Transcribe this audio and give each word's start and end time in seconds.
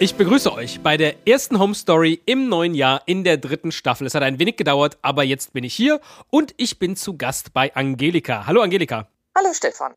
Ich 0.00 0.14
begrüße 0.14 0.52
euch 0.52 0.80
bei 0.80 0.96
der 0.96 1.26
ersten 1.26 1.58
Home 1.58 1.74
Story 1.74 2.22
im 2.24 2.48
neuen 2.48 2.72
Jahr 2.72 3.02
in 3.06 3.24
der 3.24 3.36
dritten 3.36 3.72
Staffel. 3.72 4.06
Es 4.06 4.14
hat 4.14 4.22
ein 4.22 4.38
wenig 4.38 4.56
gedauert, 4.56 4.96
aber 5.02 5.24
jetzt 5.24 5.52
bin 5.52 5.64
ich 5.64 5.74
hier 5.74 6.00
und 6.30 6.54
ich 6.56 6.78
bin 6.78 6.94
zu 6.94 7.16
Gast 7.16 7.52
bei 7.52 7.74
Angelika. 7.74 8.46
Hallo 8.46 8.60
Angelika. 8.60 9.08
Hallo 9.36 9.52
Stefan. 9.52 9.96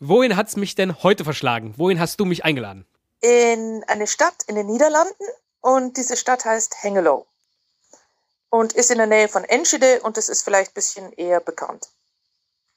Wohin 0.00 0.34
hat 0.34 0.48
es 0.48 0.56
mich 0.56 0.74
denn 0.74 1.04
heute 1.04 1.22
verschlagen? 1.22 1.74
Wohin 1.76 2.00
hast 2.00 2.18
du 2.18 2.24
mich 2.24 2.44
eingeladen? 2.44 2.84
In 3.20 3.84
eine 3.86 4.08
Stadt 4.08 4.42
in 4.48 4.56
den 4.56 4.66
Niederlanden 4.66 5.24
und 5.60 5.96
diese 5.96 6.16
Stadt 6.16 6.44
heißt 6.44 6.82
Hengelo 6.82 7.28
und 8.50 8.72
ist 8.72 8.90
in 8.90 8.98
der 8.98 9.06
Nähe 9.06 9.28
von 9.28 9.44
Enschede 9.44 10.00
und 10.00 10.16
das 10.16 10.28
ist 10.28 10.42
vielleicht 10.42 10.72
ein 10.72 10.74
bisschen 10.74 11.12
eher 11.12 11.38
bekannt. 11.38 11.90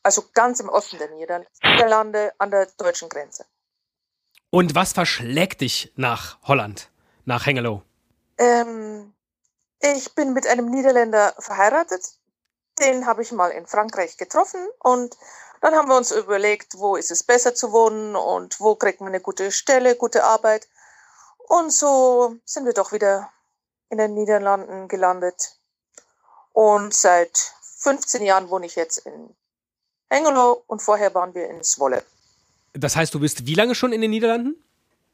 Also 0.04 0.26
ganz 0.35 0.59
im 0.59 0.70
Osten 0.70 0.99
der 0.99 1.09
Niederlande 1.09 2.34
an 2.38 2.52
der 2.52 2.68
deutschen 2.77 3.09
Grenze. 3.09 3.46
Und 4.52 4.73
was 4.73 4.94
verschlägt 4.94 5.62
dich 5.62 5.94
nach 5.95 6.39
Holland, 6.44 6.90
nach 7.26 7.45
Hengelo? 7.45 7.84
Ähm, 8.38 9.13
ich 9.80 10.16
bin 10.16 10.34
mit 10.34 10.48
einem 10.48 10.70
Niederländer 10.70 11.35
verheiratet. 11.37 12.01
Den 12.79 13.05
habe 13.05 13.21
ich 13.21 13.32
mal 13.32 13.51
in 13.51 13.68
Frankreich 13.68 14.18
getroffen 14.18 14.65
und 14.79 15.15
dann 15.62 15.76
haben 15.76 15.90
wir 15.90 15.98
uns 15.98 16.12
überlegt, 16.12 16.79
wo 16.79 16.96
ist 16.96 17.12
es 17.12 17.24
besser 17.24 17.54
zu 17.54 17.71
wohnen 17.74 18.15
und 18.15 18.59
wo 18.59 18.76
kriegt 18.76 19.01
man 19.01 19.09
eine 19.09 19.20
gute 19.20 19.51
Stelle, 19.51 19.96
gute 19.96 20.24
Arbeit. 20.24 20.68
Und 21.37 21.71
so 21.71 22.37
sind 22.46 22.65
wir 22.65 22.74
doch 22.74 22.91
wieder 22.91 23.29
in 23.90 23.98
den 23.98 24.13
Niederlanden 24.13 24.87
gelandet. 24.87 25.59
Und 26.54 26.93
seit 26.93 27.54
15 27.79 28.24
Jahren 28.24 28.49
wohne 28.49 28.65
ich 28.65 28.76
jetzt 28.76 28.99
in 28.99 29.35
Hengelo 30.09 30.63
und 30.68 30.81
vorher 30.81 31.13
waren 31.13 31.34
wir 31.35 31.49
in 31.49 31.62
Zwolle. 31.63 32.04
Das 32.73 32.95
heißt, 32.95 33.13
du 33.13 33.20
bist 33.20 33.45
wie 33.45 33.55
lange 33.55 33.75
schon 33.75 33.93
in 33.93 34.01
den 34.01 34.12
Niederlanden? 34.12 34.55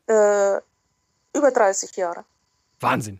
Äh, 0.07 0.57
über 1.33 1.51
30 1.53 1.95
Jahre. 1.95 2.25
Wahnsinn. 2.79 3.19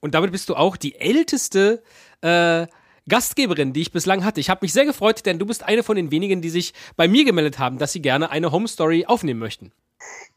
Und 0.00 0.14
damit 0.14 0.32
bist 0.32 0.48
du 0.48 0.54
auch 0.54 0.76
die 0.76 0.94
älteste 0.96 1.82
äh, 2.20 2.66
Gastgeberin, 3.08 3.72
die 3.72 3.82
ich 3.82 3.92
bislang 3.92 4.24
hatte. 4.24 4.40
Ich 4.40 4.50
habe 4.50 4.60
mich 4.62 4.72
sehr 4.72 4.84
gefreut, 4.84 5.24
denn 5.26 5.38
du 5.38 5.46
bist 5.46 5.62
eine 5.62 5.82
von 5.82 5.96
den 5.96 6.10
wenigen, 6.10 6.42
die 6.42 6.50
sich 6.50 6.74
bei 6.96 7.08
mir 7.08 7.24
gemeldet 7.24 7.58
haben, 7.58 7.78
dass 7.78 7.92
sie 7.92 8.02
gerne 8.02 8.30
eine 8.30 8.52
Home 8.52 8.68
Story 8.68 9.06
aufnehmen 9.06 9.40
möchten. 9.40 9.72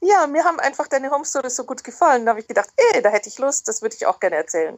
Ja, 0.02 0.28
mir 0.28 0.44
haben 0.44 0.60
einfach 0.60 0.88
deine 0.88 1.12
Home 1.12 1.26
Stories 1.26 1.56
so 1.56 1.66
gut 1.66 1.84
gefallen. 1.84 2.26
Da 2.26 2.32
habe 2.32 2.40
ich 2.40 2.48
gedacht, 2.48 2.70
ey, 2.94 3.02
da 3.02 3.10
hätte 3.10 3.28
ich 3.28 3.38
Lust, 3.40 3.68
das 3.68 3.82
würde 3.82 3.96
ich 3.96 4.06
auch 4.06 4.20
gerne 4.20 4.38
erzählen. 4.38 4.78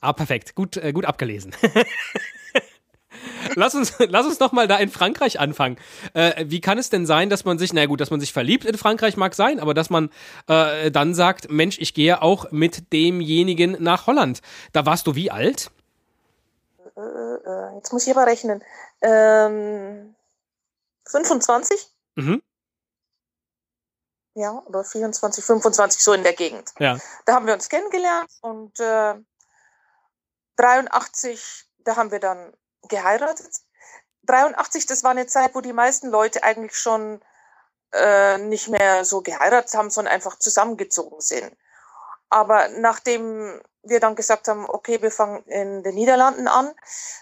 Ah, 0.00 0.12
perfekt. 0.12 0.54
Gut, 0.54 0.76
äh, 0.76 0.92
gut 0.92 1.04
abgelesen. 1.04 1.54
lass 3.54 3.74
uns, 3.74 3.94
lass 3.98 4.26
uns 4.26 4.38
doch 4.38 4.52
mal 4.52 4.68
da 4.68 4.76
in 4.76 4.90
Frankreich 4.90 5.40
anfangen. 5.40 5.76
Äh, 6.14 6.44
wie 6.48 6.60
kann 6.60 6.78
es 6.78 6.90
denn 6.90 7.06
sein, 7.06 7.30
dass 7.30 7.44
man 7.44 7.58
sich, 7.58 7.72
na 7.72 7.86
gut, 7.86 8.00
dass 8.00 8.10
man 8.10 8.20
sich 8.20 8.32
verliebt 8.32 8.64
in 8.64 8.76
Frankreich 8.76 9.16
mag 9.16 9.34
sein, 9.34 9.60
aber 9.60 9.74
dass 9.74 9.90
man 9.90 10.10
äh, 10.48 10.90
dann 10.90 11.14
sagt, 11.14 11.50
Mensch, 11.50 11.78
ich 11.78 11.94
gehe 11.94 12.22
auch 12.22 12.50
mit 12.50 12.92
demjenigen 12.92 13.76
nach 13.80 14.06
Holland. 14.06 14.40
Da 14.72 14.86
warst 14.86 15.06
du 15.06 15.14
wie 15.14 15.30
alt? 15.30 15.70
Äh, 16.96 17.00
äh 17.00 17.76
jetzt 17.76 17.92
muss 17.92 18.06
ich 18.06 18.16
aber 18.16 18.26
rechnen. 18.26 18.62
Ähm, 19.00 20.14
25? 21.06 21.88
Mhm. 22.16 22.42
Ja, 24.34 24.62
oder 24.66 24.82
24, 24.82 25.44
25, 25.44 26.02
so 26.02 26.14
in 26.14 26.22
der 26.22 26.32
Gegend. 26.32 26.72
Ja. 26.78 26.98
Da 27.26 27.34
haben 27.34 27.46
wir 27.46 27.54
uns 27.54 27.68
kennengelernt 27.68 28.30
und 28.40 28.80
äh, 28.80 29.14
83, 30.56 31.66
da 31.84 31.96
haben 31.96 32.10
wir 32.10 32.20
dann 32.20 32.52
geheiratet. 32.88 33.60
83, 34.24 34.86
das 34.86 35.02
war 35.02 35.10
eine 35.10 35.26
Zeit, 35.26 35.54
wo 35.54 35.60
die 35.60 35.72
meisten 35.72 36.08
Leute 36.08 36.42
eigentlich 36.44 36.76
schon 36.76 37.20
äh, 37.92 38.38
nicht 38.38 38.68
mehr 38.68 39.04
so 39.04 39.20
geheiratet 39.20 39.74
haben, 39.74 39.90
sondern 39.90 40.14
einfach 40.14 40.38
zusammengezogen 40.38 41.20
sind. 41.20 41.56
Aber 42.30 42.68
nachdem 42.68 43.60
wir 43.82 44.00
dann 44.00 44.14
gesagt 44.14 44.48
haben, 44.48 44.64
okay, 44.68 45.02
wir 45.02 45.10
fangen 45.10 45.42
in 45.44 45.82
den 45.82 45.94
Niederlanden 45.94 46.46
an, 46.46 46.72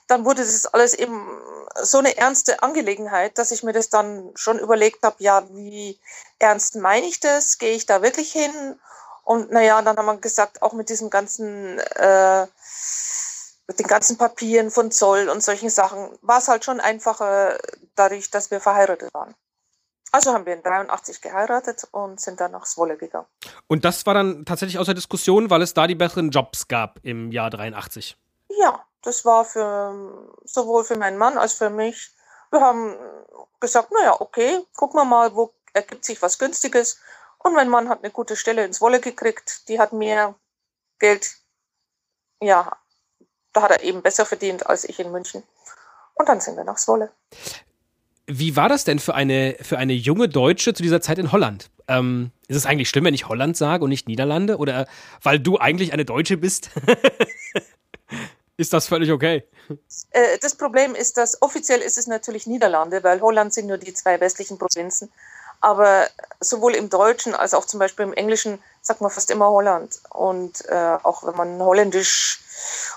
dann 0.06 0.24
wurde 0.24 0.44
das 0.44 0.66
alles 0.66 0.94
eben 0.94 1.40
so 1.82 1.98
eine 1.98 2.16
ernste 2.16 2.62
Angelegenheit, 2.62 3.38
dass 3.38 3.50
ich 3.50 3.62
mir 3.62 3.72
das 3.72 3.88
dann 3.88 4.30
schon 4.34 4.58
überlegt 4.58 5.02
habe, 5.02 5.16
ja, 5.18 5.42
wie 5.50 5.98
ernst 6.38 6.76
meine 6.76 7.06
ich 7.06 7.18
das? 7.18 7.58
Gehe 7.58 7.74
ich 7.74 7.86
da 7.86 8.02
wirklich 8.02 8.30
hin? 8.30 8.78
Und 9.24 9.50
naja, 9.50 9.80
dann 9.82 9.96
haben 9.96 10.06
wir 10.06 10.16
gesagt, 10.18 10.62
auch 10.62 10.72
mit 10.72 10.90
diesem 10.90 11.08
ganzen 11.08 11.78
äh, 11.78 12.46
mit 13.70 13.78
den 13.78 13.86
ganzen 13.86 14.18
Papieren 14.18 14.72
von 14.72 14.90
Zoll 14.90 15.28
und 15.28 15.44
solchen 15.44 15.70
Sachen 15.70 16.18
war 16.22 16.38
es 16.38 16.48
halt 16.48 16.64
schon 16.64 16.80
einfacher 16.80 17.56
dadurch, 17.94 18.28
dass 18.28 18.50
wir 18.50 18.58
verheiratet 18.58 19.14
waren. 19.14 19.36
Also 20.10 20.32
haben 20.32 20.44
wir 20.44 20.54
in 20.54 20.62
83 20.64 21.20
geheiratet 21.20 21.86
und 21.92 22.20
sind 22.20 22.40
dann 22.40 22.50
nach 22.50 22.64
Zwolle 22.64 22.96
gegangen. 22.96 23.28
Und 23.68 23.84
das 23.84 24.04
war 24.06 24.14
dann 24.14 24.44
tatsächlich 24.44 24.80
außer 24.80 24.92
Diskussion, 24.92 25.50
weil 25.50 25.62
es 25.62 25.72
da 25.72 25.86
die 25.86 25.94
besseren 25.94 26.30
Jobs 26.30 26.66
gab 26.66 26.98
im 27.04 27.30
Jahr 27.30 27.48
83. 27.48 28.16
Ja, 28.48 28.84
das 29.02 29.24
war 29.24 29.44
für 29.44 30.34
sowohl 30.42 30.82
für 30.82 30.98
meinen 30.98 31.16
Mann 31.16 31.38
als 31.38 31.52
für 31.52 31.70
mich. 31.70 32.10
Wir 32.50 32.62
haben 32.62 32.96
gesagt, 33.60 33.92
naja, 33.92 34.20
okay, 34.20 34.58
gucken 34.74 34.98
wir 34.98 35.04
mal, 35.04 35.36
wo 35.36 35.54
ergibt 35.74 36.04
sich 36.04 36.20
was 36.22 36.40
Günstiges. 36.40 36.98
Und 37.38 37.54
mein 37.54 37.68
Mann 37.68 37.88
hat 37.88 38.02
eine 38.02 38.10
gute 38.10 38.34
Stelle 38.34 38.64
ins 38.64 38.80
Wolle 38.80 38.98
gekriegt. 38.98 39.68
Die 39.68 39.78
hat 39.78 39.92
mehr 39.92 40.34
Geld 40.98 41.36
ja, 42.42 42.76
da 43.52 43.62
hat 43.62 43.70
er 43.70 43.82
eben 43.82 44.02
besser 44.02 44.26
verdient 44.26 44.66
als 44.66 44.84
ich 44.84 44.98
in 45.00 45.10
München. 45.10 45.42
Und 46.14 46.28
dann 46.28 46.40
sind 46.40 46.56
wir 46.56 46.64
nach 46.64 46.76
Zwolle. 46.76 47.10
Wie 48.26 48.54
war 48.54 48.68
das 48.68 48.84
denn 48.84 48.98
für 48.98 49.14
eine, 49.14 49.56
für 49.60 49.78
eine 49.78 49.92
junge 49.92 50.28
Deutsche 50.28 50.72
zu 50.74 50.82
dieser 50.82 51.00
Zeit 51.00 51.18
in 51.18 51.32
Holland? 51.32 51.70
Ähm, 51.88 52.30
ist 52.46 52.56
es 52.56 52.66
eigentlich 52.66 52.88
schlimm, 52.88 53.04
wenn 53.04 53.14
ich 53.14 53.28
Holland 53.28 53.56
sage 53.56 53.82
und 53.82 53.90
nicht 53.90 54.06
Niederlande? 54.06 54.58
Oder 54.58 54.86
weil 55.22 55.40
du 55.40 55.58
eigentlich 55.58 55.92
eine 55.92 56.04
Deutsche 56.04 56.36
bist? 56.36 56.70
ist 58.56 58.72
das 58.72 58.86
völlig 58.86 59.10
okay? 59.10 59.44
Äh, 60.10 60.38
das 60.40 60.54
Problem 60.54 60.94
ist, 60.94 61.16
dass 61.16 61.42
offiziell 61.42 61.80
ist 61.80 61.98
es 61.98 62.06
natürlich 62.06 62.46
Niederlande, 62.46 63.02
weil 63.02 63.20
Holland 63.20 63.52
sind 63.52 63.66
nur 63.66 63.78
die 63.78 63.94
zwei 63.94 64.20
westlichen 64.20 64.58
Provinzen. 64.58 65.10
Aber 65.60 66.08
sowohl 66.40 66.74
im 66.74 66.88
Deutschen 66.88 67.34
als 67.34 67.54
auch 67.54 67.64
zum 67.64 67.80
Beispiel 67.80 68.04
im 68.04 68.14
Englischen 68.14 68.58
sagt 68.82 69.00
man 69.00 69.10
fast 69.10 69.30
immer 69.30 69.50
Holland. 69.50 70.00
Und 70.10 70.64
äh, 70.68 70.96
auch 71.02 71.26
wenn 71.26 71.36
man 71.36 71.60
Holländisch 71.60 72.40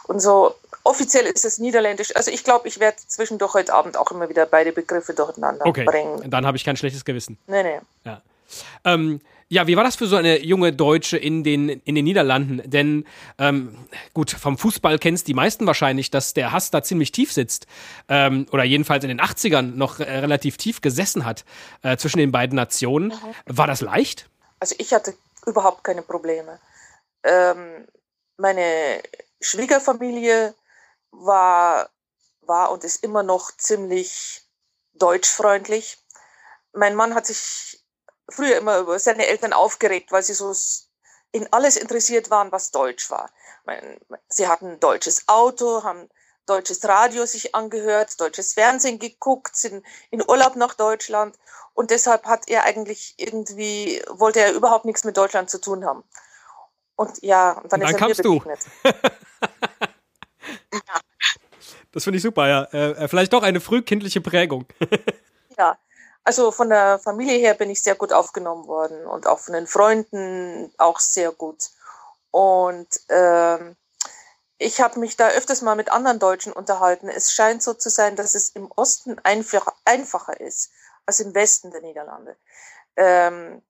und 0.06 0.20
so. 0.20 0.56
Offiziell 0.86 1.26
ist 1.26 1.46
es 1.46 1.60
Niederländisch. 1.60 2.14
Also 2.16 2.30
ich 2.30 2.44
glaube, 2.44 2.68
ich 2.68 2.80
werde 2.80 2.98
zwischendurch 3.08 3.54
heute 3.54 3.74
Abend 3.74 3.96
auch 3.96 4.12
immer 4.12 4.28
wieder 4.28 4.46
beide 4.46 4.74
Begriffe 4.74 5.14
durcheinander 5.14 5.66
okay. 5.66 5.86
bringen. 5.86 6.30
Dann 6.30 6.46
habe 6.46 6.58
ich 6.58 6.66
kein 6.66 6.76
schlechtes 6.76 7.06
Gewissen. 7.06 7.38
Nee, 7.48 7.64
nee. 7.64 7.80
Ja. 8.04 8.22
Ähm, 8.84 9.22
ja, 9.50 9.68
wie 9.68 9.76
war 9.78 9.84
das 9.84 9.96
für 9.96 10.08
so 10.08 10.16
eine 10.16 10.44
junge 10.44 10.74
Deutsche 10.74 11.18
in 11.18 11.44
den, 11.44 11.70
in 11.70 11.96
den 11.96 12.06
Niederlanden? 12.06 12.62
Denn 12.66 13.06
ähm, 13.38 13.78
gut, 14.14 14.32
vom 14.32 14.58
Fußball 14.58 15.00
kennst 15.00 15.28
die 15.28 15.34
meisten 15.34 15.68
wahrscheinlich, 15.68 16.12
dass 16.12 16.34
der 16.34 16.52
Hass 16.52 16.72
da 16.72 16.84
ziemlich 16.84 17.12
tief 17.12 17.32
sitzt. 17.32 17.68
Ähm, 18.08 18.48
oder 18.52 18.64
jedenfalls 18.64 19.04
in 19.04 19.10
den 19.10 19.22
80ern 19.22 19.76
noch 19.76 20.00
äh, 20.00 20.04
relativ 20.04 20.58
tief 20.58 20.82
gesessen 20.82 21.26
hat 21.26 21.46
äh, 21.82 21.98
zwischen 21.98 22.18
den 22.18 22.32
beiden 22.32 22.56
Nationen. 22.56 23.10
Mhm. 23.10 23.58
War 23.58 23.68
das 23.68 23.82
leicht? 23.82 24.30
Also 24.60 24.76
ich 24.78 24.94
hatte 24.94 25.14
überhaupt 25.46 25.84
keine 25.84 26.02
Probleme. 26.02 26.60
Ähm, 27.24 27.86
meine 28.38 29.02
Schwiegerfamilie 29.42 30.54
war, 31.12 31.90
war 32.42 32.72
und 32.72 32.84
ist 32.84 33.04
immer 33.04 33.24
noch 33.24 33.52
ziemlich 33.58 34.42
deutschfreundlich. 34.94 35.98
Mein 36.74 36.96
Mann 36.96 37.14
hat 37.14 37.26
sich 37.26 37.83
früher 38.30 38.58
immer 38.58 38.80
über 38.80 38.98
seine 39.00 39.28
Eltern 39.28 39.54
aufgeregt, 39.54 40.12
weil 40.12 40.24
sie 40.24 40.34
so 40.34 40.54
in 41.32 41.52
alles 41.52 41.78
interessiert 41.78 42.30
waren, 42.30 42.52
was 42.52 42.72
deutsch 42.72 43.10
war. 43.10 43.30
Sie 44.30 44.48
hatten 44.48 44.74
ein 44.74 44.80
deutsches 44.80 45.28
Auto, 45.28 45.84
haben 45.84 46.10
deutsches 46.46 46.84
Radio 46.86 47.26
sich 47.26 47.56
angehört, 47.56 48.20
deutsches 48.20 48.54
Fernsehen 48.54 49.00
geguckt, 49.00 49.56
sind 49.56 49.86
in 50.12 50.22
Urlaub 50.28 50.56
nach 50.56 50.74
Deutschland 50.74 51.38
und 51.74 51.90
deshalb 51.90 52.26
hat 52.26 52.48
er 52.48 52.64
eigentlich 52.64 53.16
irgendwie, 53.18 54.02
wollte 54.10 54.42
er 54.42 54.54
überhaupt 54.54 54.86
nichts 54.86 55.04
mit 55.04 55.18
Deutschland 55.18 55.50
zu 55.50 55.60
tun 55.60 55.86
haben. 55.86 56.04
Und 56.96 57.24
ja, 57.24 57.54
und 57.54 57.72
dann, 57.74 57.82
und 57.82 58.00
dann 58.00 58.12
ist 58.12 58.20
er 58.20 58.30
mir 58.30 58.40
du. 58.40 58.44
ja. 60.74 60.82
Das 61.92 62.06
finde 62.06 62.18
ich 62.18 62.24
super, 62.24 62.48
ja. 62.48 62.64
Äh, 62.74 63.04
äh, 63.04 63.08
vielleicht 63.08 63.32
doch 63.34 63.44
eine 63.44 63.62
frühkindliche 63.62 64.20
Prägung. 64.20 64.66
ja, 65.60 65.78
also 66.24 66.52
von 66.52 66.70
der 66.70 67.00
Familie 67.00 67.38
her 67.38 67.54
bin 67.54 67.70
ich 67.70 67.84
sehr 67.84 67.96
gut 67.96 68.14
aufgenommen 68.14 68.68
worden 68.68 69.06
und 69.06 69.28
auch 69.28 69.40
von 69.40 69.54
den 69.54 69.68
Freunden 69.68 70.74
auch 70.78 71.00
sehr 71.00 71.32
gut. 71.32 71.70
Und 72.32 72.88
ähm, 73.10 73.76
ich 74.58 74.82
habe 74.82 75.00
mich 75.00 75.18
da 75.18 75.30
öfters 75.30 75.62
mal 75.62 75.76
mit 75.76 75.92
anderen 75.92 76.20
Deutschen 76.20 76.54
unterhalten. 76.54 77.10
Es 77.10 77.34
scheint 77.34 77.62
so 77.62 77.74
zu 77.74 77.90
sein, 77.90 78.16
dass 78.16 78.36
es 78.36 78.50
im 78.50 78.72
Osten 78.76 79.20
einfach, 79.24 79.68
einfacher 79.84 80.40
ist 80.40 80.72
als 81.06 81.20
im 81.20 81.36
Westen 81.36 81.72
der 81.72 81.82
Niederlande. 81.82 82.38
Ähm, 82.96 83.62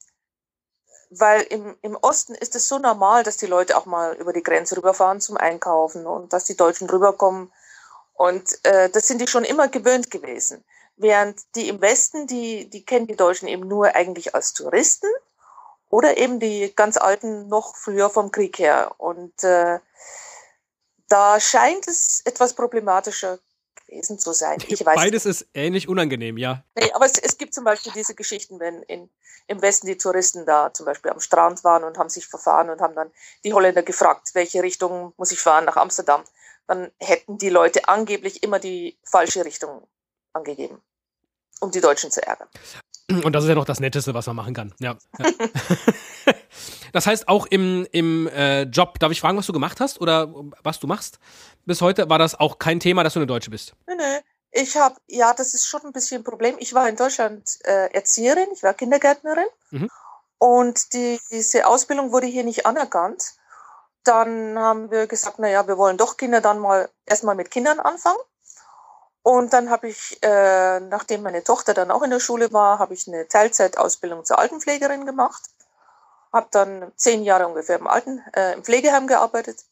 weil 1.10 1.42
im, 1.44 1.78
im 1.82 1.96
Osten 1.96 2.36
ist 2.36 2.56
es 2.56 2.68
so 2.68 2.80
normal, 2.80 3.24
dass 3.24 3.38
die 3.38 3.46
Leute 3.48 3.78
auch 3.78 3.86
mal 3.86 4.16
über 4.16 4.34
die 4.34 4.44
Grenze 4.44 4.78
rüberfahren 4.78 5.22
zum 5.22 5.38
Einkaufen 5.38 6.06
und 6.06 6.34
dass 6.34 6.46
die 6.46 6.58
Deutschen 6.58 6.90
rüberkommen. 6.90 7.52
Und 8.14 8.64
äh, 8.64 8.90
das 8.90 9.08
sind 9.08 9.20
die 9.20 9.28
schon 9.28 9.44
immer 9.44 9.68
gewöhnt 9.68 10.12
gewesen. 10.12 10.64
Während 10.96 11.40
die 11.56 11.70
im 11.70 11.82
Westen, 11.82 12.28
die, 12.28 12.70
die 12.70 12.86
kennen 12.86 13.08
die 13.08 13.16
Deutschen 13.16 13.48
eben 13.48 13.68
nur 13.68 13.96
eigentlich 13.96 14.36
als 14.36 14.54
Touristen 14.54 15.08
Oder 15.90 16.18
eben 16.18 16.40
die 16.40 16.74
ganz 16.76 16.98
alten 16.98 17.48
noch 17.48 17.76
früher 17.76 18.10
vom 18.10 18.32
Krieg 18.32 18.60
her. 18.60 18.96
Und 18.98 19.44
äh, 19.44 19.80
da 21.08 21.40
scheint 21.40 21.88
es 21.88 22.22
etwas 22.26 22.54
problematischer 22.54 23.40
gewesen 23.94 24.20
zu 24.20 24.34
sein. 24.34 24.58
Ich 24.68 24.86
weiß 24.86 24.96
Beides 24.96 25.26
ist 25.26 25.48
ähnlich 25.54 25.88
unangenehm, 25.88 26.38
ja. 26.38 26.64
Nee, 26.76 26.92
aber 26.94 27.06
es, 27.06 27.18
es 27.20 27.38
gibt 27.38 27.54
zum 27.54 27.64
Beispiel 27.64 27.92
diese 27.94 28.16
Geschichten, 28.16 28.60
wenn 28.60 28.82
in, 28.84 29.10
im 29.48 29.62
Westen 29.62 29.88
die 29.88 29.98
Touristen 29.98 30.46
da 30.46 30.74
zum 30.74 30.86
Beispiel 30.86 31.12
am 31.12 31.20
Strand 31.20 31.64
waren 31.64 31.84
und 31.84 31.98
haben 31.98 32.10
sich 32.10 32.28
verfahren 32.28 32.70
und 32.70 32.82
haben 32.82 32.96
dann 32.96 33.12
die 33.44 33.54
Holländer 33.54 33.84
gefragt, 33.84 34.30
welche 34.34 34.64
Richtung 34.64 35.14
muss 35.18 35.32
ich 35.32 35.40
fahren 35.40 35.66
nach 35.66 35.78
Amsterdam. 35.78 36.24
Dann 36.68 36.92
hätten 37.00 37.38
die 37.38 37.50
Leute 37.50 37.88
angeblich 37.88 38.42
immer 38.42 38.60
die 38.60 38.98
falsche 39.04 39.46
Richtung 39.46 39.88
angegeben, 40.34 40.82
um 41.60 41.72
die 41.72 41.82
Deutschen 41.82 42.12
zu 42.12 42.26
ärgern. 42.26 42.50
Und 43.24 43.34
das 43.34 43.44
ist 43.44 43.50
ja 43.50 43.56
noch 43.56 43.66
das 43.66 43.80
Netteste, 43.80 44.14
was 44.14 44.28
man 44.28 44.36
machen 44.36 44.54
kann. 44.54 44.74
Ja. 44.80 44.96
ja. 45.20 45.32
das 46.94 47.06
heißt, 47.06 47.28
auch 47.28 47.46
im, 47.48 47.88
im 47.92 48.28
äh, 48.28 48.64
Job, 48.64 48.98
darf 49.00 49.12
ich 49.12 49.22
fragen, 49.22 49.38
was 49.38 49.46
du 49.46 49.54
gemacht 49.54 49.80
hast 49.80 50.00
oder 50.00 50.34
was 50.64 50.80
du 50.80 50.88
machst? 50.88 51.20
Bis 51.66 51.82
heute 51.82 52.10
war 52.10 52.18
das 52.18 52.40
auch 52.40 52.60
kein 52.60 52.80
Thema, 52.80 53.04
dass 53.04 53.14
du 53.14 53.20
eine 53.20 53.28
Deutsche 53.28 53.52
bist. 53.52 53.74
Nee, 53.88 53.96
nee. 53.96 54.20
Ich 54.56 54.78
habe, 54.78 54.96
ja, 55.08 55.34
das 55.34 55.56
ist 55.56 55.66
schon 55.66 55.82
ein 55.84 55.92
bisschen 55.92 56.22
ein 56.22 56.24
Problem. 56.24 56.56
Ich 56.60 56.74
war 56.76 56.88
in 56.88 56.96
Deutschland 56.96 57.44
äh, 57.64 57.92
Erzieherin, 57.92 58.48
ich 58.54 58.62
war 58.62 58.76
Kindergärtnerin 58.76 59.48
mhm. 59.72 59.90
und 60.38 60.94
die, 60.94 61.20
diese 61.32 61.66
Ausbildung 61.66 62.12
wurde 62.12 62.28
hier 62.28 62.44
nicht 62.44 62.68
anerkannt. 62.68 63.34
Dann 64.04 64.60
haben 64.60 64.92
wir 64.92 65.08
gesagt, 65.08 65.40
naja, 65.40 65.68
wir 65.68 65.78
wollen 65.78 65.98
doch 65.98 66.18
Kinder 66.18 66.40
dann 66.40 66.60
mal 66.60 66.90
erstmal 67.06 67.36
mit 67.36 67.50
Kindern 67.50 67.80
anfangen. 67.80 68.20
Und 69.24 69.54
dann 69.54 69.70
habe 69.70 69.88
ich, 69.88 70.22
äh, 70.22 70.82
nachdem 70.82 71.24
meine 71.24 71.44
Tochter 71.44 71.74
dann 71.74 71.92
auch 71.92 72.04
in 72.04 72.10
der 72.12 72.20
Schule 72.20 72.52
war, 72.52 72.80
habe 72.80 72.94
ich 72.94 73.08
eine 73.08 73.28
Teilzeitausbildung 73.28 74.26
zur 74.26 74.38
Altenpflegerin 74.38 75.06
gemacht. 75.06 75.44
Habe 76.34 76.48
dann 76.52 76.92
zehn 76.98 77.24
Jahre 77.24 77.48
ungefähr 77.48 77.78
im, 77.78 77.88
Alten, 77.88 78.22
äh, 78.36 78.54
im 78.54 78.64
Pflegeheim 78.64 79.08
gearbeitet 79.08 79.64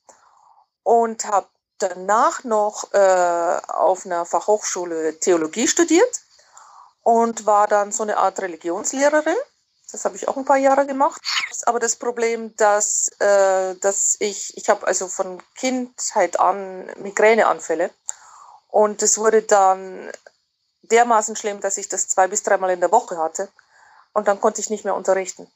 und 0.83 1.25
habe 1.25 1.47
danach 1.79 2.45
noch 2.45 2.93
äh, 2.93 3.59
auf 3.67 4.05
einer 4.05 4.25
Fachhochschule 4.25 5.19
Theologie 5.19 5.67
studiert 5.67 6.21
und 7.03 7.45
war 7.45 7.67
dann 7.67 7.91
so 7.91 8.03
eine 8.03 8.17
Art 8.17 8.39
Religionslehrerin. 8.39 9.35
Das 9.91 10.05
habe 10.05 10.15
ich 10.15 10.29
auch 10.29 10.37
ein 10.37 10.45
paar 10.45 10.57
Jahre 10.57 10.85
gemacht. 10.85 11.21
Aber 11.65 11.79
das 11.79 11.97
Problem, 11.97 12.55
dass, 12.55 13.09
äh, 13.19 13.75
dass 13.75 14.15
ich, 14.19 14.55
ich 14.55 14.69
habe 14.69 14.87
also 14.87 15.09
von 15.09 15.43
Kindheit 15.55 16.39
an 16.39 16.89
Migräneanfälle 16.97 17.89
und 18.71 19.03
es 19.03 19.17
wurde 19.17 19.41
dann 19.43 20.09
dermaßen 20.83 21.35
schlimm, 21.35 21.59
dass 21.59 21.77
ich 21.77 21.89
das 21.89 22.07
zwei 22.07 22.27
bis 22.27 22.43
dreimal 22.43 22.71
in 22.71 22.79
der 22.79 22.91
Woche 22.91 23.17
hatte. 23.17 23.49
Und 24.13 24.27
dann 24.27 24.41
konnte 24.41 24.61
ich 24.61 24.69
nicht 24.69 24.85
mehr 24.85 24.95
unterrichten. 24.95 25.49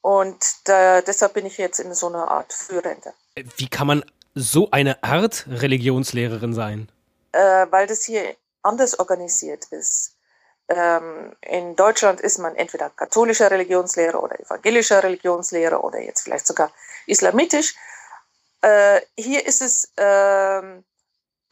Und 0.00 0.44
da, 0.64 1.00
deshalb 1.02 1.34
bin 1.34 1.46
ich 1.46 1.58
jetzt 1.58 1.78
in 1.78 1.94
so 1.94 2.08
einer 2.08 2.28
Art 2.28 2.52
Frührente. 2.52 3.14
Wie 3.56 3.68
kann 3.68 3.86
man 3.86 4.04
so 4.34 4.70
eine 4.70 5.02
Art 5.04 5.46
Religionslehrerin 5.48 6.54
sein? 6.54 6.90
Äh, 7.32 7.66
weil 7.70 7.86
das 7.86 8.04
hier 8.04 8.36
anders 8.62 8.98
organisiert 8.98 9.66
ist. 9.66 10.16
Ähm, 10.68 11.36
in 11.42 11.76
Deutschland 11.76 12.20
ist 12.20 12.38
man 12.38 12.56
entweder 12.56 12.90
katholischer 12.90 13.50
Religionslehrer 13.50 14.22
oder 14.22 14.40
evangelischer 14.40 15.02
Religionslehrer 15.02 15.82
oder 15.84 16.00
jetzt 16.00 16.22
vielleicht 16.22 16.46
sogar 16.46 16.72
islamitisch. 17.06 17.74
Äh, 18.62 19.00
hier 19.16 19.44
ist 19.46 19.60
es 19.60 19.92
ähm, 19.96 20.84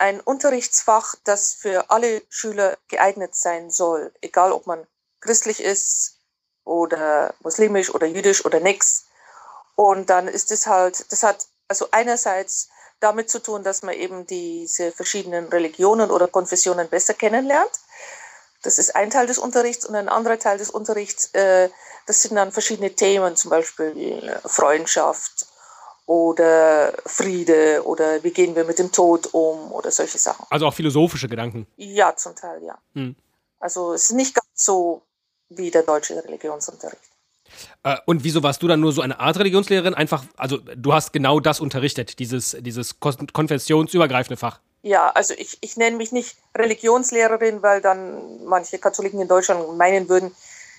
ein 0.01 0.21
Unterrichtsfach, 0.21 1.15
das 1.25 1.53
für 1.53 1.91
alle 1.91 2.23
Schüler 2.31 2.79
geeignet 2.89 3.37
sein 3.37 3.71
soll, 3.71 4.13
egal 4.23 4.51
ob 4.53 4.67
man 4.67 4.87
christlich 5.21 5.63
ist 5.63 6.17
oder 6.65 7.35
muslimisch 7.41 7.95
oder 7.95 8.07
jüdisch 8.07 8.45
oder 8.47 8.61
nix. 8.61 9.05
Und 9.75 10.09
dann 10.09 10.27
ist 10.27 10.53
es 10.53 10.67
halt, 10.67 11.13
das 11.13 11.23
hat 11.23 11.47
also 11.69 11.89
einerseits 11.91 12.69
damit 13.01 13.31
zu 13.31 13.41
tun, 13.41 13.63
dass 13.63 13.83
man 13.83 13.95
eben 13.95 14.27
diese 14.27 14.91
verschiedenen 14.91 15.49
Religionen 15.49 16.11
oder 16.11 16.29
Konfessionen 16.29 16.89
besser 16.89 17.15
kennenlernt. 17.15 17.71
Das 18.63 18.79
ist 18.79 18.97
ein 18.97 19.11
Teil 19.11 19.27
des 19.27 19.39
Unterrichts 19.39 19.85
und 19.85 19.95
ein 19.95 20.09
anderer 20.09 20.39
Teil 20.39 20.59
des 20.59 20.71
Unterrichts, 20.71 21.33
äh, 21.35 21.69
das 22.07 22.23
sind 22.23 22.37
dann 22.37 22.53
verschiedene 22.53 22.95
Themen, 22.95 23.37
zum 23.37 23.51
Beispiel 23.51 24.41
Freundschaft 24.47 25.47
oder 26.11 26.93
Friede 27.07 27.83
oder 27.85 28.25
wie 28.25 28.33
gehen 28.33 28.57
wir 28.57 28.65
mit 28.65 28.81
dem 28.81 28.91
Tod 28.91 29.29
um 29.33 29.71
oder 29.71 29.93
solche 29.93 30.19
Sachen. 30.19 30.45
Also 30.51 30.67
auch 30.67 30.75
philosophische 30.75 31.29
Gedanken. 31.29 31.69
Ja, 31.77 32.17
zum 32.17 32.35
Teil, 32.35 32.65
ja. 32.65 32.77
Hm. 32.95 33.15
Also 33.61 33.93
es 33.93 34.05
ist 34.05 34.17
nicht 34.17 34.35
ganz 34.35 34.49
so 34.55 35.03
wie 35.51 35.71
der 35.71 35.85
deutsche 35.85 36.17
Religionsunterricht. 36.25 37.01
Äh, 37.85 37.97
und 38.07 38.25
wieso 38.25 38.43
warst 38.43 38.61
du 38.61 38.67
dann 38.67 38.81
nur 38.81 38.93
so 38.93 39.03
eine 39.03 39.21
Art 39.21 39.39
Religionslehrerin? 39.39 39.95
Einfach, 39.95 40.25
also 40.37 40.57
du 40.57 40.93
hast 40.93 41.13
genau 41.13 41.39
das 41.39 41.61
unterrichtet, 41.61 42.19
dieses, 42.19 42.57
dieses 42.59 42.99
konfessionsübergreifende 42.99 44.37
Fach. 44.37 44.59
Ja, 44.83 45.11
also 45.11 45.35
ich, 45.39 45.59
ich 45.61 45.77
nenne 45.77 45.97
mich 45.97 46.11
nicht 46.11 46.37
Religionslehrerin, 46.57 47.63
weil 47.63 47.81
dann 47.81 48.45
manche 48.47 48.79
Katholiken 48.79 49.21
in 49.21 49.29
Deutschland 49.29 49.77
meinen 49.77 50.09
würden, 50.09 50.35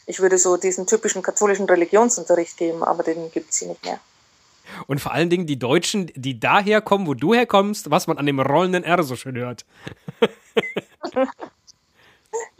ich 0.08 0.20
würde 0.20 0.38
so 0.38 0.58
diesen 0.58 0.88
typischen 0.88 1.22
katholischen 1.22 1.68
Religionsunterricht 1.68 2.58
geben, 2.58 2.84
aber 2.84 3.04
den 3.04 3.32
gibt 3.32 3.52
es 3.52 3.60
hier 3.60 3.70
nicht 3.70 3.86
mehr. 3.86 4.02
Und 4.88 5.00
vor 5.00 5.12
allen 5.12 5.30
Dingen 5.30 5.48
die 5.48 5.60
Deutschen, 5.60 6.12
die 6.16 6.40
daher 6.40 6.82
kommen, 6.82 7.08
wo 7.08 7.14
du 7.14 7.34
herkommst, 7.34 7.92
was 7.92 8.08
man 8.08 8.18
an 8.18 8.26
dem 8.26 8.40
rollenden 8.40 8.84
R 8.84 9.04
so 9.04 9.16
schön 9.16 9.38
hört. 9.38 9.66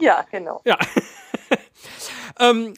ja, 0.00 0.24
genau. 0.30 0.60
Ja. 0.64 0.78
ähm, 2.38 2.74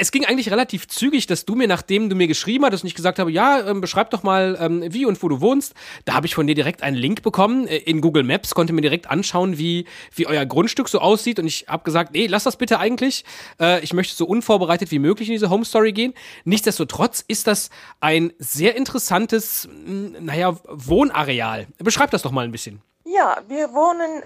es 0.00 0.12
ging 0.12 0.24
eigentlich 0.24 0.50
relativ 0.50 0.88
zügig, 0.88 1.26
dass 1.26 1.44
du 1.44 1.54
mir, 1.54 1.68
nachdem 1.68 2.08
du 2.08 2.16
mir 2.16 2.26
geschrieben 2.26 2.64
hattest 2.64 2.82
und 2.84 2.88
ich 2.88 2.94
gesagt 2.94 3.18
habe, 3.18 3.30
ja, 3.30 3.68
ähm, 3.68 3.82
beschreib 3.82 4.10
doch 4.10 4.22
mal, 4.22 4.56
ähm, 4.58 4.82
wie 4.88 5.04
und 5.04 5.22
wo 5.22 5.28
du 5.28 5.42
wohnst, 5.42 5.74
da 6.06 6.14
habe 6.14 6.26
ich 6.26 6.34
von 6.34 6.46
dir 6.46 6.54
direkt 6.54 6.82
einen 6.82 6.96
Link 6.96 7.22
bekommen 7.22 7.66
äh, 7.66 7.76
in 7.76 8.00
Google 8.00 8.22
Maps, 8.22 8.54
konnte 8.54 8.72
mir 8.72 8.80
direkt 8.80 9.10
anschauen, 9.10 9.58
wie, 9.58 9.86
wie 10.14 10.26
euer 10.26 10.46
Grundstück 10.46 10.88
so 10.88 11.00
aussieht 11.00 11.38
und 11.38 11.46
ich 11.46 11.66
habe 11.68 11.84
gesagt, 11.84 12.12
nee, 12.12 12.26
lass 12.26 12.44
das 12.44 12.56
bitte 12.56 12.78
eigentlich. 12.78 13.24
Äh, 13.60 13.84
ich 13.84 13.92
möchte 13.92 14.14
so 14.14 14.24
unvorbereitet 14.24 14.90
wie 14.90 14.98
möglich 14.98 15.28
in 15.28 15.34
diese 15.34 15.50
Home 15.50 15.66
Story 15.66 15.92
gehen. 15.92 16.14
Nichtsdestotrotz 16.44 17.22
ist 17.28 17.46
das 17.46 17.68
ein 18.00 18.32
sehr 18.38 18.76
interessantes, 18.76 19.68
naja, 19.86 20.56
Wohnareal. 20.66 21.66
Beschreib 21.76 22.10
das 22.10 22.22
doch 22.22 22.30
mal 22.30 22.46
ein 22.46 22.52
bisschen. 22.52 22.80
Ja, 23.04 23.42
wir 23.48 23.74
wohnen 23.74 24.22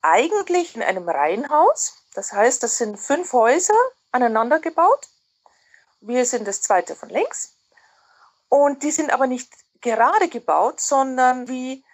eigentlich 0.00 0.76
in 0.76 0.82
einem 0.82 1.06
Reihenhaus. 1.06 1.94
Das 2.14 2.32
heißt, 2.32 2.62
das 2.62 2.78
sind 2.78 2.98
fünf 2.98 3.32
Häuser 3.34 3.74
aneinander 4.14 4.60
gebaut. 4.60 5.08
Wir 6.00 6.24
sind 6.24 6.46
das 6.46 6.62
zweite 6.62 6.94
von 6.94 7.08
links. 7.08 7.56
Und 8.48 8.82
die 8.82 8.92
sind 8.92 9.12
aber 9.12 9.26
nicht 9.26 9.52
gerade 9.80 10.28
gebaut, 10.28 10.80
sondern 10.80 11.48
wie 11.48 11.84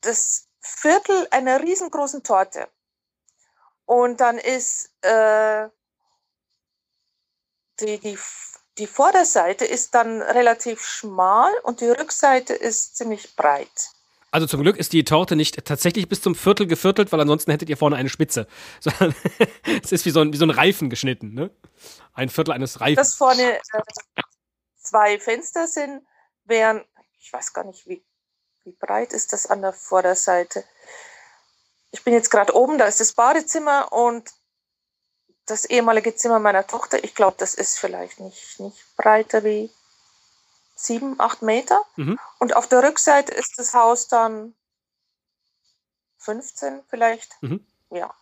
das 0.00 0.46
Viertel 0.60 1.26
einer 1.30 1.60
riesengroßen 1.60 2.22
Torte. 2.22 2.68
Und 3.84 4.20
dann 4.20 4.38
ist 4.38 4.92
äh, 5.02 5.68
die, 7.80 7.98
die, 7.98 8.18
die 8.76 8.86
Vorderseite 8.86 9.64
ist 9.64 9.94
dann 9.94 10.22
relativ 10.22 10.84
schmal 10.84 11.52
und 11.62 11.80
die 11.80 11.90
Rückseite 11.90 12.54
ist 12.54 12.96
ziemlich 12.96 13.34
breit. 13.34 13.90
Also 14.30 14.46
zum 14.46 14.62
Glück 14.62 14.76
ist 14.76 14.92
die 14.92 15.04
Torte 15.04 15.36
nicht 15.36 15.64
tatsächlich 15.64 16.08
bis 16.08 16.20
zum 16.20 16.34
Viertel 16.34 16.66
geviertelt, 16.66 17.12
weil 17.12 17.20
ansonsten 17.20 17.50
hättet 17.50 17.70
ihr 17.70 17.76
vorne 17.76 17.96
eine 17.96 18.08
Spitze. 18.08 18.46
Sondern 18.80 19.14
es 19.82 19.92
ist 19.92 20.04
wie 20.04 20.10
so, 20.10 20.20
ein, 20.20 20.32
wie 20.32 20.36
so 20.36 20.44
ein 20.44 20.50
Reifen 20.50 20.90
geschnitten, 20.90 21.34
ne? 21.34 21.50
Ein 22.12 22.28
Viertel 22.28 22.52
eines 22.52 22.80
Reifens. 22.80 23.08
Dass 23.08 23.14
vorne 23.14 23.56
äh, 23.56 23.60
zwei 24.76 25.18
Fenster 25.18 25.66
sind, 25.66 26.02
wären, 26.44 26.84
ich 27.18 27.32
weiß 27.32 27.52
gar 27.52 27.64
nicht, 27.64 27.86
wie, 27.86 28.04
wie 28.64 28.72
breit 28.72 29.12
ist 29.12 29.32
das 29.32 29.46
an 29.46 29.62
der 29.62 29.72
Vorderseite. 29.72 30.64
Ich 31.90 32.04
bin 32.04 32.12
jetzt 32.12 32.30
gerade 32.30 32.54
oben, 32.54 32.76
da 32.76 32.86
ist 32.86 33.00
das 33.00 33.12
Badezimmer 33.12 33.92
und 33.92 34.30
das 35.46 35.64
ehemalige 35.64 36.14
Zimmer 36.14 36.38
meiner 36.38 36.66
Tochter. 36.66 37.02
Ich 37.02 37.14
glaube, 37.14 37.36
das 37.38 37.54
ist 37.54 37.78
vielleicht 37.78 38.20
nicht, 38.20 38.60
nicht 38.60 38.84
breiter 38.96 39.44
wie 39.44 39.70
sieben, 40.78 41.16
acht 41.18 41.42
Meter. 41.42 41.82
Mhm. 41.96 42.18
Und 42.38 42.56
auf 42.56 42.68
der 42.68 42.82
Rückseite 42.82 43.32
ist 43.32 43.58
das 43.58 43.74
Haus 43.74 44.08
dann 44.08 44.54
15 46.18 46.82
vielleicht. 46.88 47.36
Mhm. 47.42 47.64
Ja. 47.90 48.14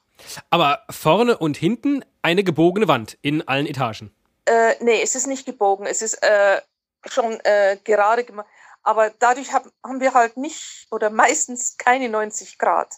Aber 0.51 0.85
vorne 0.91 1.37
und 1.37 1.57
hinten 1.57 2.05
eine 2.23 2.43
gebogene 2.43 2.89
Wand 2.89 3.19
in 3.23 3.47
allen 3.47 3.67
Etagen. 3.67 4.15
Äh, 4.47 4.83
nee, 4.83 5.03
es 5.03 5.15
ist 5.15 5.27
nicht 5.27 5.45
gebogen. 5.45 5.87
Es 5.87 6.03
ist 6.03 6.15
äh, 6.23 6.61
schon 7.07 7.39
äh, 7.41 7.79
gerade 7.85 8.25
gemacht. 8.25 8.47
Aber 8.83 9.11
dadurch 9.11 9.53
hab, 9.53 9.67
haben 9.85 10.01
wir 10.01 10.15
halt 10.15 10.37
nicht 10.37 10.87
oder 10.91 11.11
meistens 11.25 11.77
keine 11.77 12.09
90 12.09 12.59
Grad. 12.59 12.95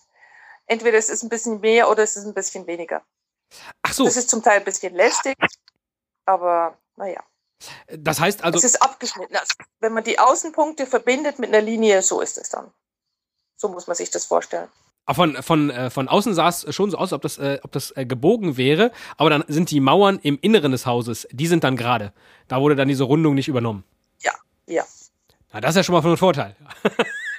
Entweder 0.67 0.99
es 0.99 1.09
ist 1.09 1.23
ein 1.23 1.31
bisschen 1.31 1.61
mehr 1.61 1.91
oder 1.91 2.03
es 2.03 2.17
ist 2.17 2.27
ein 2.27 2.35
bisschen 2.35 2.67
weniger. 2.67 3.03
Ach 3.83 3.93
so. 3.93 4.05
Das 4.05 4.17
ist 4.17 4.29
zum 4.29 4.43
Teil 4.43 4.59
ein 4.59 4.65
bisschen 4.65 4.95
lästig, 4.95 5.35
aber 6.27 6.77
naja. 6.97 7.23
Das 7.97 8.21
heißt 8.21 8.45
also. 8.45 8.59
Es 8.59 8.65
ist 8.65 8.83
abgeschnitten. 8.83 9.37
Also, 9.37 9.55
wenn 9.81 9.93
man 9.93 10.05
die 10.05 10.19
Außenpunkte 10.19 10.87
verbindet 10.87 11.39
mit 11.39 11.49
einer 11.49 11.61
Linie, 11.61 12.03
so 12.03 12.21
ist 12.21 12.39
es 12.39 12.51
dann. 12.51 12.71
So 13.57 13.69
muss 13.69 13.87
man 13.87 13.97
sich 13.97 14.11
das 14.11 14.27
vorstellen. 14.27 14.69
Von, 15.11 15.43
von, 15.43 15.71
äh, 15.71 15.89
von 15.89 16.07
außen 16.07 16.35
sah 16.35 16.49
es 16.49 16.67
schon 16.75 16.91
so 16.91 16.99
aus, 16.99 17.15
ob 17.15 17.23
das, 17.23 17.39
äh, 17.39 17.59
ob 17.63 17.73
das 17.73 17.97
äh, 17.97 18.05
gebogen 18.05 18.59
wäre, 18.59 18.93
aber 19.17 19.31
dann 19.31 19.43
sind 19.49 19.71
die 19.71 19.81
Mauern 19.81 20.19
im 20.23 20.39
Inneren 20.43 20.71
des 20.71 20.85
Hauses, 20.85 21.27
die 21.31 21.47
sind 21.47 21.65
dann 21.65 21.79
gerade. 21.79 22.13
Da 22.47 22.61
wurde 22.61 22.77
dann 22.77 22.89
diese 22.89 23.05
Rundung 23.05 23.35
nicht 23.35 23.49
übernommen. 23.49 23.85
Ja, 24.21 24.33
ja. 24.67 24.85
Na, 25.51 25.63
das 25.63 25.71
ist 25.71 25.77
ja 25.77 25.83
schon 25.83 25.95
mal 25.95 26.03
von 26.03 26.19
Vorteil. 26.19 26.55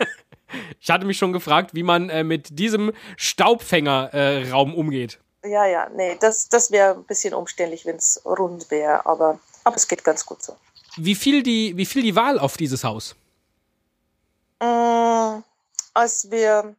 ich 0.80 0.90
hatte 0.90 1.06
mich 1.06 1.20
schon 1.20 1.32
gefragt, 1.32 1.76
wie 1.76 1.84
man 1.84 2.10
äh, 2.10 2.24
mit 2.24 2.58
diesem 2.58 2.92
Staubfängerraum 3.18 4.72
äh, 4.72 4.76
umgeht. 4.76 5.20
Ja, 5.44 5.68
ja, 5.68 5.90
nee, 5.96 6.18
das, 6.20 6.50
das 6.50 6.72
wäre 6.72 6.96
ein 6.96 7.04
bisschen 7.06 7.36
umständlich, 7.36 7.86
wenn 7.86 7.98
es 7.98 8.22
rund 8.26 8.72
wäre, 8.72 9.06
aber, 9.06 9.40
aber 9.64 9.76
es 9.76 9.88
geht 9.88 10.04
ganz 10.04 10.26
gut 10.26 10.44
so. 10.44 10.56
Wie 10.98 11.16
viel 11.16 11.44
die, 11.44 11.76
wie 11.78 11.86
viel 11.86 12.04
die 12.04 12.16
Wahl 12.16 12.40
auf 12.40 12.58
dieses 12.58 12.84
Haus? 12.84 13.16
Äh, 14.60 15.42
als 15.94 16.32
wir 16.32 16.76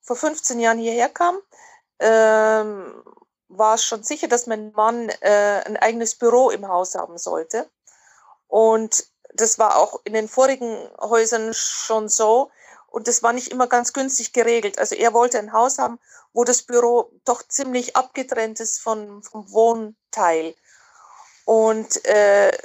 vor 0.00 0.16
15 0.16 0.60
Jahren 0.60 0.78
hierher 0.78 1.08
kam, 1.08 1.38
ähm, 2.00 3.02
war 3.48 3.74
es 3.74 3.84
schon 3.84 4.02
sicher, 4.02 4.28
dass 4.28 4.46
mein 4.46 4.72
Mann 4.72 5.08
äh, 5.20 5.62
ein 5.64 5.76
eigenes 5.76 6.14
Büro 6.14 6.50
im 6.50 6.66
Haus 6.68 6.94
haben 6.94 7.18
sollte. 7.18 7.68
Und 8.48 9.06
das 9.34 9.58
war 9.58 9.76
auch 9.76 10.00
in 10.04 10.12
den 10.12 10.28
vorigen 10.28 10.88
Häusern 11.00 11.54
schon 11.54 12.08
so. 12.08 12.50
Und 12.88 13.08
das 13.08 13.22
war 13.22 13.32
nicht 13.32 13.48
immer 13.48 13.66
ganz 13.66 13.92
günstig 13.92 14.32
geregelt. 14.32 14.78
Also 14.78 14.94
er 14.94 15.14
wollte 15.14 15.38
ein 15.38 15.52
Haus 15.52 15.78
haben, 15.78 15.98
wo 16.34 16.44
das 16.44 16.62
Büro 16.62 17.10
doch 17.24 17.42
ziemlich 17.42 17.96
abgetrennt 17.96 18.60
ist 18.60 18.80
von, 18.80 19.22
vom 19.22 19.50
Wohnteil. 19.50 20.54
Und 21.44 22.04
äh, 22.04 22.56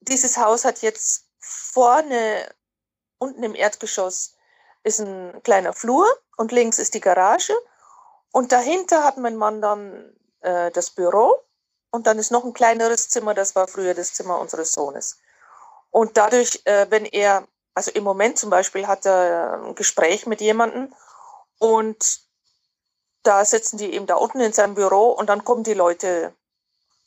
dieses 0.00 0.36
Haus 0.36 0.64
hat 0.64 0.82
jetzt 0.82 1.26
vorne, 1.38 2.54
unten 3.18 3.42
im 3.42 3.54
Erdgeschoss, 3.54 4.34
ist 4.82 5.00
ein 5.00 5.42
kleiner 5.42 5.72
Flur 5.72 6.06
und 6.36 6.52
links 6.52 6.78
ist 6.78 6.94
die 6.94 7.00
Garage. 7.00 7.54
Und 8.32 8.52
dahinter 8.52 9.04
hat 9.04 9.18
mein 9.18 9.36
Mann 9.36 9.60
dann 9.60 10.14
äh, 10.40 10.70
das 10.70 10.90
Büro 10.90 11.40
und 11.90 12.06
dann 12.06 12.18
ist 12.18 12.30
noch 12.30 12.44
ein 12.44 12.52
kleineres 12.52 13.08
Zimmer, 13.08 13.34
das 13.34 13.54
war 13.56 13.68
früher 13.68 13.94
das 13.94 14.14
Zimmer 14.14 14.38
unseres 14.38 14.72
Sohnes. 14.72 15.18
Und 15.90 16.16
dadurch, 16.16 16.60
äh, 16.64 16.86
wenn 16.90 17.04
er, 17.06 17.48
also 17.74 17.90
im 17.90 18.04
Moment 18.04 18.38
zum 18.38 18.50
Beispiel 18.50 18.86
hat 18.86 19.06
er 19.06 19.62
ein 19.64 19.74
Gespräch 19.74 20.26
mit 20.26 20.40
jemandem 20.40 20.94
und 21.58 22.20
da 23.22 23.44
sitzen 23.44 23.78
die 23.78 23.94
eben 23.94 24.06
da 24.06 24.16
unten 24.16 24.40
in 24.40 24.52
seinem 24.52 24.74
Büro 24.74 25.10
und 25.10 25.28
dann 25.28 25.44
kommen 25.44 25.64
die 25.64 25.74
Leute, 25.74 26.34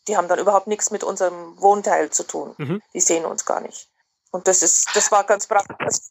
die 0.10 0.18
haben 0.18 0.28
dann 0.28 0.40
überhaupt 0.40 0.68
nichts 0.68 0.92
mit 0.92 1.04
unserem 1.04 1.62
Wohnteil 1.62 2.10
zu 2.10 2.24
tun. 2.24 2.56
Mhm. 2.58 2.82
Die 2.94 3.00
sehen 3.00 3.26
uns 3.26 3.46
gar 3.46 3.62
nicht. 3.62 3.88
Und 4.32 4.48
das 4.48 4.64
ist, 4.64 4.90
das 4.96 5.12
war 5.12 5.24
ganz 5.24 5.48
praktisch. 5.48 5.78
Also, 5.80 6.02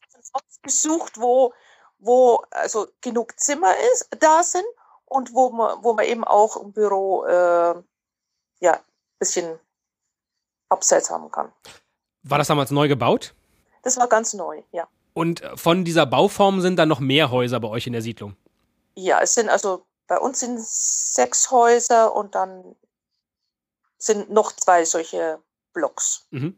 besucht, 0.63 1.21
wo 1.21 1.53
wo 1.99 2.43
also 2.51 2.87
genug 3.01 3.39
Zimmer 3.41 3.75
ist, 3.93 4.09
da 4.21 4.43
sind 4.43 4.65
und 5.05 5.35
wo 5.35 5.51
man, 5.51 5.83
wo 5.83 5.95
man 5.95 6.05
eben 6.05 6.25
auch 6.25 6.57
im 6.57 6.73
Büro 6.73 7.25
äh, 7.25 7.75
ja 8.61 8.73
ein 8.73 8.81
bisschen 9.19 9.59
abseits 10.69 11.11
haben 11.11 11.31
kann. 11.31 11.53
War 12.23 12.39
das 12.39 12.49
damals 12.49 12.71
neu 12.71 12.89
gebaut? 12.89 13.35
Das 13.83 13.97
war 13.97 14.09
ganz 14.09 14.35
neu, 14.35 14.63
ja. 14.71 14.87
Und 15.15 15.43
von 15.57 15.85
dieser 15.85 16.07
Bauform 16.07 16.61
sind 16.61 16.77
dann 16.77 16.89
noch 16.89 17.01
mehr 17.01 17.31
Häuser 17.31 17.59
bei 17.59 17.69
euch 17.69 17.87
in 17.87 17.95
der 17.95 18.03
Siedlung? 18.03 18.37
Ja, 18.95 19.21
es 19.21 19.35
sind 19.35 19.49
also 19.49 19.85
bei 20.07 20.19
uns 20.19 20.41
sind 20.41 20.61
sechs 20.61 21.51
Häuser 21.51 22.15
und 22.15 22.35
dann 22.35 22.77
sind 23.99 24.31
noch 24.31 24.53
zwei 24.53 24.85
solche 24.85 25.41
Blocks. 25.73 26.27
Mhm. 26.31 26.57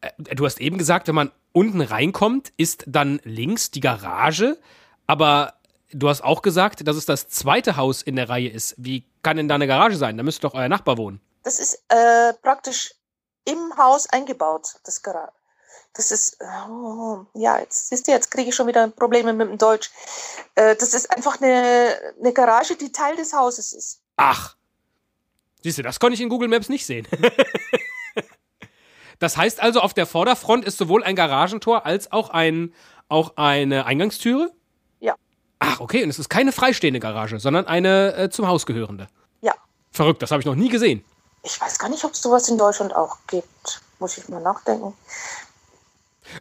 Äh, 0.00 0.34
du 0.34 0.44
hast 0.44 0.60
eben 0.60 0.78
gesagt, 0.78 1.08
wenn 1.08 1.14
man 1.14 1.32
unten 1.52 1.80
reinkommt, 1.80 2.52
ist 2.56 2.84
dann 2.86 3.20
links 3.24 3.70
die 3.70 3.80
Garage, 3.80 4.58
aber 5.06 5.54
du 5.92 6.08
hast 6.08 6.22
auch 6.22 6.42
gesagt, 6.42 6.86
dass 6.86 6.96
es 6.96 7.06
das 7.06 7.28
zweite 7.28 7.76
Haus 7.76 8.02
in 8.02 8.16
der 8.16 8.28
Reihe 8.28 8.48
ist. 8.48 8.74
Wie 8.76 9.04
kann 9.22 9.36
denn 9.36 9.48
da 9.48 9.54
eine 9.54 9.66
Garage 9.66 9.96
sein? 9.96 10.16
Da 10.16 10.22
müsste 10.22 10.42
doch 10.42 10.54
euer 10.54 10.68
Nachbar 10.68 10.98
wohnen. 10.98 11.20
Das 11.44 11.58
ist 11.60 11.82
äh, 11.88 12.32
praktisch 12.42 12.94
im 13.44 13.76
Haus 13.76 14.08
eingebaut, 14.08 14.76
das 14.84 15.02
Garage. 15.02 15.32
Das 15.92 16.10
ist, 16.10 16.38
oh, 16.68 17.24
ja, 17.34 17.60
jetzt 17.60 17.88
siehst 17.88 18.08
du, 18.08 18.12
jetzt 18.12 18.30
kriege 18.30 18.48
ich 18.48 18.54
schon 18.54 18.66
wieder 18.66 18.88
Probleme 18.88 19.32
mit 19.32 19.48
dem 19.48 19.58
Deutsch. 19.58 19.92
Äh, 20.56 20.74
das 20.74 20.92
ist 20.92 21.08
einfach 21.14 21.40
eine, 21.40 21.96
eine 22.18 22.32
Garage, 22.32 22.74
die 22.74 22.90
Teil 22.90 23.14
des 23.14 23.32
Hauses 23.32 23.72
ist. 23.72 24.00
Ach. 24.16 24.56
Siehst 25.64 25.78
du, 25.78 25.82
das 25.82 25.98
konnte 25.98 26.12
ich 26.12 26.20
in 26.20 26.28
Google 26.28 26.48
Maps 26.48 26.68
nicht 26.68 26.84
sehen. 26.86 27.08
Das 29.20 29.36
heißt 29.36 29.62
also, 29.62 29.80
auf 29.80 29.94
der 29.94 30.06
Vorderfront 30.06 30.64
ist 30.64 30.76
sowohl 30.76 31.04
ein 31.04 31.14
Garagentor 31.14 31.86
als 31.86 32.10
auch, 32.10 32.30
ein, 32.30 32.74
auch 33.08 33.36
eine 33.36 33.86
Eingangstüre? 33.86 34.50
Ja. 34.98 35.14
Ach, 35.60 35.78
okay. 35.78 36.02
Und 36.02 36.10
es 36.10 36.18
ist 36.18 36.28
keine 36.28 36.50
freistehende 36.50 36.98
Garage, 36.98 37.38
sondern 37.38 37.66
eine 37.66 38.14
äh, 38.16 38.28
zum 38.28 38.48
Haus 38.48 38.66
gehörende. 38.66 39.06
Ja. 39.40 39.54
Verrückt, 39.92 40.20
das 40.20 40.32
habe 40.32 40.40
ich 40.40 40.46
noch 40.46 40.56
nie 40.56 40.68
gesehen. 40.68 41.04
Ich 41.44 41.58
weiß 41.58 41.78
gar 41.78 41.88
nicht, 41.88 42.04
ob 42.04 42.12
es 42.12 42.22
sowas 42.22 42.48
in 42.48 42.58
Deutschland 42.58 42.94
auch 42.94 43.18
gibt. 43.28 43.80
Muss 44.00 44.18
ich 44.18 44.28
mal 44.28 44.42
nachdenken. 44.42 44.92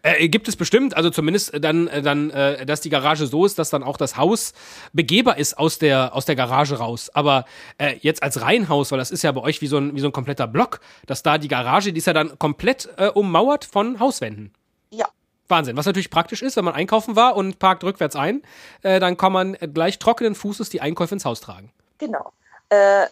Äh, 0.02 0.28
gibt 0.30 0.48
es 0.48 0.56
bestimmt, 0.56 0.96
also 0.96 1.10
zumindest 1.10 1.54
dann, 1.64 1.88
äh, 1.88 2.02
dann 2.02 2.30
äh, 2.32 2.66
dass 2.66 2.82
die 2.82 2.90
Garage 2.90 3.28
so 3.28 3.46
ist, 3.46 3.60
dass 3.60 3.70
dann 3.70 3.84
auch 3.84 3.98
das 3.98 4.18
Haus 4.18 4.54
begehbar 4.94 5.38
ist 5.38 5.58
aus 5.58 5.78
der, 5.78 6.16
aus 6.16 6.26
der 6.26 6.36
Garage 6.36 6.76
raus. 6.76 7.10
Aber 7.14 7.46
äh, 7.78 7.98
jetzt 8.02 8.24
als 8.24 8.42
Reihenhaus, 8.42 8.92
weil 8.92 9.00
das 9.00 9.12
ist 9.12 9.22
ja 9.22 9.32
bei 9.32 9.42
euch 9.42 9.62
wie 9.62 9.68
so 9.68 9.78
ein, 9.78 9.96
wie 9.96 10.00
so 10.00 10.08
ein 10.08 10.12
kompletter 10.12 10.48
Block, 10.48 10.80
dass 11.06 11.24
da 11.24 11.38
die 11.38 11.48
Garage, 11.48 11.94
die 11.94 12.00
ist 12.00 12.08
ja 12.08 12.14
dann 12.14 12.38
komplett 12.40 12.90
äh, 12.98 13.08
ummauert 13.08 13.66
von 13.66 14.00
Hauswänden. 14.00 14.54
Ja. 14.90 15.08
Wahnsinn. 15.48 15.78
Was 15.78 15.86
natürlich 15.86 16.10
praktisch 16.10 16.42
ist, 16.42 16.56
wenn 16.56 16.66
man 16.66 16.74
einkaufen 16.74 17.16
war 17.16 17.36
und 17.36 17.60
parkt 17.60 17.84
rückwärts 17.84 18.16
ein, 18.16 18.42
äh, 18.82 19.00
dann 19.00 19.18
kann 19.18 19.32
man 19.32 19.54
gleich 19.74 20.00
trockenen 20.00 20.36
Fußes 20.36 20.70
die 20.70 20.82
Einkäufe 20.82 21.16
ins 21.16 21.26
Haus 21.26 21.42
tragen. 21.42 21.72
Genau. 21.98 22.32
Äh, 22.70 23.08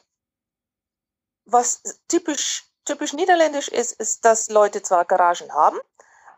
was 1.45 1.81
typisch, 2.07 2.65
typisch 2.85 3.13
niederländisch 3.13 3.67
ist, 3.67 3.93
ist, 3.99 4.25
dass 4.25 4.49
Leute 4.49 4.81
zwar 4.81 5.05
Garagen 5.05 5.51
haben, 5.51 5.77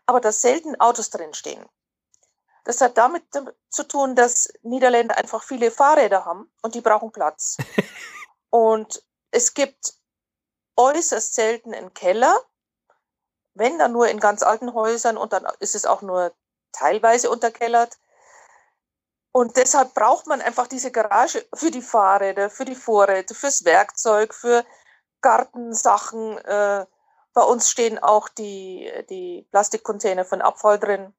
aber 0.06 0.20
dass 0.20 0.42
selten 0.42 0.78
Autos 0.80 1.10
drin 1.10 1.34
stehen. 1.34 1.64
Das 2.64 2.80
hat 2.80 2.96
damit 2.96 3.24
zu 3.68 3.84
tun, 3.84 4.16
dass 4.16 4.52
Niederländer 4.62 5.16
einfach 5.16 5.42
viele 5.42 5.70
Fahrräder 5.70 6.24
haben 6.24 6.50
und 6.62 6.74
die 6.74 6.80
brauchen 6.80 7.12
Platz. 7.12 7.58
und 8.50 9.04
es 9.30 9.54
gibt 9.54 9.94
äußerst 10.76 11.34
selten 11.34 11.74
einen 11.74 11.92
Keller, 11.92 12.40
wenn 13.54 13.78
dann 13.78 13.92
nur 13.92 14.08
in 14.08 14.18
ganz 14.18 14.42
alten 14.42 14.74
Häusern 14.74 15.16
und 15.16 15.32
dann 15.32 15.46
ist 15.60 15.74
es 15.74 15.84
auch 15.84 16.02
nur 16.02 16.34
teilweise 16.72 17.30
unterkellert. 17.30 17.98
Und 19.30 19.56
deshalb 19.56 19.94
braucht 19.94 20.26
man 20.26 20.40
einfach 20.40 20.66
diese 20.66 20.90
Garage 20.90 21.44
für 21.54 21.70
die 21.70 21.82
Fahrräder, 21.82 22.50
für 22.50 22.64
die 22.64 22.76
Vorräte, 22.76 23.34
fürs 23.34 23.64
Werkzeug, 23.64 24.32
für 24.32 24.64
Gartensachen, 25.20 26.38
äh, 26.38 26.86
bei 27.34 27.42
uns 27.42 27.68
stehen 27.68 27.98
auch 27.98 28.28
die, 28.28 28.90
die 29.10 29.46
Plastikcontainer 29.50 30.24
von 30.24 30.40
Abfall 30.40 30.78
drin. 30.78 31.12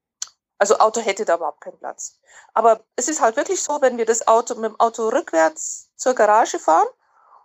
Also 0.58 0.80
Auto 0.80 1.02
hätte 1.02 1.26
da 1.26 1.36
überhaupt 1.36 1.62
keinen 1.62 1.78
Platz. 1.78 2.18
Aber 2.54 2.80
es 2.96 3.10
ist 3.10 3.22
halt 3.22 3.36
wirklich 3.36 3.62
so, 3.62 3.82
wenn 3.82 3.98
wir 3.98 4.06
das 4.06 4.28
Auto 4.28 4.56
mit 4.56 4.72
dem 4.72 4.80
Auto 4.80 5.10
rückwärts 5.10 5.90
zur 5.98 6.14
Garage 6.14 6.58
fahren 6.58 6.88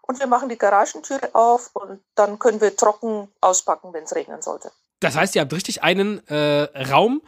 und 0.03 0.21
wir 0.21 0.29
machen 0.29 0.49
die 0.49 0.57
Garagentüre 0.57 1.35
auf 1.35 1.71
und 1.75 2.01
dann 2.15 2.39
können 2.39 2.61
wir 2.61 2.77
trocken 2.77 3.29
auspacken, 3.41 3.93
wenn 3.93 4.05
es 4.05 4.15
regnen 4.15 4.41
sollte. 4.41 4.71
Das 5.01 5.17
heißt, 5.17 5.35
ihr 5.35 5.43
habt 5.43 5.53
richtig 5.53 5.83
einen 5.83 6.27
äh, 6.29 6.69
Raum, 6.91 7.23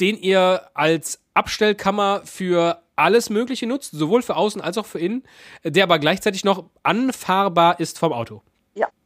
den 0.00 0.16
ihr 0.16 0.70
als 0.72 1.20
Abstellkammer 1.34 2.22
für 2.24 2.82
alles 2.94 3.28
Mögliche 3.28 3.66
nutzt, 3.66 3.92
sowohl 3.92 4.22
für 4.22 4.36
außen 4.36 4.62
als 4.62 4.78
auch 4.78 4.86
für 4.86 4.98
innen, 4.98 5.24
der 5.64 5.84
aber 5.84 5.98
gleichzeitig 5.98 6.44
noch 6.44 6.64
anfahrbar 6.82 7.78
ist 7.78 7.98
vom 7.98 8.14
Auto. 8.14 8.42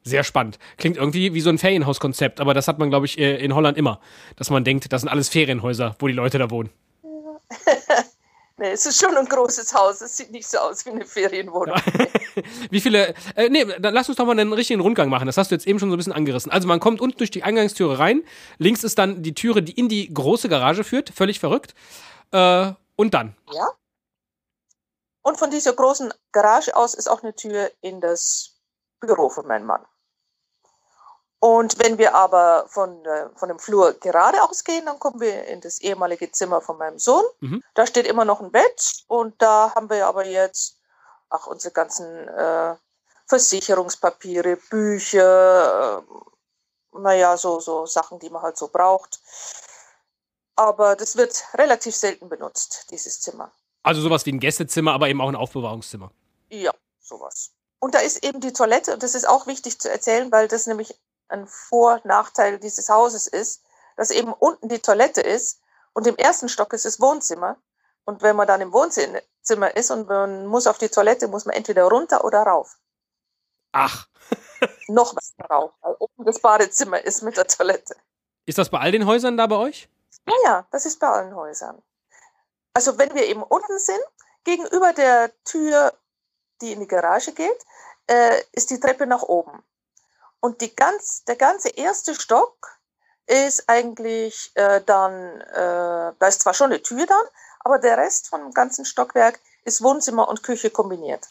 Sehr 0.03 0.25
spannend. 0.25 0.59
Klingt 0.79 0.97
irgendwie 0.97 1.35
wie 1.35 1.41
so 1.41 1.51
ein 1.51 1.59
Ferienhauskonzept, 1.59 2.41
aber 2.41 2.55
das 2.55 2.69
hat 2.69 2.79
man, 2.79 2.89
glaube 2.89 3.07
ich, 3.07 3.19
äh, 3.19 3.37
in 3.37 3.55
Holland 3.55 3.77
immer. 3.77 4.01
Dass 4.37 4.49
man 4.49 4.65
denkt, 4.65 4.93
das 4.93 5.03
sind 5.03 5.11
alles 5.11 5.29
Ferienhäuser, 5.29 5.95
wo 5.99 6.07
die 6.07 6.15
Leute 6.15 6.39
da 6.39 6.51
wohnen. 6.51 6.71
Ja. 7.03 7.41
nee, 8.57 8.71
es 8.71 8.87
ist 8.87 8.99
schon 8.99 9.15
ein 9.15 9.27
großes 9.27 9.75
Haus. 9.75 10.01
Es 10.01 10.17
sieht 10.17 10.31
nicht 10.31 10.49
so 10.49 10.57
aus 10.59 10.87
wie 10.87 10.91
eine 10.91 11.05
Ferienwohnung. 11.05 11.77
wie 12.71 12.81
viele. 12.81 13.15
Äh, 13.37 13.51
nee, 13.51 13.67
dann 13.79 13.93
lass 13.93 14.09
uns 14.09 14.17
doch 14.17 14.25
mal 14.25 14.39
einen 14.39 14.55
richtigen 14.55 14.81
Rundgang 14.81 15.11
machen. 15.11 15.27
Das 15.27 15.37
hast 15.37 15.51
du 15.51 15.55
jetzt 15.55 15.67
eben 15.67 15.79
schon 15.79 15.91
so 15.91 15.97
ein 15.97 15.99
bisschen 15.99 16.15
angerissen. 16.15 16.51
Also 16.51 16.67
man 16.67 16.81
kommt 16.81 17.03
unten 17.03 17.19
durch 17.19 17.31
die 17.31 17.43
Eingangstüre 17.43 17.99
rein. 17.99 18.23
Links 18.57 18.85
ist 18.85 18.99
dann 18.99 19.23
die 19.23 19.35
Türe, 19.35 19.63
die 19.63 19.73
in 19.73 19.91
die 19.91 20.13
große 20.13 20.49
Garage 20.49 20.83
führt. 20.83 21.11
Völlig 21.11 21.41
verrückt. 21.41 21.75
Äh, 22.33 22.73
und 22.97 23.13
dann? 23.13 23.37
Ja. 23.53 23.69
Und 25.23 25.39
von 25.39 25.51
dieser 25.51 25.75
großen 25.75 26.13
Garage 26.33 26.75
aus 26.75 26.95
ist 26.95 27.09
auch 27.09 27.23
eine 27.23 27.35
Tür 27.35 27.71
in 27.83 28.01
das 28.01 28.50
Büro 29.01 29.29
von 29.29 29.47
meinem 29.47 29.67
Mann. 29.67 29.85
Und 31.41 31.79
wenn 31.79 31.97
wir 31.97 32.15
aber 32.15 32.67
von, 32.69 33.05
äh, 33.07 33.31
von 33.35 33.49
dem 33.49 33.59
Flur 33.59 33.95
geradeaus 33.95 34.63
gehen, 34.63 34.85
dann 34.85 34.99
kommen 34.99 35.21
wir 35.21 35.47
in 35.47 35.63
das 35.63 35.81
ehemalige 35.81 36.31
Zimmer 36.31 36.61
von 36.61 36.77
meinem 36.77 36.99
Sohn. 36.99 37.25
Mhm. 37.41 37.63
Da 37.75 37.87
steht 37.87 38.07
immer 38.07 38.27
noch 38.27 38.41
ein 38.41 38.53
Bett 38.53 39.05
und 39.09 39.41
da 39.41 39.75
haben 39.75 39.89
wir 39.89 40.07
aber 40.07 40.27
jetzt 40.27 40.79
auch 41.31 41.47
unsere 41.47 41.73
ganzen 41.73 42.29
äh, 42.29 42.77
Versicherungspapiere, 43.27 44.59
Bücher, 44.69 46.03
äh, 46.03 46.99
naja, 46.99 47.37
so, 47.39 47.59
so 47.59 47.87
Sachen, 47.87 48.19
die 48.19 48.29
man 48.29 48.43
halt 48.43 48.59
so 48.59 48.69
braucht. 48.69 49.21
Aber 50.57 50.95
das 50.95 51.17
wird 51.17 51.43
relativ 51.55 51.97
selten 51.97 52.29
benutzt, 52.29 52.89
dieses 52.91 53.21
Zimmer. 53.23 53.51
Also 53.83 54.03
sowas 54.03 54.27
wie 54.27 54.33
ein 54.33 54.41
Gästezimmer, 54.41 54.93
aber 54.93 55.09
eben 55.09 55.23
auch 55.23 55.29
ein 55.29 55.37
Aufbewahrungszimmer. 55.37 56.11
Ja, 56.51 56.75
sowas. 57.01 57.53
Und 57.81 57.95
da 57.95 57.99
ist 57.99 58.25
eben 58.25 58.41
die 58.41 58.53
Toilette, 58.53 58.93
und 58.93 59.03
das 59.03 59.15
ist 59.15 59.29
auch 59.29 59.47
wichtig 59.47 59.81
zu 59.81 59.91
erzählen, 59.91 60.31
weil 60.31 60.49
das 60.49 60.67
nämlich 60.67 60.99
ein 61.29 61.47
Vor- 61.47 62.01
Nachteil 62.05 62.59
dieses 62.59 62.89
Hauses 62.89 63.27
ist, 63.27 63.63
dass 63.97 64.11
eben 64.11 64.33
unten 64.33 64.69
die 64.69 64.81
Toilette 64.81 65.21
ist 65.21 65.61
und 65.93 66.07
im 66.07 66.17
ersten 66.17 66.49
Stock 66.49 66.73
ist 66.73 66.85
das 66.85 67.01
Wohnzimmer. 67.01 67.57
Und 68.05 68.23
wenn 68.23 68.37
man 68.37 68.47
dann 68.47 68.61
im 68.61 68.73
Wohnzimmer 68.73 69.77
ist 69.77 69.91
und 69.91 70.09
man 70.09 70.47
muss 70.47 70.67
auf 70.67 70.79
die 70.79 70.89
Toilette, 70.89 71.29
muss 71.29 71.45
man 71.45 71.55
entweder 71.55 71.85
runter 71.85 72.25
oder 72.25 72.43
rauf. 72.43 72.79
Ach. 73.73 74.09
Noch 74.89 75.15
was 75.15 75.33
rauf, 75.49 75.73
weil 75.81 75.97
oben 75.99 76.25
das 76.25 76.41
Badezimmer 76.41 77.03
ist 77.05 77.23
mit 77.23 77.37
der 77.37 77.47
Toilette. 77.47 77.95
Ist 78.47 78.59
das 78.59 78.69
bei 78.69 78.79
all 78.79 78.93
den 78.93 79.07
Häusern 79.07 79.37
da 79.37 79.47
bei 79.47 79.57
euch? 79.57 79.89
Ja, 80.27 80.35
ja, 80.45 80.67
das 80.71 80.87
ist 80.87 80.99
bei 80.99 81.09
allen 81.09 81.35
Häusern. 81.35 81.81
Also 82.75 82.99
wenn 82.99 83.15
wir 83.15 83.27
eben 83.27 83.43
unten 83.43 83.79
sind, 83.79 84.01
gegenüber 84.45 84.93
der 84.93 85.31
Tür, 85.45 85.93
die 86.61 86.73
in 86.73 86.81
die 86.81 86.87
Garage 86.87 87.33
geht, 87.33 87.59
äh, 88.07 88.41
ist 88.53 88.71
die 88.71 88.81
Treppe 88.81 89.07
nach 89.07 89.23
oben. 89.23 89.63
Und 90.41 90.61
die 90.61 90.75
ganz, 90.75 91.25
der 91.25 91.37
ganze 91.37 91.69
erste 91.69 92.15
Stock 92.15 92.79
ist 93.27 93.69
eigentlich 93.69 94.51
äh, 94.55 94.81
dann, 94.85 95.41
äh, 95.41 96.13
da 96.19 96.27
ist 96.27 96.43
zwar 96.43 96.55
schon 96.55 96.73
eine 96.73 96.83
Tür 96.83 97.07
dann, 97.07 97.25
aber 97.61 97.79
der 97.79 97.99
Rest 97.99 98.29
vom 98.29 98.53
ganzen 98.53 98.85
Stockwerk 98.85 99.39
ist 99.65 99.83
Wohnzimmer 99.83 100.29
und 100.29 100.43
Küche 100.43 100.71
kombiniert. 100.71 101.29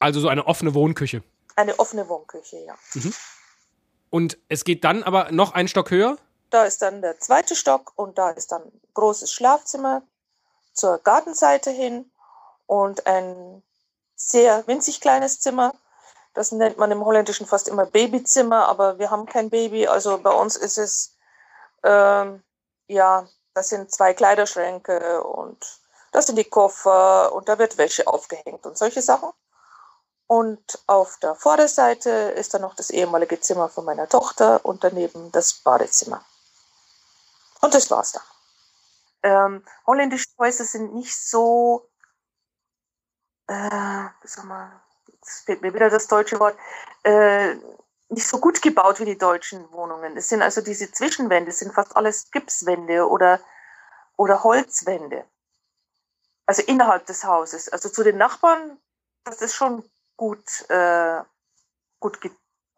Also 0.00 0.20
so 0.20 0.28
eine 0.28 0.46
offene 0.46 0.74
Wohnküche. 0.74 1.22
Eine 1.56 1.78
offene 1.78 2.08
Wohnküche, 2.08 2.58
ja. 2.58 2.74
Mhm. 2.94 3.14
Und 4.10 4.38
es 4.48 4.64
geht 4.64 4.84
dann 4.84 5.02
aber 5.02 5.30
noch 5.32 5.52
einen 5.52 5.68
Stock 5.68 5.90
höher? 5.90 6.18
Da 6.50 6.64
ist 6.64 6.82
dann 6.82 7.02
der 7.02 7.18
zweite 7.20 7.54
Stock 7.54 7.92
und 7.96 8.18
da 8.18 8.30
ist 8.30 8.52
dann 8.52 8.62
ein 8.62 8.80
großes 8.94 9.32
Schlafzimmer 9.32 10.02
zur 10.72 10.98
Gartenseite 10.98 11.70
hin 11.70 12.10
und 12.66 13.06
ein 13.06 13.62
sehr 14.18 14.66
winzig 14.66 15.00
kleines 15.00 15.40
Zimmer 15.40 15.72
das 16.38 16.52
nennt 16.52 16.78
man 16.78 16.92
im 16.92 17.04
Holländischen 17.04 17.46
fast 17.46 17.66
immer 17.66 17.84
Babyzimmer, 17.84 18.68
aber 18.68 19.00
wir 19.00 19.10
haben 19.10 19.26
kein 19.26 19.50
Baby. 19.50 19.88
Also 19.88 20.18
bei 20.18 20.30
uns 20.30 20.54
ist 20.54 20.78
es, 20.78 21.16
ähm, 21.82 22.44
ja, 22.86 23.26
das 23.54 23.70
sind 23.70 23.90
zwei 23.92 24.14
Kleiderschränke 24.14 25.24
und 25.24 25.80
das 26.12 26.26
sind 26.26 26.36
die 26.36 26.44
Koffer 26.44 27.32
und 27.32 27.48
da 27.48 27.58
wird 27.58 27.76
Wäsche 27.76 28.06
aufgehängt 28.06 28.64
und 28.66 28.78
solche 28.78 29.02
Sachen. 29.02 29.30
Und 30.28 30.78
auf 30.86 31.16
der 31.18 31.34
Vorderseite 31.34 32.10
ist 32.10 32.54
dann 32.54 32.62
noch 32.62 32.76
das 32.76 32.90
ehemalige 32.90 33.40
Zimmer 33.40 33.68
von 33.68 33.84
meiner 33.84 34.08
Tochter 34.08 34.64
und 34.64 34.84
daneben 34.84 35.32
das 35.32 35.54
Badezimmer. 35.54 36.24
Und 37.60 37.74
das 37.74 37.90
war's 37.90 38.12
dann. 38.12 38.22
Ähm, 39.24 39.64
holländische 39.88 40.28
Häuser 40.38 40.64
sind 40.64 40.94
nicht 40.94 41.16
so, 41.16 41.88
äh, 43.48 44.08
soll 44.24 44.44
man, 44.44 44.70
jetzt 45.06 45.44
fehlt 45.46 45.62
mir 45.62 45.74
wieder 45.74 45.90
das 45.90 46.06
deutsche 46.06 46.38
Wort, 46.38 46.56
äh, 47.02 47.56
nicht 48.10 48.26
so 48.26 48.38
gut 48.38 48.62
gebaut 48.62 49.00
wie 49.00 49.04
die 49.04 49.18
deutschen 49.18 49.70
Wohnungen. 49.72 50.16
Es 50.16 50.28
sind 50.28 50.42
also 50.42 50.60
diese 50.60 50.90
Zwischenwände, 50.90 51.50
es 51.50 51.58
sind 51.58 51.74
fast 51.74 51.96
alles 51.96 52.30
Gipswände 52.30 53.06
oder, 53.08 53.40
oder 54.16 54.44
Holzwände. 54.44 55.24
Also 56.46 56.62
innerhalb 56.62 57.04
des 57.06 57.24
Hauses. 57.24 57.68
Also 57.68 57.90
zu 57.90 58.02
den 58.02 58.16
Nachbarn, 58.16 58.78
das 59.24 59.42
ist 59.42 59.54
schon 59.54 59.84
gut, 60.16 60.68
äh, 60.70 61.20
gut 62.00 62.18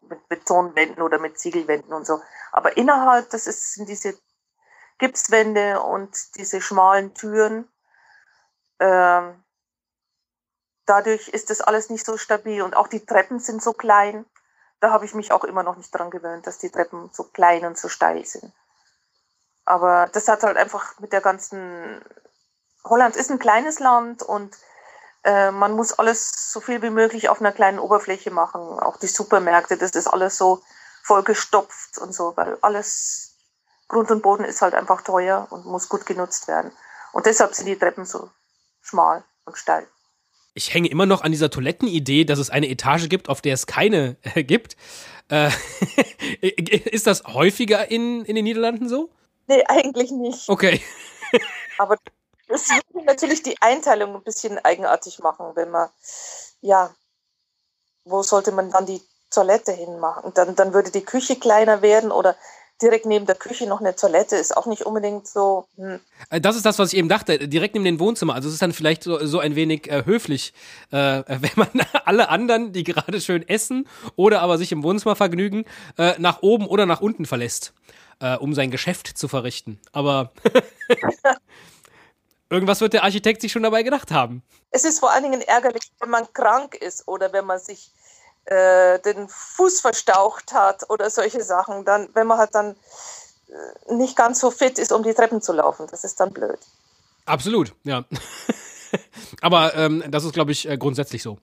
mit 0.01 0.27
Betonwänden 0.27 1.01
oder 1.01 1.19
mit 1.19 1.39
Ziegelwänden 1.39 1.93
und 1.93 2.05
so. 2.05 2.21
Aber 2.51 2.75
innerhalb, 2.75 3.29
das 3.29 3.47
ist, 3.47 3.73
sind 3.73 3.87
diese 3.87 4.17
Gipswände 4.97 5.81
und 5.81 6.35
diese 6.35 6.59
schmalen 6.59 7.13
Türen. 7.13 7.67
Ähm, 8.79 9.41
dadurch 10.91 11.29
ist 11.29 11.49
das 11.49 11.61
alles 11.61 11.89
nicht 11.89 12.05
so 12.05 12.17
stabil 12.17 12.61
und 12.61 12.75
auch 12.75 12.89
die 12.89 13.05
Treppen 13.05 13.39
sind 13.39 13.63
so 13.63 13.71
klein. 13.71 14.25
Da 14.81 14.91
habe 14.91 15.05
ich 15.05 15.13
mich 15.13 15.31
auch 15.31 15.45
immer 15.45 15.63
noch 15.63 15.77
nicht 15.77 15.91
dran 15.91 16.11
gewöhnt, 16.11 16.45
dass 16.45 16.57
die 16.57 16.69
Treppen 16.69 17.09
so 17.13 17.23
klein 17.23 17.65
und 17.65 17.77
so 17.77 17.87
steil 17.87 18.25
sind. 18.25 18.51
Aber 19.63 20.09
das 20.11 20.27
hat 20.27 20.43
halt 20.43 20.57
einfach 20.57 20.99
mit 20.99 21.13
der 21.13 21.21
ganzen. 21.21 22.03
Holland 22.83 23.15
ist 23.15 23.31
ein 23.31 23.39
kleines 23.39 23.79
Land 23.79 24.21
und 24.21 24.57
äh, 25.23 25.51
man 25.51 25.71
muss 25.73 25.93
alles 25.93 26.51
so 26.51 26.59
viel 26.59 26.81
wie 26.81 26.89
möglich 26.89 27.29
auf 27.29 27.39
einer 27.39 27.53
kleinen 27.53 27.79
Oberfläche 27.79 28.31
machen. 28.31 28.59
Auch 28.59 28.97
die 28.97 29.07
Supermärkte, 29.07 29.77
das 29.77 29.91
ist 29.91 30.07
alles 30.07 30.37
so 30.37 30.61
vollgestopft 31.03 31.99
und 31.99 32.13
so, 32.13 32.35
weil 32.35 32.57
alles 32.61 33.37
Grund 33.87 34.11
und 34.11 34.21
Boden 34.21 34.43
ist 34.43 34.61
halt 34.61 34.73
einfach 34.73 35.03
teuer 35.03 35.47
und 35.51 35.65
muss 35.65 35.87
gut 35.87 36.05
genutzt 36.05 36.49
werden. 36.49 36.71
Und 37.13 37.27
deshalb 37.27 37.55
sind 37.55 37.67
die 37.67 37.79
Treppen 37.79 38.03
so 38.03 38.29
schmal 38.81 39.23
und 39.45 39.57
steil 39.57 39.87
ich 40.53 40.73
hänge 40.73 40.89
immer 40.89 41.05
noch 41.05 41.21
an 41.21 41.31
dieser 41.31 41.49
Toilettenidee, 41.49 42.25
dass 42.25 42.39
es 42.39 42.49
eine 42.49 42.69
Etage 42.69 43.09
gibt, 43.09 43.29
auf 43.29 43.41
der 43.41 43.53
es 43.53 43.65
keine 43.65 44.17
äh, 44.35 44.43
gibt. 44.43 44.75
Äh, 45.29 45.49
ist 46.41 47.07
das 47.07 47.23
häufiger 47.25 47.89
in, 47.89 48.25
in 48.25 48.35
den 48.35 48.43
Niederlanden 48.43 48.89
so? 48.89 49.09
Nee, 49.47 49.63
eigentlich 49.67 50.11
nicht. 50.11 50.49
Okay. 50.49 50.81
Aber 51.77 51.97
das 52.47 52.69
würde 52.69 53.05
natürlich 53.05 53.43
die 53.43 53.61
Einteilung 53.61 54.15
ein 54.15 54.23
bisschen 54.23 54.59
eigenartig 54.59 55.19
machen, 55.19 55.51
wenn 55.55 55.71
man, 55.71 55.89
ja, 56.59 56.93
wo 58.03 58.23
sollte 58.23 58.51
man 58.51 58.71
dann 58.71 58.85
die 58.85 59.01
Toilette 59.29 59.71
hinmachen? 59.71 60.33
Dann, 60.33 60.55
dann 60.55 60.73
würde 60.73 60.91
die 60.91 61.05
Küche 61.05 61.37
kleiner 61.37 61.81
werden 61.81 62.11
oder 62.11 62.35
direkt 62.81 63.05
neben 63.05 63.25
der 63.25 63.35
Küche 63.35 63.67
noch 63.67 63.79
eine 63.79 63.95
Toilette 63.95 64.35
ist 64.35 64.55
auch 64.55 64.65
nicht 64.65 64.83
unbedingt 64.83 65.27
so. 65.27 65.65
Hm. 65.77 65.99
Äh, 66.29 66.41
das 66.41 66.55
ist 66.55 66.65
das, 66.65 66.79
was 66.79 66.93
ich 66.93 66.99
eben 66.99 67.09
dachte, 67.09 67.47
direkt 67.47 67.75
neben 67.75 67.85
dem 67.85 67.99
Wohnzimmer. 67.99 68.35
Also 68.35 68.47
es 68.47 68.55
ist 68.55 68.61
dann 68.61 68.73
vielleicht 68.73 69.03
so, 69.03 69.23
so 69.25 69.39
ein 69.39 69.55
wenig 69.55 69.89
äh, 69.89 70.05
höflich, 70.05 70.53
äh, 70.91 71.23
wenn 71.27 71.51
man 71.55 71.69
alle 72.05 72.29
anderen, 72.29 72.73
die 72.73 72.83
gerade 72.83 73.21
schön 73.21 73.47
essen 73.47 73.87
oder 74.15 74.41
aber 74.41 74.57
sich 74.57 74.71
im 74.71 74.83
Wohnzimmer 74.83 75.15
vergnügen, 75.15 75.65
äh, 75.97 76.13
nach 76.17 76.41
oben 76.41 76.67
oder 76.67 76.85
nach 76.85 77.01
unten 77.01 77.25
verlässt, 77.25 77.73
äh, 78.19 78.35
um 78.35 78.53
sein 78.53 78.71
Geschäft 78.71 79.07
zu 79.07 79.27
verrichten. 79.27 79.79
Aber 79.91 80.31
irgendwas 82.49 82.81
wird 82.81 82.93
der 82.93 83.03
Architekt 83.03 83.41
sich 83.41 83.51
schon 83.51 83.63
dabei 83.63 83.83
gedacht 83.83 84.11
haben. 84.11 84.43
Es 84.71 84.85
ist 84.85 84.99
vor 84.99 85.11
allen 85.11 85.23
Dingen 85.23 85.41
ärgerlich, 85.41 85.91
wenn 85.99 86.09
man 86.09 86.31
krank 86.33 86.75
ist 86.75 87.07
oder 87.07 87.33
wenn 87.33 87.45
man 87.45 87.59
sich 87.59 87.91
äh, 88.45 88.99
den 88.99 89.27
Fuß 89.29 89.81
verstaucht 89.81 90.53
hat 90.53 90.89
oder 90.89 91.09
solche 91.09 91.43
Sachen, 91.43 91.85
dann, 91.85 92.09
wenn 92.13 92.27
man 92.27 92.37
halt 92.37 92.55
dann 92.55 92.75
äh, 93.49 93.93
nicht 93.93 94.15
ganz 94.15 94.39
so 94.39 94.51
fit 94.51 94.79
ist, 94.79 94.91
um 94.91 95.03
die 95.03 95.13
Treppen 95.13 95.41
zu 95.41 95.53
laufen, 95.53 95.87
das 95.89 96.03
ist 96.03 96.19
dann 96.19 96.31
blöd. 96.31 96.59
Absolut, 97.25 97.73
ja. 97.83 98.03
Aber 99.41 99.75
ähm, 99.75 100.03
das 100.09 100.23
ist, 100.23 100.33
glaube 100.33 100.51
ich, 100.51 100.67
äh, 100.67 100.77
grundsätzlich 100.77 101.23
so. 101.23 101.37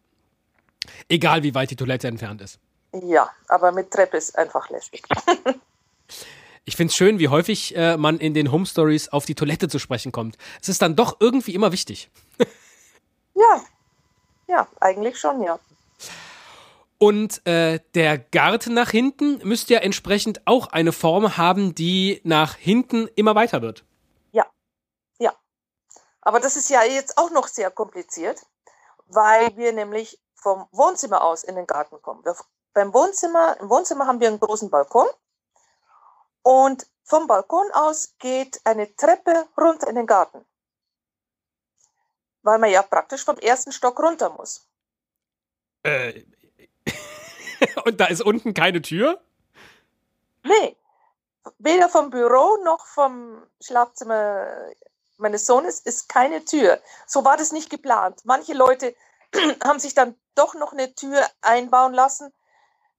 Egal, 1.09 1.43
wie 1.43 1.55
weit 1.55 1.71
die 1.71 1.77
Toilette 1.77 2.09
entfernt 2.09 2.41
ist. 2.41 2.59
Ja, 2.93 3.31
aber 3.49 3.73
mit 3.73 3.91
Treppe 3.91 4.17
ist 4.17 4.37
einfach 4.39 4.71
lästig. 4.71 5.03
ich 6.65 6.77
finde 6.77 6.91
es 6.91 6.97
schön, 6.97 7.19
wie 7.19 7.29
häufig 7.29 7.77
äh, 7.77 7.97
man 7.97 8.19
in 8.19 8.35
den 8.35 8.51
Home 8.51 8.67
Stories 8.67 9.09
auf 9.09 9.27
die 9.27 9.35
Toilette 9.35 9.69
zu 9.69 9.79
sprechen 9.79 10.13
kommt. 10.13 10.39
Es 10.63 10.69
ist 10.69 10.81
dann 10.81 10.97
doch 10.97 11.17
irgendwie 11.21 11.55
immer 11.55 11.73
wichtig. 11.73 12.11
ja, 13.35 13.63
ja, 14.49 14.69
eigentlich 14.81 15.19
schon, 15.19 15.43
ja. 15.43 15.59
Und 16.99 17.47
äh, 17.47 17.79
der 17.95 18.19
Garten 18.19 18.75
nach 18.75 18.91
hinten 18.91 19.39
müsste 19.47 19.75
ja 19.75 19.81
entsprechend 19.81 20.47
auch 20.47 20.67
eine 20.67 20.93
Form 20.93 21.37
haben, 21.37 21.75
die 21.75 22.21
nach 22.25 22.57
hinten 22.57 23.09
immer 23.15 23.37
weiter 23.37 23.63
wird. 23.63 23.85
Ja, 24.33 24.47
ja. 25.19 25.33
Aber 26.21 26.41
das 26.41 26.57
ist 26.57 26.71
ja 26.71 26.83
jetzt 26.83 27.17
auch 27.17 27.31
noch 27.31 27.47
sehr 27.47 27.71
kompliziert, 27.71 28.45
weil 29.07 29.57
wir 29.57 29.73
nämlich 29.73 30.21
vom 30.35 30.67
Wohnzimmer 30.73 31.23
aus 31.23 31.45
in 31.45 31.55
den 31.55 31.69
Garten 31.69 32.03
kommen. 32.03 32.25
Wir, 32.25 32.37
beim 32.73 32.93
Wohnzimmer, 32.93 33.57
im 33.61 33.71
Wohnzimmer 33.71 34.07
haben 34.07 34.19
wir 34.19 34.29
einen 34.29 34.41
großen 34.41 34.69
Balkon 34.69 35.07
und 36.43 36.87
vom 37.05 37.27
Balkon 37.27 37.71
aus 37.73 38.15
geht 38.19 38.61
eine 38.65 38.95
Treppe 38.97 39.47
runter 39.57 39.89
in 39.89 39.95
den 39.95 40.07
Garten. 40.07 40.45
Weil 42.43 42.59
man 42.59 42.71
ja 42.71 42.83
praktisch 42.83 43.25
vom 43.25 43.37
ersten 43.39 43.73
Stock 43.73 43.99
runter 44.01 44.31
muss. 44.31 44.67
Äh, 45.85 46.25
Und 47.85 48.01
da 48.01 48.07
ist 48.07 48.23
unten 48.23 48.55
keine 48.55 48.83
Tür? 48.83 49.21
Nee. 50.43 50.77
Weder 51.59 51.89
vom 51.89 52.11
Büro 52.11 52.59
noch 52.65 52.87
vom 52.87 53.43
Schlafzimmer 53.61 54.47
meines 55.17 55.47
Sohnes 55.47 55.81
ist 55.81 56.09
keine 56.09 56.45
Tür. 56.45 56.81
So 57.07 57.25
war 57.25 57.37
das 57.37 57.53
nicht 57.53 57.71
geplant. 57.71 58.21
Manche 58.25 58.55
Leute 58.55 58.95
haben 59.65 59.79
sich 59.79 59.95
dann 59.95 60.15
doch 60.35 60.55
noch 60.55 60.73
eine 60.73 60.95
Tür 60.95 61.27
einbauen 61.41 61.93
lassen. 61.93 62.33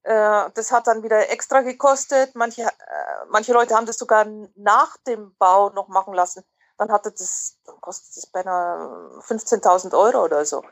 Äh, 0.04 0.50
das 0.54 0.72
hat 0.72 0.88
dann 0.88 1.04
wieder 1.04 1.30
extra 1.30 1.62
gekostet. 1.62 2.36
Manche, 2.36 2.64
äh, 2.64 3.26
manche 3.30 3.54
Leute 3.54 3.76
haben 3.76 3.86
das 3.86 3.98
sogar 3.98 4.26
nach 4.56 4.98
dem 5.08 5.36
Bau 5.38 5.70
noch 5.70 5.88
machen 5.88 6.14
lassen. 6.14 6.44
Dann 6.78 6.92
hatte 6.92 7.12
das, 7.12 7.58
dann 7.66 7.80
kostet 7.82 8.16
das 8.18 8.28
beinahe 8.28 9.20
15.000 9.22 9.98
Euro 9.98 10.24
oder 10.24 10.46
so. 10.46 10.64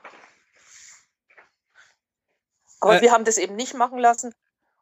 Aber 2.80 2.98
äh, 2.98 3.02
wir 3.02 3.12
haben 3.12 3.26
das 3.26 3.38
eben 3.38 3.56
nicht 3.56 3.74
machen 3.74 4.00
lassen. 4.00 4.34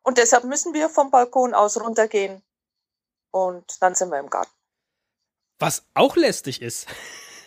Und 0.04 0.18
deshalb 0.18 0.44
müssen 0.44 0.74
wir 0.74 0.90
vom 0.90 1.12
Balkon 1.12 1.54
aus 1.54 1.80
runtergehen. 1.82 2.42
Und 3.32 3.82
dann 3.82 3.96
sind 3.96 4.12
wir 4.12 4.20
im 4.20 4.30
Garten. 4.30 4.52
Was 5.60 5.84
auch 5.94 6.16
lästig 6.16 6.62
ist. 6.62 6.88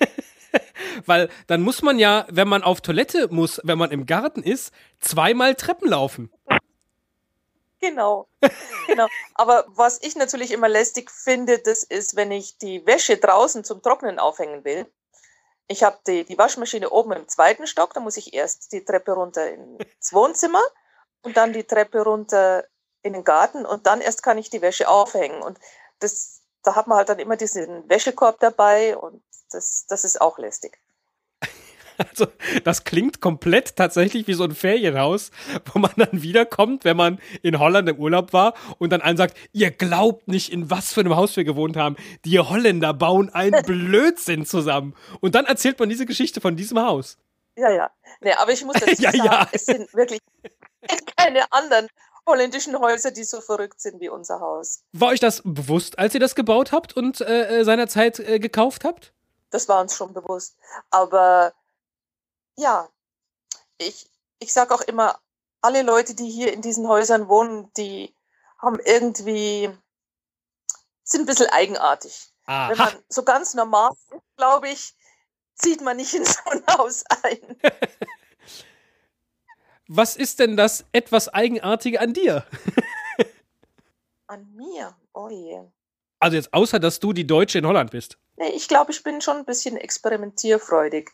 Weil 1.07 1.29
dann 1.47 1.63
muss 1.63 1.83
man 1.83 1.99
ja, 1.99 2.27
wenn 2.31 2.49
man 2.49 2.63
auf 2.63 2.81
Toilette 2.81 3.29
muss, 3.29 3.61
wenn 3.65 3.79
man 3.79 3.91
im 3.91 4.07
Garten 4.07 4.43
ist, 4.43 4.73
zweimal 5.01 5.55
Treppen 5.55 5.89
laufen. 5.89 6.33
Genau, 7.81 8.29
genau. 8.89 9.07
Aber 9.35 9.65
was 9.69 10.03
ich 10.03 10.17
natürlich 10.17 10.51
immer 10.51 10.69
lästig 10.69 11.11
finde, 11.11 11.61
das 11.61 11.85
ist, 11.85 12.17
wenn 12.17 12.33
ich 12.33 12.59
die 12.59 12.85
Wäsche 12.87 13.19
draußen 13.19 13.63
zum 13.63 13.83
Trocknen 13.83 14.19
aufhängen 14.19 14.65
will. 14.65 14.87
Ich 15.69 15.83
habe 15.83 15.99
die, 16.07 16.25
die 16.25 16.39
Waschmaschine 16.39 16.91
oben 16.91 17.13
im 17.13 17.29
zweiten 17.29 17.67
Stock, 17.67 17.93
da 17.95 18.01
muss 18.01 18.17
ich 18.17 18.33
erst 18.33 18.73
die 18.73 18.85
Treppe 18.85 19.13
runter 19.13 19.51
ins 19.51 20.13
Wohnzimmer 20.13 20.63
und 21.23 21.37
dann 21.37 21.53
die 21.53 21.65
Treppe 21.65 22.03
runter 22.03 22.65
in 23.03 23.13
den 23.13 23.25
Garten 23.25 23.67
und 23.67 23.87
dann 23.87 24.01
erst 24.01 24.23
kann 24.23 24.39
ich 24.39 24.51
die 24.51 24.63
Wäsche 24.63 24.89
aufhängen. 24.89 25.43
Und 25.43 25.59
das, 26.01 26.43
da 26.63 26.75
hat 26.75 26.87
man 26.87 26.99
halt 26.99 27.11
dann 27.11 27.19
immer 27.19 27.37
diesen 27.37 27.89
Wäschekorb 27.89 28.41
dabei 28.41 28.97
und 28.97 29.23
das, 29.51 29.87
das 29.87 30.05
ist 30.05 30.21
auch 30.21 30.39
lästig. 30.39 30.81
Also, 32.11 32.27
das 32.65 32.85
klingt 32.85 33.21
komplett 33.21 33.77
tatsächlich 33.77 34.27
wie 34.27 34.35
so 34.35 34.45
ein 34.45 34.55
Ferienhaus, 34.55 35.31
wo 35.73 35.81
man 35.81 35.91
dann 35.97 36.23
wiederkommt, 36.23 36.85
wenn 36.85 36.97
man 36.97 37.19
in 37.43 37.59
Holland 37.59 37.89
im 37.89 37.99
Urlaub 37.99 38.33
war 38.33 38.55
und 38.79 38.91
dann 38.91 39.01
allen 39.01 39.17
sagt, 39.17 39.37
ihr 39.53 39.71
glaubt 39.71 40.29
nicht, 40.29 40.53
in 40.53 40.71
was 40.71 40.93
für 40.93 41.01
einem 41.01 41.17
Haus 41.17 41.37
wir 41.37 41.45
gewohnt 41.45 41.77
haben. 41.77 41.97
Die 42.25 42.39
Holländer 42.39 42.95
bauen 42.95 43.31
einen 43.31 43.63
Blödsinn 43.67 44.47
zusammen. 44.47 44.95
Und 45.21 45.35
dann 45.35 45.45
erzählt 45.45 45.79
man 45.81 45.89
diese 45.89 46.07
Geschichte 46.07 46.41
von 46.41 46.57
diesem 46.57 46.79
Haus. 46.79 47.19
Ja, 47.57 47.71
ja. 47.71 47.91
Nee, 48.21 48.33
aber 48.35 48.53
ich 48.53 48.65
muss 48.65 48.77
dazu 48.81 49.03
ja, 49.03 49.11
sagen, 49.11 49.25
ja. 49.25 49.49
es 49.53 49.67
sind 49.67 49.93
wirklich 49.95 50.21
keine 51.17 51.51
anderen 51.51 51.89
holländischen 52.27 52.79
Häuser, 52.79 53.11
die 53.11 53.25
so 53.25 53.41
verrückt 53.41 53.81
sind 53.81 54.01
wie 54.01 54.09
unser 54.09 54.41
Haus. 54.41 54.85
War 54.93 55.09
euch 55.09 55.21
das 55.21 55.43
bewusst, 55.45 55.99
als 55.99 56.15
ihr 56.15 56.21
das 56.21 56.35
gebaut 56.35 56.73
habt 56.73 56.97
und 56.97 57.21
äh, 57.21 57.61
äh 57.61 57.65
seinerzeit 57.65 58.21
äh, 58.21 58.39
gekauft 58.39 58.85
habt? 58.85 59.13
Das 59.51 59.69
war 59.69 59.81
uns 59.81 59.97
schon 59.97 60.13
bewusst. 60.13 60.57
Aber 60.91 61.53
ja, 62.59 62.89
ich, 63.79 64.11
ich 64.41 64.53
sage 64.53 64.75
auch 64.75 64.83
immer, 64.83 65.19
alle 65.61 65.83
Leute, 65.83 66.15
die 66.15 66.29
hier 66.29 66.53
in 66.53 66.61
diesen 66.61 66.89
Häusern 66.89 67.29
wohnen, 67.29 67.73
die 67.77 68.15
haben 68.59 68.79
irgendwie, 68.85 69.71
sind 71.05 71.23
ein 71.23 71.27
bisschen 71.27 71.49
eigenartig. 71.51 72.33
Aha. 72.47 72.71
Wenn 72.71 72.79
man 72.79 72.93
so 73.09 73.23
ganz 73.23 73.55
normal 73.55 73.93
ist, 73.93 74.23
glaube 74.37 74.69
ich, 74.69 74.95
zieht 75.55 75.81
man 75.81 75.97
nicht 75.97 76.15
in 76.15 76.25
so 76.25 76.39
ein 76.51 76.65
Haus 76.79 77.05
ein. 77.23 77.57
Was 79.87 80.17
ist 80.17 80.39
denn 80.39 80.57
das 80.57 80.85
etwas 80.93 81.29
Eigenartige 81.29 82.01
an 82.01 82.13
dir? 82.13 82.45
an 84.27 84.53
mir? 84.55 84.97
Oh 85.13 85.29
je. 85.29 85.63
Also 86.19 86.37
jetzt 86.37 86.53
außer, 86.53 86.79
dass 86.79 87.01
du 87.01 87.13
die 87.13 87.27
Deutsche 87.27 87.59
in 87.59 87.67
Holland 87.67 87.93
bist. 87.93 88.19
Nee, 88.37 88.51
ich 88.51 88.69
glaube, 88.69 88.91
ich 88.91 89.03
bin 89.03 89.21
schon 89.21 89.39
ein 89.39 89.45
bisschen 89.45 89.77
experimentierfreudig. 89.77 91.11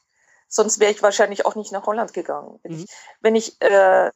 Sonst 0.54 0.78
wäre 0.78 0.92
ich 0.92 1.02
wahrscheinlich 1.02 1.46
auch 1.46 1.56
nicht 1.56 1.72
nach 1.72 1.84
Holland 1.84 2.12
gegangen. 2.12 2.60
Wenn, 2.62 2.76
mhm. 2.76 2.84
ich, 2.84 2.90
wenn 3.20 3.34
ich, 3.34 3.60
äh, 3.60 4.12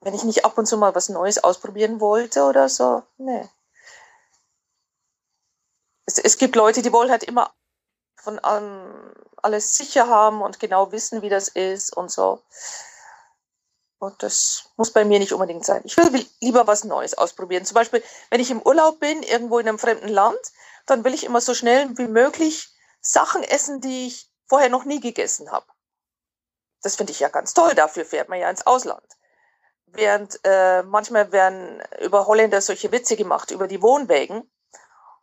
wenn 0.00 0.14
ich 0.14 0.24
nicht 0.24 0.44
ab 0.44 0.58
und 0.58 0.66
zu 0.66 0.76
mal 0.76 0.96
was 0.96 1.10
Neues 1.10 1.44
ausprobieren 1.44 2.00
wollte 2.00 2.42
oder 2.42 2.68
so, 2.68 3.04
nee. 3.18 3.48
Es, 6.06 6.18
es 6.18 6.38
gibt 6.38 6.56
Leute, 6.56 6.82
die 6.82 6.92
wollen 6.92 7.12
halt 7.12 7.22
immer 7.22 7.54
von 8.16 8.40
allem 8.40 9.14
alles 9.36 9.76
sicher 9.76 10.08
haben 10.08 10.42
und 10.42 10.58
genau 10.58 10.90
wissen, 10.90 11.22
wie 11.22 11.28
das 11.28 11.46
ist 11.46 11.96
und 11.96 12.10
so. 12.10 12.42
Und 14.00 14.24
das 14.24 14.70
muss 14.76 14.90
bei 14.90 15.04
mir 15.04 15.20
nicht 15.20 15.32
unbedingt 15.32 15.64
sein. 15.64 15.82
Ich 15.84 15.96
will 15.96 16.26
lieber 16.40 16.66
was 16.66 16.82
Neues 16.82 17.14
ausprobieren. 17.16 17.64
Zum 17.64 17.76
Beispiel, 17.76 18.02
wenn 18.30 18.40
ich 18.40 18.50
im 18.50 18.60
Urlaub 18.60 18.98
bin, 18.98 19.22
irgendwo 19.22 19.60
in 19.60 19.68
einem 19.68 19.78
fremden 19.78 20.08
Land, 20.08 20.40
dann 20.86 21.04
will 21.04 21.14
ich 21.14 21.22
immer 21.22 21.40
so 21.40 21.54
schnell 21.54 21.96
wie 21.96 22.08
möglich 22.08 22.74
Sachen 23.00 23.44
essen, 23.44 23.80
die 23.80 24.08
ich 24.08 24.31
vorher 24.52 24.68
noch 24.68 24.84
nie 24.84 25.00
gegessen 25.00 25.50
habe. 25.50 25.64
Das 26.82 26.96
finde 26.96 27.12
ich 27.12 27.20
ja 27.20 27.30
ganz 27.30 27.54
toll, 27.54 27.74
dafür 27.74 28.04
fährt 28.04 28.28
man 28.28 28.38
ja 28.38 28.50
ins 28.50 28.66
Ausland. 28.66 29.06
Während 29.86 30.38
äh, 30.44 30.82
manchmal 30.82 31.32
werden 31.32 31.82
über 32.02 32.26
Holländer 32.26 32.60
solche 32.60 32.92
Witze 32.92 33.16
gemacht, 33.16 33.50
über 33.50 33.66
die 33.66 33.80
Wohnwägen. 33.80 34.42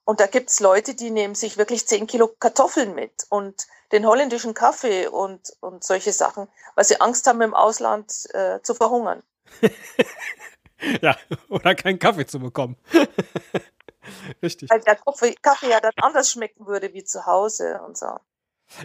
Und 0.04 0.20
da 0.20 0.26
gibt 0.26 0.50
es 0.50 0.60
Leute, 0.60 0.96
die 0.96 1.12
nehmen 1.12 1.36
sich 1.36 1.60
wirklich 1.60 1.86
10 1.86 2.08
Kilo 2.08 2.28
Kartoffeln 2.39 2.96
mit 2.96 3.28
und 3.30 3.68
den 3.92 4.08
holländischen 4.08 4.56
Kaffee 4.56 5.06
und, 5.06 5.54
und 5.60 5.84
solche 5.84 6.12
Sachen, 6.12 6.48
weil 6.74 6.86
sie 6.86 7.00
Angst 7.00 7.28
haben, 7.28 7.42
im 7.42 7.54
Ausland 7.54 8.12
äh, 8.34 8.60
zu 8.63 8.74
verhungern. 8.74 9.22
ja, 11.04 11.15
oder 11.50 11.76
keinen 11.76 12.00
Kaffee 12.00 12.26
zu 12.26 12.39
bekommen. 12.39 12.78
Richtig. 14.42 14.72
Weil 14.72 14.82
der 14.82 14.96
Kaffee, 14.96 15.36
Kaffee 15.39 15.70
ja 15.70 15.80
dann 15.82 15.94
anders 15.98 16.32
schmecken 16.32 16.65
würde 16.65 16.94
wie 16.96 17.04
zu 17.04 17.28
Hause 17.28 17.80
und 17.86 17.96
so. 17.96 18.18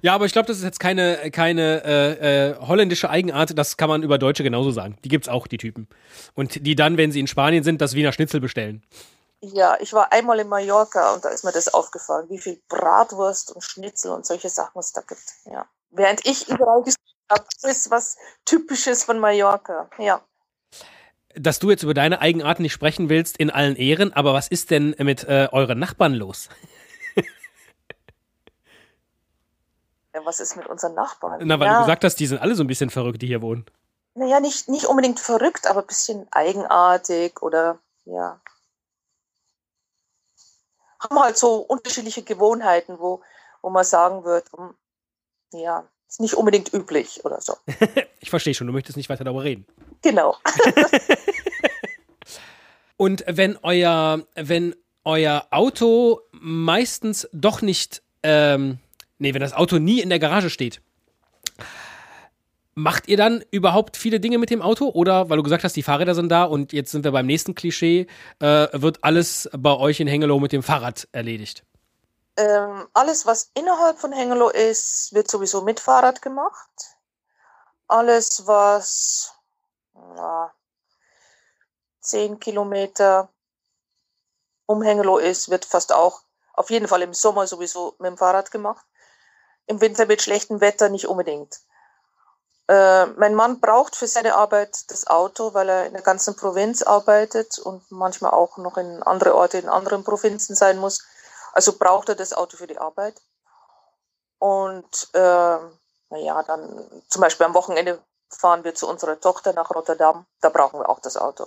Ja, 0.02 0.14
aber 0.14 0.24
ich 0.24 0.32
glaube, 0.32 0.46
das 0.46 0.58
ist 0.58 0.64
jetzt 0.64 0.80
keine, 0.80 1.30
keine 1.30 1.84
äh, 1.84 2.50
äh, 2.50 2.56
holländische 2.58 3.10
Eigenart, 3.10 3.56
das 3.56 3.76
kann 3.76 3.88
man 3.88 4.02
über 4.02 4.18
Deutsche 4.18 4.42
genauso 4.42 4.70
sagen. 4.70 4.96
Die 5.04 5.08
gibt's 5.08 5.28
auch, 5.28 5.46
die 5.46 5.58
Typen. 5.58 5.88
Und 6.34 6.66
die 6.66 6.74
dann, 6.74 6.96
wenn 6.96 7.12
sie 7.12 7.20
in 7.20 7.26
Spanien 7.26 7.64
sind, 7.64 7.80
das 7.80 7.94
Wiener 7.94 8.12
Schnitzel 8.12 8.40
bestellen. 8.40 8.82
Ja, 9.40 9.76
ich 9.80 9.92
war 9.92 10.10
einmal 10.12 10.40
in 10.40 10.48
Mallorca 10.48 11.12
und 11.12 11.24
da 11.24 11.28
ist 11.28 11.44
mir 11.44 11.52
das 11.52 11.72
aufgefallen, 11.72 12.30
wie 12.30 12.38
viel 12.38 12.60
Bratwurst 12.68 13.52
und 13.52 13.62
Schnitzel 13.62 14.12
und 14.12 14.24
solche 14.24 14.48
Sachen 14.48 14.78
es 14.78 14.92
da 14.92 15.02
gibt. 15.02 15.22
Ja. 15.44 15.66
Während 15.90 16.26
ich 16.26 16.48
überall 16.48 16.82
gesehen 16.82 16.96
habe, 17.30 17.44
ist 17.62 17.90
was 17.90 18.16
Typisches 18.46 19.04
von 19.04 19.18
Mallorca. 19.18 19.90
Ja. 19.98 20.22
Dass 21.36 21.58
du 21.58 21.70
jetzt 21.70 21.82
über 21.82 21.94
deine 21.94 22.20
Eigenarten 22.20 22.62
nicht 22.62 22.72
sprechen 22.72 23.10
willst, 23.10 23.36
in 23.36 23.50
allen 23.50 23.76
Ehren, 23.76 24.12
aber 24.14 24.32
was 24.32 24.48
ist 24.48 24.70
denn 24.70 24.94
mit 24.98 25.24
äh, 25.24 25.48
euren 25.52 25.78
Nachbarn 25.78 26.14
los? 26.14 26.48
Was 30.24 30.40
ist 30.40 30.56
mit 30.56 30.66
unseren 30.66 30.94
Nachbarn? 30.94 31.46
Na, 31.46 31.58
weil 31.58 31.66
ja. 31.66 31.74
du 31.74 31.80
gesagt 31.80 32.04
hast, 32.04 32.16
die 32.16 32.26
sind 32.26 32.40
alle 32.40 32.54
so 32.54 32.64
ein 32.64 32.66
bisschen 32.66 32.90
verrückt, 32.90 33.22
die 33.22 33.26
hier 33.26 33.42
wohnen. 33.42 33.66
Naja, 34.14 34.40
nicht, 34.40 34.68
nicht 34.68 34.86
unbedingt 34.86 35.20
verrückt, 35.20 35.66
aber 35.66 35.80
ein 35.80 35.86
bisschen 35.86 36.26
eigenartig 36.30 37.42
oder 37.42 37.78
ja. 38.04 38.40
Haben 41.00 41.20
halt 41.20 41.36
so 41.36 41.56
unterschiedliche 41.56 42.22
Gewohnheiten, 42.22 42.98
wo, 42.98 43.22
wo 43.60 43.70
man 43.70 43.84
sagen 43.84 44.24
wird, 44.24 44.46
hm, 44.56 44.74
ja, 45.52 45.84
ist 46.08 46.20
nicht 46.20 46.34
unbedingt 46.34 46.72
üblich 46.72 47.24
oder 47.24 47.40
so. 47.40 47.56
ich 48.20 48.30
verstehe 48.30 48.54
schon, 48.54 48.68
du 48.68 48.72
möchtest 48.72 48.96
nicht 48.96 49.08
weiter 49.08 49.24
darüber 49.24 49.44
reden. 49.44 49.66
Genau. 50.02 50.36
Und 52.96 53.24
wenn 53.26 53.58
euer, 53.62 54.22
wenn 54.36 54.76
euer 55.04 55.46
Auto 55.50 56.20
meistens 56.30 57.28
doch 57.32 57.62
nicht 57.62 58.02
ähm, 58.22 58.78
nee, 59.18 59.34
wenn 59.34 59.40
das 59.40 59.52
Auto 59.52 59.78
nie 59.78 60.00
in 60.00 60.08
der 60.08 60.18
Garage 60.18 60.50
steht, 60.50 60.80
macht 62.74 63.08
ihr 63.08 63.16
dann 63.16 63.44
überhaupt 63.50 63.96
viele 63.96 64.20
Dinge 64.20 64.38
mit 64.38 64.50
dem 64.50 64.62
Auto? 64.62 64.88
Oder, 64.88 65.30
weil 65.30 65.36
du 65.36 65.42
gesagt 65.42 65.64
hast, 65.64 65.76
die 65.76 65.82
Fahrräder 65.82 66.14
sind 66.14 66.28
da 66.28 66.44
und 66.44 66.72
jetzt 66.72 66.90
sind 66.90 67.04
wir 67.04 67.12
beim 67.12 67.26
nächsten 67.26 67.54
Klischee, 67.54 68.06
äh, 68.40 68.68
wird 68.72 69.02
alles 69.02 69.48
bei 69.56 69.74
euch 69.76 70.00
in 70.00 70.08
Hengelo 70.08 70.38
mit 70.38 70.52
dem 70.52 70.62
Fahrrad 70.62 71.08
erledigt? 71.12 71.64
Ähm, 72.36 72.88
alles, 72.92 73.26
was 73.26 73.50
innerhalb 73.54 73.98
von 73.98 74.12
Hengelo 74.12 74.48
ist, 74.48 75.14
wird 75.14 75.30
sowieso 75.30 75.62
mit 75.62 75.78
Fahrrad 75.78 76.20
gemacht. 76.20 76.68
Alles, 77.86 78.42
was 78.46 79.32
na, 79.94 80.52
10 82.00 82.40
Kilometer 82.40 83.28
um 84.66 84.82
Hengelo 84.82 85.18
ist, 85.18 85.50
wird 85.50 85.64
fast 85.64 85.92
auch 85.92 86.22
auf 86.54 86.70
jeden 86.70 86.88
Fall 86.88 87.02
im 87.02 87.14
Sommer 87.14 87.46
sowieso 87.46 87.94
mit 87.98 88.10
dem 88.10 88.18
Fahrrad 88.18 88.50
gemacht 88.50 88.84
im 89.66 89.80
Winter 89.80 90.06
mit 90.06 90.22
schlechtem 90.22 90.60
Wetter 90.60 90.88
nicht 90.88 91.08
unbedingt. 91.08 91.60
Äh, 92.66 93.06
mein 93.06 93.34
Mann 93.34 93.60
braucht 93.60 93.94
für 93.94 94.06
seine 94.06 94.34
Arbeit 94.34 94.90
das 94.90 95.06
Auto, 95.06 95.52
weil 95.52 95.68
er 95.68 95.86
in 95.86 95.92
der 95.92 96.02
ganzen 96.02 96.34
Provinz 96.34 96.82
arbeitet 96.82 97.58
und 97.58 97.90
manchmal 97.90 98.32
auch 98.32 98.56
noch 98.56 98.78
in 98.78 99.02
andere 99.02 99.34
Orte 99.34 99.58
in 99.58 99.68
anderen 99.68 100.02
Provinzen 100.02 100.56
sein 100.56 100.78
muss. 100.78 101.04
Also 101.52 101.78
braucht 101.78 102.08
er 102.08 102.14
das 102.14 102.32
Auto 102.32 102.56
für 102.56 102.66
die 102.66 102.78
Arbeit. 102.78 103.20
Und 104.38 105.08
äh, 105.12 105.58
naja, 106.10 106.42
dann 106.42 107.02
zum 107.08 107.20
Beispiel 107.20 107.46
am 107.46 107.54
Wochenende 107.54 108.02
fahren 108.30 108.64
wir 108.64 108.74
zu 108.74 108.88
unserer 108.88 109.20
Tochter 109.20 109.52
nach 109.52 109.70
Rotterdam. 109.70 110.26
Da 110.40 110.48
brauchen 110.48 110.80
wir 110.80 110.88
auch 110.88 111.00
das 111.00 111.16
Auto. 111.16 111.46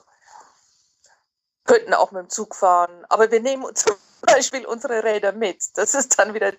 Könnten 1.65 1.93
auch 1.93 2.11
mit 2.11 2.23
dem 2.23 2.29
Zug 2.29 2.55
fahren, 2.55 3.05
aber 3.09 3.29
wir 3.31 3.41
nehmen 3.41 3.65
uns 3.65 3.85
Beispiel 4.21 4.65
unsere 4.65 5.03
Räder 5.03 5.31
mit. 5.31 5.63
Das 5.75 5.93
ist 5.93 6.17
dann 6.19 6.33
wieder 6.33 6.53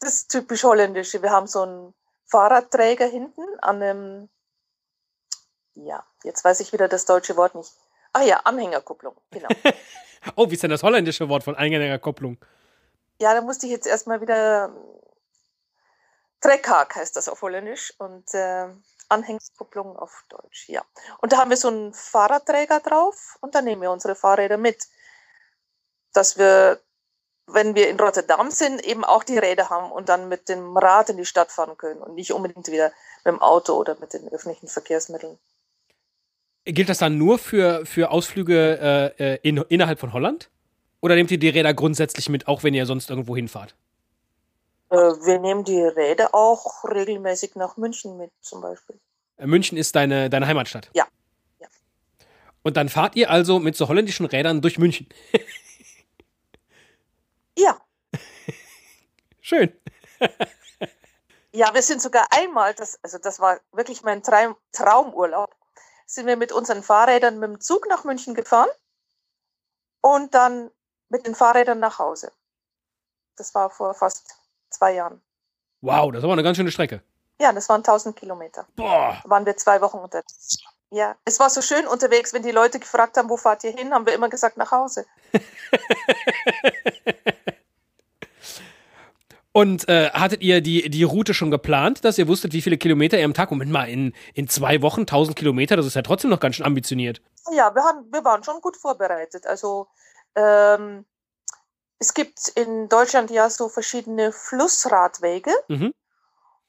das 0.00 0.26
typisch 0.26 0.64
Holländische. 0.64 1.22
Wir 1.22 1.30
haben 1.30 1.46
so 1.46 1.62
einen 1.62 1.94
Fahrradträger 2.26 3.06
hinten 3.06 3.42
an 3.60 3.82
einem, 3.82 4.28
ja, 5.74 6.04
jetzt 6.22 6.44
weiß 6.44 6.60
ich 6.60 6.72
wieder 6.72 6.88
das 6.88 7.04
deutsche 7.04 7.36
Wort 7.36 7.54
nicht. 7.54 7.72
Ah 8.12 8.22
ja, 8.22 8.38
Anhängerkupplung, 8.44 9.16
genau. 9.30 9.48
oh, 10.36 10.48
wie 10.48 10.54
ist 10.54 10.62
denn 10.62 10.70
das 10.70 10.82
holländische 10.82 11.28
Wort 11.28 11.44
von 11.44 11.56
Anhängerkupplung? 11.56 12.38
Ja, 13.20 13.34
da 13.34 13.40
musste 13.40 13.66
ich 13.66 13.72
jetzt 13.72 13.86
erstmal 13.86 14.20
wieder. 14.20 14.74
Trekhaak 16.40 16.96
heißt 16.96 17.16
das 17.16 17.28
auf 17.28 17.40
Holländisch 17.40 17.94
und 17.98 18.34
äh, 18.34 18.68
Anhängerkupplung 19.08 19.96
auf 19.96 20.24
Deutsch, 20.28 20.68
ja. 20.68 20.84
Und 21.18 21.32
da 21.32 21.38
haben 21.38 21.50
wir 21.50 21.56
so 21.56 21.68
einen 21.68 21.94
Fahrradträger 21.94 22.80
drauf 22.80 23.38
und 23.40 23.54
da 23.54 23.62
nehmen 23.62 23.82
wir 23.82 23.90
unsere 23.90 24.14
Fahrräder 24.14 24.58
mit, 24.58 24.86
dass 26.12 26.36
wir 26.36 26.80
wenn 27.46 27.74
wir 27.74 27.88
in 27.88 27.98
Rotterdam 27.98 28.50
sind, 28.50 28.84
eben 28.84 29.04
auch 29.04 29.24
die 29.24 29.38
Räder 29.38 29.70
haben 29.70 29.92
und 29.92 30.08
dann 30.08 30.28
mit 30.28 30.48
dem 30.48 30.76
Rad 30.76 31.10
in 31.10 31.16
die 31.16 31.26
Stadt 31.26 31.52
fahren 31.52 31.76
können 31.76 32.00
und 32.00 32.14
nicht 32.14 32.32
unbedingt 32.32 32.68
wieder 32.68 32.92
mit 33.24 33.34
dem 33.34 33.42
Auto 33.42 33.74
oder 33.74 33.96
mit 34.00 34.12
den 34.12 34.28
öffentlichen 34.28 34.68
Verkehrsmitteln. 34.68 35.38
Gilt 36.64 36.88
das 36.88 36.98
dann 36.98 37.18
nur 37.18 37.38
für, 37.38 37.84
für 37.84 38.10
Ausflüge 38.10 39.12
äh, 39.18 39.34
äh 39.34 39.38
in, 39.42 39.58
innerhalb 39.68 40.00
von 40.00 40.12
Holland? 40.14 40.50
Oder 41.02 41.14
nehmt 41.16 41.30
ihr 41.30 41.38
die 41.38 41.50
Räder 41.50 41.74
grundsätzlich 41.74 42.30
mit, 42.30 42.48
auch 42.48 42.62
wenn 42.62 42.72
ihr 42.72 42.86
sonst 42.86 43.10
irgendwo 43.10 43.36
hinfahrt? 43.36 43.74
Äh, 44.88 44.96
wir 44.96 45.38
nehmen 45.38 45.64
die 45.64 45.82
Räder 45.82 46.34
auch 46.34 46.84
regelmäßig 46.84 47.56
nach 47.56 47.76
München 47.76 48.16
mit, 48.16 48.30
zum 48.40 48.62
Beispiel. 48.62 48.96
Äh, 49.36 49.46
München 49.46 49.76
ist 49.76 49.94
deine, 49.94 50.30
deine 50.30 50.46
Heimatstadt? 50.46 50.88
Ja. 50.94 51.06
ja. 51.60 51.66
Und 52.62 52.78
dann 52.78 52.88
fahrt 52.88 53.16
ihr 53.16 53.30
also 53.30 53.58
mit 53.58 53.76
so 53.76 53.88
holländischen 53.88 54.24
Rädern 54.24 54.62
durch 54.62 54.78
München? 54.78 55.06
ja. 57.56 57.80
Schön. 59.40 59.72
ja, 61.52 61.74
wir 61.74 61.82
sind 61.82 62.00
sogar 62.00 62.26
einmal, 62.30 62.74
das, 62.74 62.98
also 63.02 63.18
das 63.18 63.40
war 63.40 63.60
wirklich 63.72 64.02
mein 64.02 64.22
Traum, 64.22 64.56
Traumurlaub, 64.72 65.54
sind 66.06 66.26
wir 66.26 66.36
mit 66.36 66.52
unseren 66.52 66.82
Fahrrädern 66.82 67.38
mit 67.38 67.50
dem 67.50 67.60
Zug 67.60 67.86
nach 67.88 68.04
München 68.04 68.34
gefahren 68.34 68.70
und 70.00 70.34
dann 70.34 70.70
mit 71.08 71.26
den 71.26 71.34
Fahrrädern 71.34 71.78
nach 71.78 71.98
Hause. 71.98 72.32
Das 73.36 73.54
war 73.54 73.70
vor 73.70 73.94
fast 73.94 74.36
zwei 74.70 74.94
Jahren. 74.94 75.20
Wow, 75.80 76.12
das 76.12 76.22
war 76.22 76.32
eine 76.32 76.42
ganz 76.42 76.56
schöne 76.56 76.70
Strecke. 76.70 77.02
Ja, 77.40 77.52
das 77.52 77.68
waren 77.68 77.80
1000 77.80 78.16
Kilometer. 78.16 78.66
Boah. 78.76 79.20
Da 79.22 79.30
waren 79.30 79.44
wir 79.44 79.56
zwei 79.56 79.80
Wochen 79.80 79.98
unterwegs. 79.98 80.58
Ja, 80.94 81.16
es 81.24 81.40
war 81.40 81.50
so 81.50 81.60
schön 81.60 81.88
unterwegs, 81.88 82.32
wenn 82.32 82.44
die 82.44 82.52
Leute 82.52 82.78
gefragt 82.78 83.16
haben, 83.16 83.28
wo 83.28 83.36
fahrt 83.36 83.64
ihr 83.64 83.72
hin, 83.72 83.92
haben 83.92 84.06
wir 84.06 84.14
immer 84.14 84.28
gesagt, 84.28 84.56
nach 84.56 84.70
Hause. 84.70 85.04
Und 89.50 89.88
äh, 89.88 90.10
hattet 90.10 90.40
ihr 90.40 90.60
die, 90.60 90.88
die 90.88 91.02
Route 91.02 91.34
schon 91.34 91.50
geplant, 91.50 92.04
dass 92.04 92.16
ihr 92.16 92.28
wusstet, 92.28 92.52
wie 92.52 92.62
viele 92.62 92.78
Kilometer 92.78 93.18
ihr 93.18 93.24
am 93.24 93.34
Tag? 93.34 93.50
Moment 93.50 93.72
mal, 93.72 93.88
in, 93.88 94.12
in 94.34 94.46
zwei 94.46 94.82
Wochen 94.82 95.00
1000 95.00 95.36
Kilometer, 95.36 95.74
das 95.76 95.86
ist 95.86 95.96
ja 95.96 96.02
trotzdem 96.02 96.30
noch 96.30 96.38
ganz 96.38 96.54
schön 96.54 96.66
ambitioniert. 96.66 97.20
Ja, 97.50 97.74
wir, 97.74 97.82
haben, 97.82 98.06
wir 98.12 98.24
waren 98.24 98.44
schon 98.44 98.60
gut 98.60 98.76
vorbereitet. 98.76 99.48
Also 99.48 99.88
ähm, 100.36 101.04
es 101.98 102.14
gibt 102.14 102.50
in 102.54 102.88
Deutschland 102.88 103.32
ja 103.32 103.50
so 103.50 103.68
verschiedene 103.68 104.30
Flussradwege 104.30 105.50
mhm. 105.66 105.92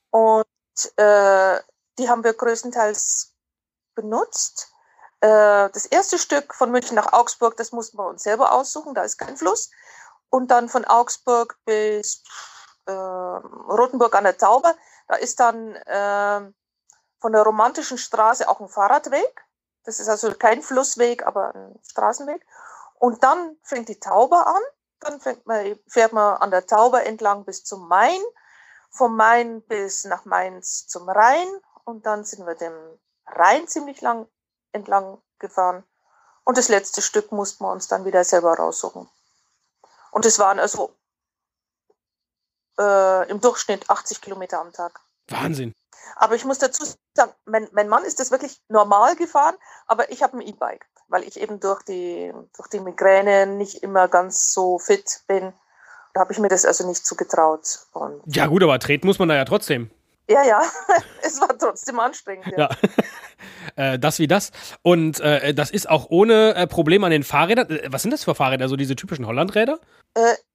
und 0.09 0.45
äh, 0.95 1.59
die 1.99 2.09
haben 2.09 2.23
wir 2.23 2.33
größtenteils 2.33 3.34
benutzt. 3.95 4.71
Äh, 5.21 5.69
das 5.71 5.85
erste 5.85 6.19
Stück 6.19 6.53
von 6.53 6.71
München 6.71 6.95
nach 6.95 7.13
Augsburg, 7.13 7.57
das 7.57 7.71
mussten 7.71 7.97
wir 7.97 8.07
uns 8.07 8.23
selber 8.23 8.51
aussuchen, 8.51 8.93
da 8.93 9.03
ist 9.03 9.17
kein 9.17 9.37
Fluss. 9.37 9.71
Und 10.29 10.51
dann 10.51 10.69
von 10.69 10.85
Augsburg 10.85 11.57
bis 11.65 12.23
äh, 12.85 12.91
Rotenburg 12.91 14.13
an 14.15 14.25
der 14.25 14.37
Tauber, 14.37 14.75
da 15.07 15.15
ist 15.15 15.39
dann 15.39 15.75
äh, 15.75 16.51
von 17.19 17.31
der 17.31 17.43
romantischen 17.43 17.97
Straße 17.97 18.47
auch 18.47 18.59
ein 18.59 18.69
Fahrradweg. 18.69 19.45
Das 19.83 19.99
ist 19.99 20.09
also 20.09 20.33
kein 20.33 20.61
Flussweg, 20.61 21.25
aber 21.25 21.55
ein 21.55 21.79
Straßenweg. 21.83 22.45
Und 22.99 23.23
dann 23.23 23.57
fängt 23.63 23.89
die 23.89 23.99
Tauber 23.99 24.47
an. 24.47 24.61
Dann 24.99 25.19
man, 25.45 25.79
fährt 25.87 26.13
man 26.13 26.37
an 26.37 26.51
der 26.51 26.65
Tauber 26.65 27.05
entlang 27.05 27.45
bis 27.45 27.63
zum 27.63 27.87
Main. 27.87 28.19
Vom 28.89 29.15
Main 29.15 29.61
bis 29.63 30.05
nach 30.05 30.25
Mainz 30.25 30.87
zum 30.87 31.07
Rhein. 31.09 31.47
Und 31.83 32.05
dann 32.05 32.23
sind 32.25 32.45
wir 32.47 32.55
dem 32.55 32.73
Rhein 33.27 33.67
ziemlich 33.67 34.01
lang 34.01 34.27
entlang 34.71 35.21
gefahren. 35.39 35.83
Und 36.43 36.57
das 36.57 36.69
letzte 36.69 37.01
Stück 37.01 37.31
mussten 37.31 37.63
wir 37.63 37.71
uns 37.71 37.87
dann 37.87 38.05
wieder 38.05 38.23
selber 38.23 38.53
raussuchen. 38.53 39.09
Und 40.11 40.25
es 40.25 40.39
waren 40.39 40.59
also 40.59 40.95
äh, 42.77 43.29
im 43.29 43.41
Durchschnitt 43.41 43.89
80 43.89 44.21
Kilometer 44.21 44.61
am 44.61 44.71
Tag. 44.71 45.01
Wahnsinn. 45.27 45.73
Aber 46.15 46.35
ich 46.35 46.45
muss 46.45 46.59
dazu 46.59 46.85
sagen, 47.15 47.33
mein, 47.45 47.67
mein 47.71 47.89
Mann 47.89 48.05
ist 48.05 48.19
das 48.19 48.31
wirklich 48.31 48.61
normal 48.69 49.15
gefahren, 49.15 49.55
aber 49.87 50.11
ich 50.11 50.21
habe 50.21 50.37
ein 50.37 50.47
E-Bike, 50.47 50.85
weil 51.07 51.23
ich 51.23 51.39
eben 51.39 51.59
durch 51.59 51.81
die, 51.83 52.31
durch 52.55 52.69
die 52.69 52.79
Migräne 52.79 53.47
nicht 53.47 53.83
immer 53.83 54.07
ganz 54.07 54.53
so 54.53 54.77
fit 54.77 55.21
bin. 55.27 55.51
Da 56.13 56.21
habe 56.21 56.31
ich 56.31 56.39
mir 56.39 56.47
das 56.47 56.63
also 56.63 56.87
nicht 56.87 57.05
zugetraut. 57.05 57.87
Und 57.91 58.21
ja 58.27 58.45
gut, 58.45 58.63
aber 58.63 58.79
treten 58.79 59.07
muss 59.07 59.19
man 59.19 59.29
da 59.29 59.35
ja 59.35 59.45
trotzdem. 59.45 59.89
Ja, 60.27 60.43
ja, 60.43 60.61
es 61.21 61.39
war 61.39 61.57
trotzdem 61.57 61.99
anstrengend. 61.99 62.47
Ja, 62.57 62.69
ja. 62.69 62.69
äh, 63.93 63.99
das 63.99 64.19
wie 64.19 64.27
das. 64.27 64.51
Und 64.81 65.19
äh, 65.19 65.53
das 65.53 65.71
ist 65.71 65.89
auch 65.89 66.07
ohne 66.09 66.55
äh, 66.55 66.67
Probleme 66.67 67.05
an 67.05 67.11
den 67.11 67.23
Fahrrädern. 67.23 67.69
Äh, 67.69 67.91
was 67.91 68.01
sind 68.01 68.11
das 68.11 68.23
für 68.23 68.35
Fahrräder? 68.35 68.67
So 68.67 68.75
diese 68.75 68.95
typischen 68.95 69.27
Hollandräder? 69.27 69.79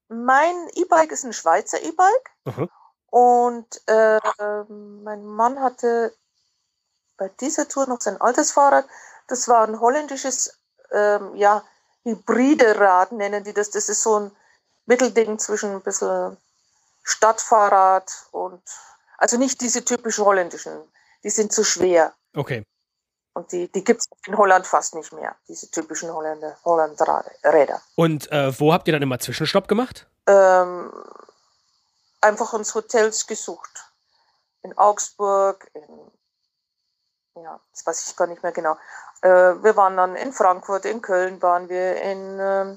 Mein 0.08 0.68
E-Bike 0.74 1.12
ist 1.12 1.24
ein 1.24 1.32
Schweizer 1.32 1.80
E-Bike. 1.82 2.56
Mhm. 2.56 2.68
Und 3.10 3.80
äh, 3.86 4.18
mein 4.68 5.24
Mann 5.24 5.60
hatte 5.60 6.14
bei 7.16 7.28
dieser 7.40 7.68
Tour 7.68 7.86
noch 7.86 8.00
sein 8.00 8.20
altes 8.20 8.52
Fahrrad. 8.52 8.86
Das 9.28 9.46
war 9.46 9.66
ein 9.66 9.78
holländisches, 9.78 10.58
ähm, 10.92 11.36
ja, 11.36 11.62
hybride 12.04 12.78
Rad 12.78 13.12
nennen 13.12 13.44
die 13.44 13.52
das. 13.52 13.70
Das 13.70 13.88
ist 13.88 14.02
so 14.02 14.18
ein 14.18 14.30
Mittelding 14.86 15.38
zwischen 15.38 15.72
ein 15.72 15.82
bisschen 15.82 16.36
Stadtfahrrad 17.02 18.10
und 18.32 18.62
also 19.20 19.36
nicht 19.36 19.60
diese 19.60 19.84
typischen 19.84 20.24
holländischen. 20.24 20.82
Die 21.22 21.30
sind 21.30 21.52
zu 21.52 21.62
schwer. 21.62 22.14
Okay. 22.34 22.64
Und 23.34 23.52
die, 23.52 23.70
die 23.70 23.84
gibt 23.84 24.00
es 24.00 24.08
in 24.26 24.36
Holland 24.36 24.66
fast 24.66 24.94
nicht 24.94 25.12
mehr, 25.12 25.36
diese 25.46 25.70
typischen 25.70 26.12
Holländer, 26.12 26.56
Holland-Räder. 26.64 27.80
Und 27.94 28.30
äh, 28.32 28.58
wo 28.58 28.72
habt 28.72 28.88
ihr 28.88 28.92
dann 28.92 29.02
immer 29.02 29.20
Zwischenstopp 29.20 29.68
gemacht? 29.68 30.08
Ähm, 30.26 30.92
einfach 32.20 32.52
uns 32.52 32.74
Hotels 32.74 33.26
gesucht. 33.26 33.92
In 34.62 34.76
Augsburg, 34.76 35.70
in, 35.74 37.42
ja, 37.42 37.60
das 37.72 37.86
weiß 37.86 38.08
ich 38.08 38.16
gar 38.16 38.26
nicht 38.26 38.42
mehr 38.42 38.52
genau. 38.52 38.76
Äh, 39.22 39.28
wir 39.62 39.76
waren 39.76 39.96
dann 39.96 40.16
in 40.16 40.32
Frankfurt, 40.32 40.84
in 40.86 41.00
Köln 41.00 41.40
waren 41.40 41.68
wir, 41.68 42.00
in, 42.02 42.40
äh, 42.40 42.76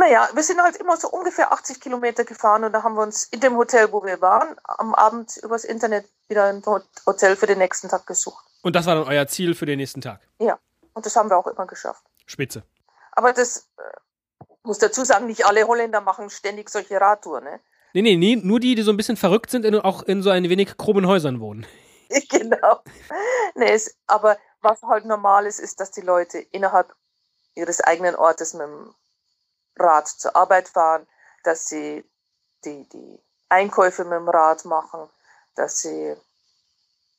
naja, 0.00 0.28
wir 0.32 0.42
sind 0.42 0.60
halt 0.62 0.76
immer 0.76 0.96
so 0.96 1.08
ungefähr 1.08 1.52
80 1.52 1.78
Kilometer 1.78 2.24
gefahren 2.24 2.64
und 2.64 2.72
da 2.72 2.82
haben 2.82 2.94
wir 2.94 3.02
uns 3.02 3.24
in 3.24 3.40
dem 3.40 3.56
Hotel, 3.56 3.92
wo 3.92 4.02
wir 4.02 4.20
waren, 4.22 4.56
am 4.64 4.94
Abend 4.94 5.36
übers 5.42 5.64
Internet 5.64 6.06
wieder 6.28 6.46
ein 6.46 6.64
Hotel 7.06 7.36
für 7.36 7.46
den 7.46 7.58
nächsten 7.58 7.88
Tag 7.88 8.06
gesucht. 8.06 8.44
Und 8.62 8.74
das 8.74 8.86
war 8.86 8.94
dann 8.94 9.06
euer 9.06 9.26
Ziel 9.26 9.54
für 9.54 9.66
den 9.66 9.78
nächsten 9.78 10.00
Tag? 10.00 10.20
Ja, 10.38 10.58
und 10.94 11.04
das 11.04 11.14
haben 11.16 11.28
wir 11.28 11.36
auch 11.36 11.46
immer 11.46 11.66
geschafft. 11.66 12.02
Spitze. 12.24 12.62
Aber 13.12 13.34
das 13.34 13.68
äh, 13.76 13.82
muss 14.62 14.78
dazu 14.78 15.04
sagen, 15.04 15.26
nicht 15.26 15.44
alle 15.44 15.66
Holländer 15.66 16.00
machen 16.00 16.30
ständig 16.30 16.70
solche 16.70 16.98
Radtouren. 16.98 17.44
Ne? 17.44 17.60
Nee, 17.92 18.02
nee, 18.02 18.16
nee, 18.16 18.36
nur 18.36 18.58
die, 18.58 18.74
die 18.74 18.82
so 18.82 18.92
ein 18.92 18.96
bisschen 18.96 19.18
verrückt 19.18 19.50
sind 19.50 19.66
und 19.66 19.80
auch 19.80 20.02
in 20.04 20.22
so 20.22 20.30
ein 20.30 20.48
wenig 20.48 20.78
krummen 20.78 21.06
Häusern 21.06 21.40
wohnen. 21.40 21.66
genau. 22.30 22.80
Nee, 23.54 23.72
es, 23.72 23.98
aber 24.06 24.38
was 24.62 24.80
halt 24.82 25.04
normal 25.04 25.44
ist, 25.44 25.58
ist, 25.58 25.78
dass 25.78 25.90
die 25.90 26.00
Leute 26.00 26.38
innerhalb 26.38 26.94
ihres 27.54 27.82
eigenen 27.82 28.14
Ortes 28.14 28.54
mit 28.54 28.62
dem 28.62 28.94
Rad 29.76 30.08
zur 30.08 30.36
Arbeit 30.36 30.68
fahren, 30.68 31.06
dass 31.44 31.66
sie 31.66 32.04
die, 32.64 32.88
die 32.88 33.18
Einkäufe 33.48 34.04
mit 34.04 34.12
dem 34.12 34.28
Rad 34.28 34.64
machen, 34.64 35.08
dass 35.54 35.78
sie, 35.78 36.16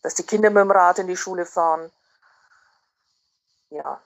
dass 0.01 0.15
die 0.15 0.23
Kinder 0.23 0.49
mit 0.49 0.61
dem 0.61 0.71
Rad 0.71 0.99
in 0.99 1.07
die 1.07 1.17
Schule 1.17 1.45
fahren. 1.45 1.91
Ja. 3.69 4.01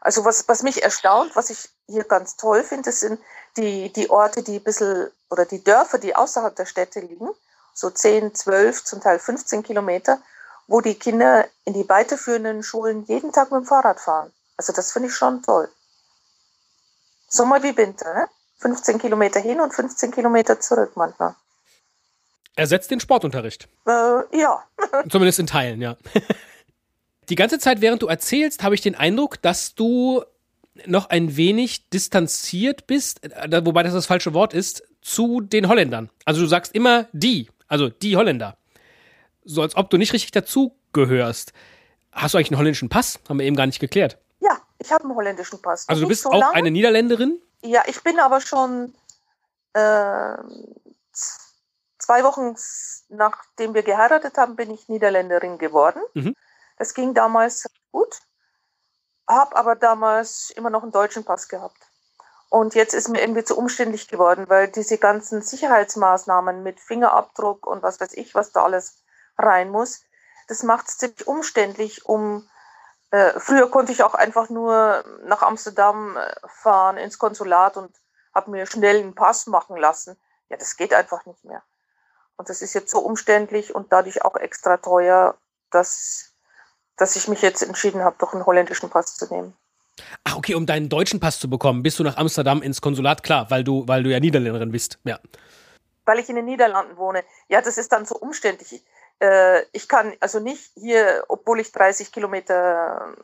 Also 0.00 0.24
was, 0.24 0.46
was 0.48 0.62
mich 0.62 0.82
erstaunt, 0.82 1.34
was 1.34 1.50
ich 1.50 1.68
hier 1.86 2.04
ganz 2.04 2.36
toll 2.36 2.62
finde, 2.62 2.92
sind 2.92 3.20
die, 3.56 3.92
die 3.92 4.10
Orte, 4.10 4.42
die 4.42 4.56
ein 4.56 4.62
bisschen, 4.62 5.10
oder 5.30 5.46
die 5.46 5.64
Dörfer, 5.64 5.98
die 5.98 6.14
außerhalb 6.14 6.54
der 6.54 6.66
Städte 6.66 7.00
liegen, 7.00 7.30
so 7.72 7.90
10, 7.90 8.34
12, 8.34 8.84
zum 8.84 9.00
Teil 9.00 9.18
15 9.18 9.62
Kilometer, 9.62 10.20
wo 10.66 10.80
die 10.80 10.98
Kinder 10.98 11.46
in 11.64 11.74
die 11.74 11.88
weiterführenden 11.88 12.62
Schulen 12.62 13.04
jeden 13.04 13.32
Tag 13.32 13.50
mit 13.50 13.62
dem 13.62 13.66
Fahrrad 13.66 14.00
fahren. 14.00 14.32
Also 14.56 14.72
das 14.72 14.92
finde 14.92 15.08
ich 15.08 15.14
schon 15.14 15.42
toll. 15.42 15.68
Sommer 17.34 17.62
wie 17.62 17.76
Winter, 17.76 18.12
ne? 18.14 18.28
15 18.60 18.98
Kilometer 18.98 19.40
hin 19.40 19.60
und 19.60 19.74
15 19.74 20.10
Kilometer 20.10 20.60
zurück 20.60 20.92
manchmal. 20.94 21.34
Ersetzt 22.56 22.90
den 22.90 23.00
Sportunterricht. 23.00 23.68
Äh, 23.86 23.90
ja. 24.38 24.62
Zumindest 25.10 25.40
in 25.40 25.46
Teilen, 25.46 25.82
ja. 25.82 25.96
Die 27.28 27.34
ganze 27.34 27.58
Zeit, 27.58 27.80
während 27.80 28.02
du 28.02 28.06
erzählst, 28.06 28.62
habe 28.62 28.74
ich 28.74 28.80
den 28.80 28.94
Eindruck, 28.94 29.40
dass 29.42 29.74
du 29.74 30.22
noch 30.86 31.08
ein 31.08 31.36
wenig 31.36 31.88
distanziert 31.88 32.86
bist, 32.86 33.24
äh, 33.24 33.64
wobei 33.64 33.82
das 33.82 33.94
das 33.94 34.06
falsche 34.06 34.34
Wort 34.34 34.54
ist, 34.54 34.82
zu 35.00 35.40
den 35.40 35.68
Holländern. 35.68 36.10
Also 36.24 36.42
du 36.42 36.46
sagst 36.46 36.74
immer 36.74 37.08
die, 37.12 37.48
also 37.66 37.88
die 37.88 38.16
Holländer. 38.16 38.56
So 39.44 39.62
als 39.62 39.76
ob 39.76 39.90
du 39.90 39.98
nicht 39.98 40.12
richtig 40.12 40.32
dazugehörst. 40.32 41.52
Hast 42.12 42.34
du 42.34 42.38
eigentlich 42.38 42.50
einen 42.50 42.58
holländischen 42.58 42.88
Pass? 42.88 43.18
Haben 43.28 43.38
wir 43.38 43.46
eben 43.46 43.56
gar 43.56 43.66
nicht 43.66 43.80
geklärt. 43.80 44.18
Ich 44.78 44.92
habe 44.92 45.04
einen 45.04 45.14
holländischen 45.14 45.60
Pass. 45.62 45.88
Also 45.88 46.02
du 46.02 46.08
bist 46.08 46.22
so 46.22 46.30
auch 46.30 46.38
lange. 46.38 46.54
eine 46.54 46.70
Niederländerin? 46.70 47.40
Ja, 47.62 47.82
ich 47.86 48.02
bin 48.02 48.18
aber 48.18 48.40
schon 48.40 48.94
äh, 49.72 50.36
zwei 51.98 52.24
Wochen 52.24 52.56
nachdem 53.08 53.74
wir 53.74 53.82
geheiratet 53.82 54.36
haben, 54.36 54.56
bin 54.56 54.70
ich 54.70 54.88
Niederländerin 54.88 55.58
geworden. 55.58 56.02
Mhm. 56.14 56.34
Das 56.76 56.94
ging 56.94 57.14
damals 57.14 57.66
gut, 57.92 58.20
habe 59.28 59.56
aber 59.56 59.76
damals 59.76 60.50
immer 60.50 60.70
noch 60.70 60.82
einen 60.82 60.92
deutschen 60.92 61.24
Pass 61.24 61.48
gehabt. 61.48 61.78
Und 62.50 62.74
jetzt 62.74 62.94
ist 62.94 63.08
mir 63.08 63.20
irgendwie 63.20 63.44
zu 63.44 63.56
umständlich 63.56 64.08
geworden, 64.08 64.48
weil 64.48 64.68
diese 64.68 64.98
ganzen 64.98 65.42
Sicherheitsmaßnahmen 65.42 66.62
mit 66.62 66.78
Fingerabdruck 66.78 67.66
und 67.66 67.82
was 67.82 68.00
weiß 68.00 68.12
ich, 68.14 68.34
was 68.34 68.52
da 68.52 68.64
alles 68.64 69.02
rein 69.38 69.70
muss, 69.70 70.02
das 70.46 70.62
macht 70.62 70.88
es 70.88 70.98
ziemlich 70.98 71.26
umständlich, 71.26 72.04
um 72.04 72.48
äh, 73.14 73.38
früher 73.38 73.70
konnte 73.70 73.92
ich 73.92 74.02
auch 74.02 74.14
einfach 74.14 74.50
nur 74.50 75.04
nach 75.24 75.42
Amsterdam 75.42 76.16
äh, 76.16 76.34
fahren 76.48 76.96
ins 76.96 77.16
Konsulat 77.16 77.76
und 77.76 77.94
habe 78.34 78.50
mir 78.50 78.66
schnell 78.66 78.98
einen 78.98 79.14
Pass 79.14 79.46
machen 79.46 79.76
lassen. 79.76 80.16
Ja, 80.48 80.56
das 80.56 80.76
geht 80.76 80.92
einfach 80.92 81.24
nicht 81.24 81.44
mehr. 81.44 81.62
Und 82.36 82.48
das 82.48 82.60
ist 82.60 82.74
jetzt 82.74 82.90
so 82.90 82.98
umständlich 82.98 83.72
und 83.72 83.92
dadurch 83.92 84.24
auch 84.24 84.34
extra 84.34 84.78
teuer, 84.78 85.36
dass, 85.70 86.32
dass 86.96 87.14
ich 87.14 87.28
mich 87.28 87.40
jetzt 87.40 87.62
entschieden 87.62 88.02
habe, 88.02 88.16
doch 88.18 88.34
einen 88.34 88.46
holländischen 88.46 88.90
Pass 88.90 89.16
zu 89.16 89.32
nehmen. 89.32 89.56
Ach, 90.24 90.36
okay, 90.36 90.56
um 90.56 90.66
deinen 90.66 90.88
deutschen 90.88 91.20
Pass 91.20 91.38
zu 91.38 91.48
bekommen, 91.48 91.84
bist 91.84 92.00
du 92.00 92.02
nach 92.02 92.16
Amsterdam 92.16 92.62
ins 92.62 92.80
Konsulat, 92.80 93.22
klar, 93.22 93.48
weil 93.48 93.62
du, 93.62 93.86
weil 93.86 94.02
du 94.02 94.10
ja 94.10 94.18
Niederländerin 94.18 94.72
bist, 94.72 94.98
ja. 95.04 95.20
Weil 96.04 96.18
ich 96.18 96.28
in 96.28 96.34
den 96.34 96.46
Niederlanden 96.46 96.96
wohne. 96.96 97.22
Ja, 97.46 97.62
das 97.62 97.78
ist 97.78 97.92
dann 97.92 98.06
so 98.06 98.16
umständlich. 98.16 98.84
Äh, 99.20 99.62
ich 99.72 99.88
kann 99.88 100.14
also 100.20 100.40
nicht 100.40 100.72
hier, 100.74 101.24
obwohl 101.28 101.60
ich 101.60 101.72
30 101.72 102.12
Kilometer 102.12 103.16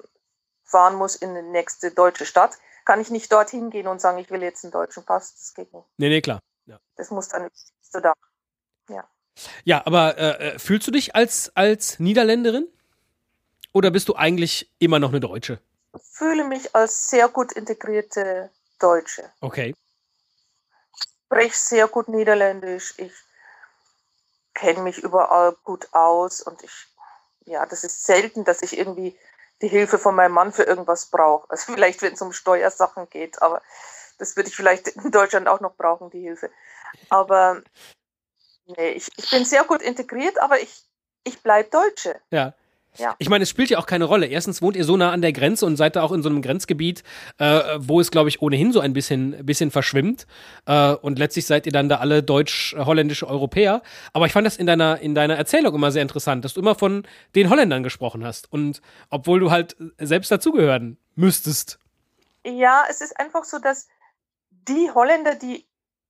fahren 0.64 0.94
muss 0.94 1.16
in 1.16 1.34
die 1.34 1.42
nächste 1.42 1.90
deutsche 1.90 2.26
Stadt, 2.26 2.56
kann 2.84 3.00
ich 3.00 3.10
nicht 3.10 3.30
dorthin 3.32 3.70
gehen 3.70 3.86
und 3.86 4.00
sagen, 4.00 4.18
ich 4.18 4.30
will 4.30 4.42
jetzt 4.42 4.64
einen 4.64 4.72
deutschen 4.72 5.04
Pass. 5.04 5.34
Das 5.34 5.54
geht 5.54 5.72
nicht. 5.72 5.86
Nee, 5.98 6.08
nee, 6.08 6.20
klar. 6.20 6.40
Ja. 6.66 6.78
Das 6.96 7.10
muss 7.10 7.28
dann 7.28 7.48
so 7.80 8.00
da. 8.00 8.14
Ja. 8.88 9.08
Ja, 9.64 9.82
aber 9.86 10.18
äh, 10.18 10.54
äh, 10.54 10.58
fühlst 10.58 10.86
du 10.86 10.90
dich 10.90 11.14
als, 11.14 11.52
als 11.54 11.98
Niederländerin? 11.98 12.68
Oder 13.72 13.90
bist 13.90 14.08
du 14.08 14.16
eigentlich 14.16 14.70
immer 14.78 14.98
noch 14.98 15.10
eine 15.10 15.20
Deutsche? 15.20 15.60
Ich 15.94 16.02
fühle 16.02 16.44
mich 16.44 16.74
als 16.74 17.08
sehr 17.08 17.28
gut 17.28 17.52
integrierte 17.52 18.50
Deutsche. 18.78 19.30
Okay. 19.40 19.74
Ich 20.96 21.02
spreche 21.26 21.56
sehr 21.56 21.88
gut 21.88 22.08
Niederländisch. 22.08 22.94
Ich 22.96 23.12
kenne 24.60 24.82
mich 24.82 24.98
überall 24.98 25.56
gut 25.64 25.88
aus 25.92 26.42
und 26.42 26.62
ich, 26.62 26.86
ja, 27.46 27.64
das 27.64 27.82
ist 27.82 28.04
selten, 28.04 28.44
dass 28.44 28.62
ich 28.62 28.76
irgendwie 28.78 29.18
die 29.62 29.68
Hilfe 29.68 29.98
von 29.98 30.14
meinem 30.14 30.32
Mann 30.32 30.52
für 30.52 30.64
irgendwas 30.64 31.06
brauche. 31.06 31.50
Also 31.50 31.72
vielleicht, 31.72 32.02
wenn 32.02 32.12
es 32.12 32.22
um 32.22 32.32
Steuersachen 32.32 33.08
geht, 33.08 33.40
aber 33.42 33.62
das 34.18 34.36
würde 34.36 34.50
ich 34.50 34.56
vielleicht 34.56 34.88
in 34.88 35.10
Deutschland 35.10 35.48
auch 35.48 35.60
noch 35.60 35.74
brauchen, 35.76 36.10
die 36.10 36.20
Hilfe. 36.20 36.50
Aber 37.08 37.62
nee, 38.66 38.90
ich, 38.90 39.08
ich 39.16 39.30
bin 39.30 39.44
sehr 39.46 39.64
gut 39.64 39.80
integriert, 39.80 40.38
aber 40.40 40.60
ich, 40.60 40.84
ich 41.24 41.42
bleibe 41.42 41.70
Deutsche. 41.70 42.20
Ja. 42.30 42.52
Ja. 42.96 43.14
Ich 43.18 43.28
meine, 43.28 43.44
es 43.44 43.50
spielt 43.50 43.70
ja 43.70 43.78
auch 43.78 43.86
keine 43.86 44.04
Rolle. 44.04 44.26
Erstens 44.26 44.62
wohnt 44.62 44.76
ihr 44.76 44.84
so 44.84 44.96
nah 44.96 45.12
an 45.12 45.22
der 45.22 45.32
Grenze 45.32 45.64
und 45.64 45.76
seid 45.76 45.96
da 45.96 46.02
auch 46.02 46.12
in 46.12 46.22
so 46.22 46.28
einem 46.28 46.42
Grenzgebiet, 46.42 47.04
äh, 47.38 47.78
wo 47.78 48.00
es, 48.00 48.10
glaube 48.10 48.28
ich, 48.28 48.42
ohnehin 48.42 48.72
so 48.72 48.80
ein 48.80 48.92
bisschen, 48.92 49.44
bisschen 49.46 49.70
verschwimmt. 49.70 50.26
Äh, 50.66 50.92
und 50.94 51.18
letztlich 51.18 51.46
seid 51.46 51.66
ihr 51.66 51.72
dann 51.72 51.88
da 51.88 51.98
alle 51.98 52.22
deutsch-holländische 52.22 53.28
Europäer. 53.28 53.82
Aber 54.12 54.26
ich 54.26 54.32
fand 54.32 54.46
das 54.46 54.56
in 54.56 54.66
deiner, 54.66 55.00
in 55.00 55.14
deiner 55.14 55.36
Erzählung 55.36 55.74
immer 55.74 55.92
sehr 55.92 56.02
interessant, 56.02 56.44
dass 56.44 56.54
du 56.54 56.60
immer 56.60 56.74
von 56.74 57.06
den 57.34 57.48
Holländern 57.48 57.82
gesprochen 57.82 58.24
hast. 58.24 58.52
Und 58.52 58.82
obwohl 59.08 59.40
du 59.40 59.50
halt 59.50 59.76
selbst 59.98 60.30
dazugehören 60.30 60.98
müsstest. 61.14 61.78
Ja, 62.44 62.84
es 62.88 63.00
ist 63.00 63.18
einfach 63.18 63.44
so, 63.44 63.58
dass 63.58 63.86
die 64.50 64.90
Holländer, 64.92 65.36
die 65.36 65.66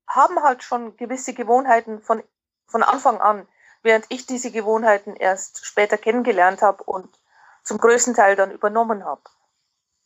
haben 0.07 0.43
halt 0.43 0.63
schon 0.63 0.97
gewisse 0.97 1.35
Gewohnheiten 1.35 2.01
von, 2.01 2.23
von 2.67 2.83
Anfang 2.83 3.21
an 3.21 3.47
während 3.83 4.07
ich 4.09 4.27
diese 4.27 4.51
Gewohnheiten 4.51 5.17
erst 5.17 5.65
später 5.65 5.99
kennengelernt 5.99 6.63
habe 6.63 6.83
und 6.85 7.09
zum 7.63 7.79
größten 7.79 8.15
Teil 8.15 8.37
dann 8.37 8.51
übernommen 8.51 9.05
habe. 9.05 9.23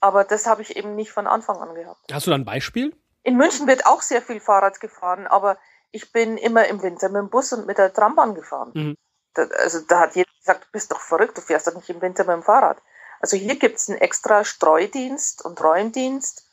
Aber 0.00 0.24
das 0.24 0.46
habe 0.46 0.62
ich 0.62 0.76
eben 0.76 0.94
nicht 0.94 1.12
von 1.12 1.26
Anfang 1.26 1.56
an 1.58 1.74
gehabt. 1.74 2.12
Hast 2.12 2.26
du 2.26 2.30
da 2.30 2.36
ein 2.36 2.44
Beispiel? 2.44 2.94
In 3.22 3.36
München 3.36 3.66
wird 3.66 3.86
auch 3.86 4.02
sehr 4.02 4.20
viel 4.20 4.40
Fahrrad 4.40 4.80
gefahren, 4.80 5.26
aber 5.26 5.58
ich 5.92 6.12
bin 6.12 6.36
immer 6.36 6.66
im 6.66 6.82
Winter 6.82 7.08
mit 7.08 7.20
dem 7.20 7.30
Bus 7.30 7.52
und 7.52 7.66
mit 7.66 7.78
der 7.78 7.92
Trambahn 7.92 8.34
gefahren. 8.34 8.72
Mhm. 8.74 8.96
Da, 9.32 9.44
also 9.44 9.80
da 9.80 10.00
hat 10.00 10.14
jeder 10.14 10.30
gesagt, 10.38 10.64
du 10.64 10.68
bist 10.72 10.92
doch 10.92 11.00
verrückt, 11.00 11.38
du 11.38 11.40
fährst 11.40 11.66
doch 11.66 11.74
nicht 11.74 11.88
im 11.88 12.02
Winter 12.02 12.24
mit 12.24 12.34
dem 12.34 12.42
Fahrrad. 12.42 12.82
Also 13.20 13.36
hier 13.36 13.56
gibt 13.56 13.76
es 13.76 13.88
einen 13.88 13.98
extra 13.98 14.44
Streudienst 14.44 15.44
und 15.44 15.62
Räumdienst 15.62 16.50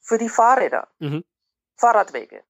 für 0.00 0.18
die 0.18 0.28
Fahrräder, 0.28 0.88
mhm. 0.98 1.24
Fahrradwege. 1.76 2.44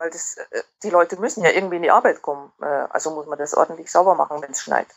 Weil 0.00 0.10
das, 0.10 0.38
äh, 0.38 0.62
die 0.82 0.88
Leute 0.88 1.20
müssen 1.20 1.44
ja 1.44 1.50
irgendwie 1.50 1.76
in 1.76 1.82
die 1.82 1.90
Arbeit 1.90 2.22
kommen. 2.22 2.50
Äh, 2.60 2.64
also 2.64 3.10
muss 3.10 3.26
man 3.26 3.38
das 3.38 3.54
ordentlich 3.54 3.90
sauber 3.92 4.14
machen, 4.14 4.40
wenn 4.40 4.52
es 4.52 4.62
schneit. 4.62 4.88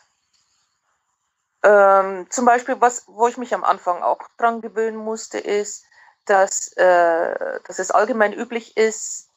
Ähm, 1.62 2.26
zum 2.30 2.46
Beispiel, 2.46 2.80
was, 2.80 3.04
wo 3.06 3.28
ich 3.28 3.36
mich 3.36 3.54
am 3.54 3.64
Anfang 3.64 4.02
auch 4.02 4.18
dran 4.38 4.62
gewöhnen 4.62 4.96
musste, 4.96 5.38
ist, 5.38 5.84
dass, 6.24 6.72
äh, 6.78 7.60
dass 7.66 7.78
es 7.78 7.90
allgemein 7.90 8.32
üblich 8.32 8.78
ist, 8.78 9.28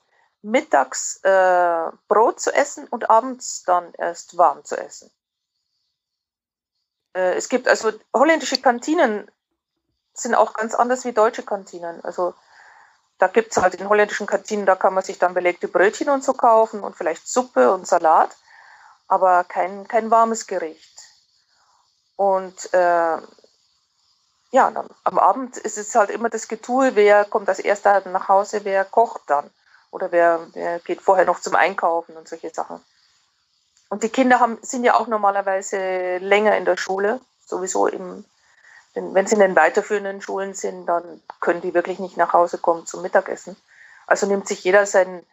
mittags 0.41 1.19
äh, 1.23 1.91
Brot 2.07 2.39
zu 2.39 2.53
essen 2.53 2.87
und 2.87 3.09
abends 3.09 3.63
dann 3.63 3.93
erst 3.97 4.37
warm 4.37 4.63
zu 4.63 4.77
essen. 4.77 5.11
Äh, 7.13 7.35
es 7.35 7.49
gibt 7.49 7.67
also 7.67 7.91
holländische 8.13 8.61
Kantinen 8.61 9.29
sind 10.13 10.33
auch 10.33 10.53
ganz 10.53 10.75
anders 10.75 11.03
wie 11.03 11.11
deutsche 11.11 11.43
Kantinen. 11.43 12.03
Also 12.05 12.33
da 13.19 13.27
gibt 13.27 13.51
es 13.51 13.61
halt 13.61 13.75
in 13.75 13.89
holländischen 13.89 14.27
Kantinen, 14.27 14.65
da 14.65 14.75
kann 14.75 14.93
man 14.93 15.03
sich 15.03 15.17
dann 15.17 15.33
belegte 15.33 15.67
Brötchen 15.67 16.09
und 16.09 16.23
so 16.23 16.33
kaufen 16.33 16.81
und 16.81 16.95
vielleicht 16.95 17.27
Suppe 17.27 17.71
und 17.71 17.87
Salat, 17.87 18.35
aber 19.07 19.43
kein, 19.43 19.87
kein 19.87 20.11
warmes 20.11 20.47
Gericht. 20.47 20.99
Und 22.15 22.73
äh, 22.73 23.17
ja, 24.51 24.71
dann, 24.71 24.87
am 25.03 25.19
Abend 25.19 25.57
ist 25.57 25.77
es 25.77 25.93
halt 25.95 26.09
immer 26.09 26.29
das 26.29 26.47
Getue, 26.47 26.95
wer 26.95 27.25
kommt 27.25 27.49
als 27.49 27.59
erster 27.59 28.07
nach 28.09 28.27
Hause, 28.27 28.63
wer 28.63 28.85
kocht 28.85 29.21
dann. 29.27 29.49
Oder 29.91 30.11
wer, 30.11 30.47
wer 30.53 30.79
geht 30.79 31.01
vorher 31.01 31.25
noch 31.25 31.39
zum 31.39 31.55
Einkaufen 31.55 32.15
und 32.17 32.27
solche 32.27 32.49
Sachen. 32.49 32.83
Und 33.89 34.03
die 34.03 34.09
Kinder 34.09 34.39
haben, 34.39 34.57
sind 34.61 34.83
ja 34.83 34.95
auch 34.95 35.07
normalerweise 35.07 36.17
länger 36.17 36.57
in 36.57 36.65
der 36.65 36.77
Schule, 36.77 37.21
sowieso 37.45 37.87
im, 37.87 38.25
wenn, 38.93 39.13
wenn 39.13 39.27
sie 39.27 39.35
in 39.35 39.41
den 39.41 39.55
weiterführenden 39.55 40.21
Schulen 40.21 40.53
sind, 40.53 40.85
dann 40.85 41.21
können 41.39 41.61
die 41.61 41.73
wirklich 41.73 41.99
nicht 41.99 42.17
nach 42.17 42.33
Hause 42.33 42.57
kommen 42.57 42.85
zum 42.85 43.01
Mittagessen. 43.01 43.55
Also 44.05 44.25
nimmt 44.25 44.47
sich 44.47 44.63
jeder 44.63 44.85
sein, 44.85 45.25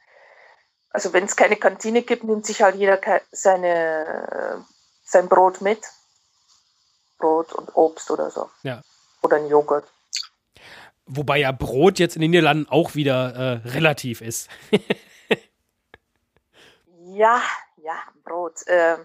also 0.90 1.12
wenn 1.12 1.24
es 1.24 1.36
keine 1.36 1.56
Kantine 1.56 2.02
gibt, 2.02 2.24
nimmt 2.24 2.46
sich 2.46 2.62
halt 2.62 2.76
jeder 2.76 2.98
seine, 3.32 4.64
sein 5.04 5.28
Brot 5.28 5.60
mit. 5.60 5.80
Brot 7.18 7.52
und 7.52 7.74
Obst 7.74 8.10
oder 8.10 8.30
so. 8.30 8.50
Ja. 8.62 8.82
Oder 9.22 9.36
ein 9.36 9.48
Joghurt. 9.48 9.86
Wobei 11.06 11.38
ja 11.38 11.52
Brot 11.52 11.98
jetzt 11.98 12.16
in 12.16 12.22
den 12.22 12.30
Niederlanden 12.32 12.68
auch 12.68 12.94
wieder 12.94 13.62
äh, 13.64 13.68
relativ 13.68 14.20
ist. 14.20 14.48
ja, 17.12 17.42
ja, 17.76 17.94
Brot. 18.24 18.66
Äh, 18.66 18.96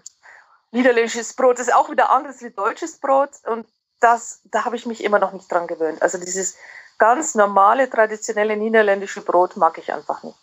niederländisches 0.70 1.34
Brot 1.34 1.58
ist 1.58 1.72
auch 1.72 1.90
wieder 1.90 2.10
anders 2.10 2.42
wie 2.42 2.50
deutsches 2.50 2.98
Brot 2.98 3.30
und 3.46 3.66
das, 4.00 4.40
da 4.44 4.64
habe 4.64 4.76
ich 4.76 4.86
mich 4.86 5.04
immer 5.04 5.18
noch 5.18 5.32
nicht 5.32 5.50
dran 5.50 5.66
gewöhnt. 5.66 6.02
Also 6.02 6.18
dieses 6.18 6.56
ganz 6.98 7.34
normale, 7.34 7.88
traditionelle 7.88 8.56
niederländische 8.56 9.20
Brot 9.20 9.56
mag 9.56 9.78
ich 9.78 9.92
einfach 9.92 10.22
nicht. 10.22 10.36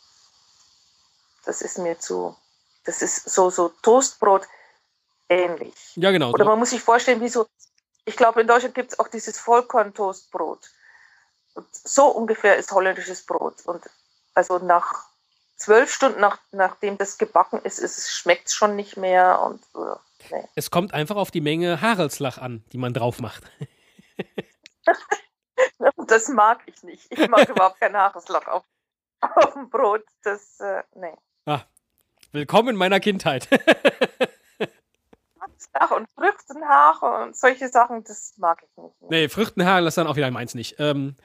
Das 1.45 1.61
ist 1.61 1.77
mir 1.77 1.99
zu, 1.99 2.35
das 2.85 3.01
ist 3.01 3.29
so, 3.29 3.49
so 3.49 3.69
Toastbrot 3.81 4.47
ähnlich. 5.29 5.73
Ja, 5.95 6.11
genau. 6.11 6.31
Oder 6.31 6.45
man 6.45 6.59
muss 6.59 6.71
sich 6.71 6.81
vorstellen, 6.81 7.21
wie 7.21 7.29
so, 7.29 7.47
ich 8.05 8.15
glaube, 8.15 8.41
in 8.41 8.47
Deutschland 8.47 8.75
gibt 8.75 8.93
es 8.93 8.99
auch 8.99 9.07
dieses 9.07 9.37
Vollkorn-Toastbrot. 9.39 10.59
Und 11.55 11.67
so 11.71 12.07
ungefähr 12.07 12.57
ist 12.57 12.71
holländisches 12.71 13.25
Brot. 13.25 13.65
Und 13.65 13.83
also 14.33 14.59
nach 14.59 15.05
zwölf 15.57 15.91
Stunden, 15.91 16.19
nach, 16.19 16.37
nachdem 16.51 16.97
das 16.97 17.17
gebacken 17.17 17.59
ist, 17.63 17.79
ist 17.79 17.97
es 17.97 18.11
schmeckt 18.11 18.51
schon 18.51 18.75
nicht 18.75 18.97
mehr 18.97 19.41
und 19.41 19.61
äh, 19.75 19.95
Nee. 20.31 20.43
Es 20.55 20.71
kommt 20.71 20.93
einfach 20.93 21.15
auf 21.15 21.31
die 21.31 21.41
Menge 21.41 21.81
Harelslach 21.81 22.37
an, 22.37 22.63
die 22.71 22.77
man 22.77 22.93
drauf 22.93 23.19
macht. 23.19 23.43
das 26.07 26.27
mag 26.29 26.61
ich 26.65 26.83
nicht. 26.83 27.05
Ich 27.11 27.27
mag 27.27 27.47
überhaupt 27.49 27.79
kein 27.79 27.95
Haarelslach 27.95 28.47
auf, 28.47 28.63
auf 29.21 29.53
dem 29.53 29.69
Brot. 29.69 30.03
Das, 30.23 30.59
äh, 30.59 30.83
nee. 30.95 31.13
Ah, 31.45 31.61
willkommen 32.31 32.69
in 32.69 32.75
meiner 32.75 32.99
Kindheit. 32.99 33.47
Ach, 35.73 35.91
und 35.91 36.07
Früchtenhaare 36.15 37.23
und 37.23 37.35
solche 37.35 37.67
Sachen, 37.69 38.03
das 38.03 38.33
mag 38.37 38.63
ich 38.63 38.83
nicht. 38.83 38.95
Nee, 39.09 39.29
Früchtenhaare, 39.29 39.83
das 39.83 39.95
dann 39.95 40.07
auch 40.07 40.15
wieder 40.15 40.29
meins 40.31 40.55
nicht. 40.55 40.79
Ähm, 40.79 41.15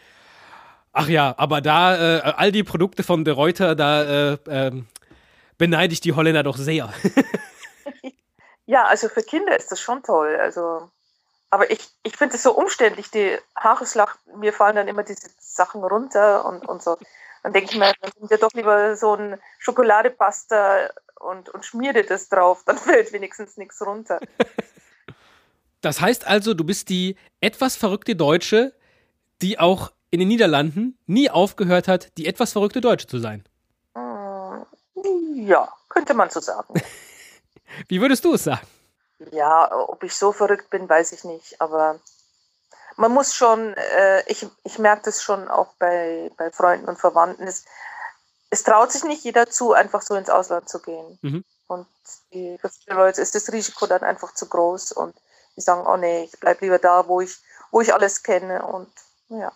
ach 0.92 1.08
ja, 1.08 1.34
aber 1.38 1.60
da, 1.60 2.18
äh, 2.18 2.20
all 2.20 2.52
die 2.52 2.62
Produkte 2.62 3.02
von 3.02 3.24
De 3.24 3.32
Reuter, 3.32 3.74
da 3.74 4.02
äh, 4.02 4.32
äh, 4.46 4.82
beneide 5.58 5.92
ich 5.92 6.00
die 6.00 6.12
Holländer 6.12 6.42
doch 6.42 6.56
sehr. 6.56 6.92
Ja, 8.66 8.84
also 8.84 9.08
für 9.08 9.22
Kinder 9.22 9.56
ist 9.56 9.72
das 9.72 9.80
schon 9.80 10.02
toll. 10.02 10.36
Also, 10.36 10.90
aber 11.50 11.70
ich, 11.70 11.88
ich 12.02 12.16
finde 12.16 12.36
es 12.36 12.42
so 12.42 12.52
umständlich, 12.52 13.10
die 13.10 13.38
Haareslach, 13.56 14.16
mir 14.36 14.52
fallen 14.52 14.76
dann 14.76 14.88
immer 14.88 15.02
diese 15.02 15.28
Sachen 15.38 15.82
runter 15.84 16.44
und, 16.44 16.66
und 16.66 16.82
so. 16.82 16.96
Dann 17.42 17.52
denke 17.52 17.70
ich 17.72 17.78
mir, 17.78 17.92
dann 18.00 18.12
nimm 18.18 18.28
dir 18.28 18.38
doch 18.38 18.52
lieber 18.52 18.96
so 18.96 19.14
ein 19.14 19.40
Schokoladepasta 19.58 20.90
und, 21.20 21.48
und 21.48 21.64
schmier 21.64 21.92
das 22.04 22.28
drauf, 22.28 22.62
dann 22.64 22.78
fällt 22.78 23.12
wenigstens 23.12 23.56
nichts 23.56 23.84
runter. 23.84 24.20
Das 25.80 26.00
heißt 26.00 26.26
also, 26.26 26.54
du 26.54 26.64
bist 26.64 26.88
die 26.88 27.16
etwas 27.40 27.74
verrückte 27.74 28.14
Deutsche, 28.14 28.72
die 29.42 29.58
auch 29.58 29.92
in 30.10 30.20
den 30.20 30.28
Niederlanden 30.28 30.98
nie 31.06 31.30
aufgehört 31.30 31.88
hat, 31.88 32.16
die 32.16 32.26
etwas 32.26 32.52
verrückte 32.52 32.80
Deutsche 32.80 33.08
zu 33.08 33.18
sein. 33.18 33.42
Hm, 33.94 35.46
ja, 35.46 35.68
könnte 35.88 36.14
man 36.14 36.30
so 36.30 36.38
sagen. 36.38 36.74
Wie 37.88 38.00
würdest 38.00 38.24
du 38.24 38.34
es 38.34 38.44
sagen? 38.44 38.66
Ja, 39.30 39.72
ob 39.72 40.02
ich 40.02 40.16
so 40.16 40.32
verrückt 40.32 40.70
bin, 40.70 40.88
weiß 40.88 41.12
ich 41.12 41.24
nicht. 41.24 41.60
Aber 41.60 42.00
man 42.96 43.12
muss 43.12 43.34
schon, 43.34 43.74
äh, 43.74 44.22
ich, 44.26 44.46
ich 44.64 44.78
merke 44.78 45.02
das 45.04 45.22
schon 45.22 45.48
auch 45.48 45.74
bei, 45.78 46.30
bei 46.36 46.50
Freunden 46.50 46.88
und 46.88 46.98
Verwandten. 46.98 47.46
Es, 47.46 47.64
es 48.50 48.64
traut 48.64 48.92
sich 48.92 49.04
nicht 49.04 49.24
jeder 49.24 49.48
zu, 49.48 49.72
einfach 49.72 50.02
so 50.02 50.14
ins 50.14 50.30
Ausland 50.30 50.68
zu 50.68 50.80
gehen. 50.80 51.18
Mhm. 51.22 51.44
Und 51.68 51.86
die, 52.32 52.58
für 52.58 52.68
viele 52.68 52.96
Leute 52.96 53.20
ist 53.22 53.34
das 53.34 53.52
Risiko 53.52 53.86
dann 53.86 54.02
einfach 54.02 54.34
zu 54.34 54.48
groß 54.48 54.92
und 54.92 55.16
die 55.56 55.60
sagen, 55.60 55.86
oh 55.86 55.96
nee, 55.96 56.24
ich 56.24 56.38
bleibe 56.38 56.64
lieber 56.64 56.78
da, 56.78 57.06
wo 57.08 57.20
ich, 57.20 57.38
wo 57.70 57.80
ich 57.80 57.94
alles 57.94 58.22
kenne. 58.22 58.64
Und 58.66 58.92
ja. 59.28 59.52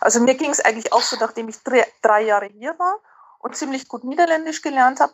Also 0.00 0.20
mir 0.20 0.34
ging 0.34 0.50
es 0.50 0.60
eigentlich 0.60 0.92
auch 0.92 1.02
so, 1.02 1.16
nachdem 1.18 1.48
ich 1.48 1.62
drei, 1.62 1.86
drei 2.02 2.22
Jahre 2.22 2.46
hier 2.46 2.78
war 2.78 2.98
und 3.38 3.56
ziemlich 3.56 3.88
gut 3.88 4.04
Niederländisch 4.04 4.62
gelernt 4.62 5.00
habe, 5.00 5.12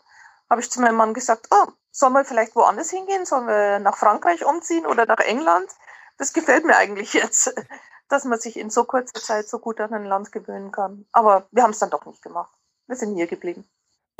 habe 0.48 0.60
ich 0.60 0.70
zu 0.70 0.80
meinem 0.80 0.96
Mann 0.96 1.14
gesagt, 1.14 1.48
oh, 1.50 1.66
sollen 1.91 2.12
wir 2.12 2.24
vielleicht 2.24 2.55
woanders 2.57 2.91
hingehen? 2.91 3.26
Sollen 3.26 3.47
wir 3.47 3.78
nach 3.78 3.97
Frankreich 3.97 4.45
umziehen 4.45 4.86
oder 4.86 5.07
nach 5.07 5.18
England? 5.18 5.68
Das 6.18 6.32
gefällt 6.32 6.64
mir 6.64 6.76
eigentlich 6.76 7.12
jetzt, 7.12 7.55
dass 8.09 8.24
man 8.24 8.38
sich 8.38 8.57
in 8.57 8.70
so 8.70 8.84
kurzer 8.84 9.20
Zeit 9.20 9.49
so 9.49 9.59
gut 9.59 9.80
an 9.80 9.95
ein 9.95 10.05
Land 10.05 10.32
gewöhnen 10.32 10.72
kann. 10.72 11.07
Aber 11.12 11.47
wir 11.51 11.62
haben 11.62 11.70
es 11.70 11.78
dann 11.78 11.91
doch 11.91 12.07
nicht 12.07 12.22
gemacht. 12.22 12.53
Wir 12.86 12.97
sind 12.97 13.14
hier 13.14 13.26
geblieben. 13.26 13.68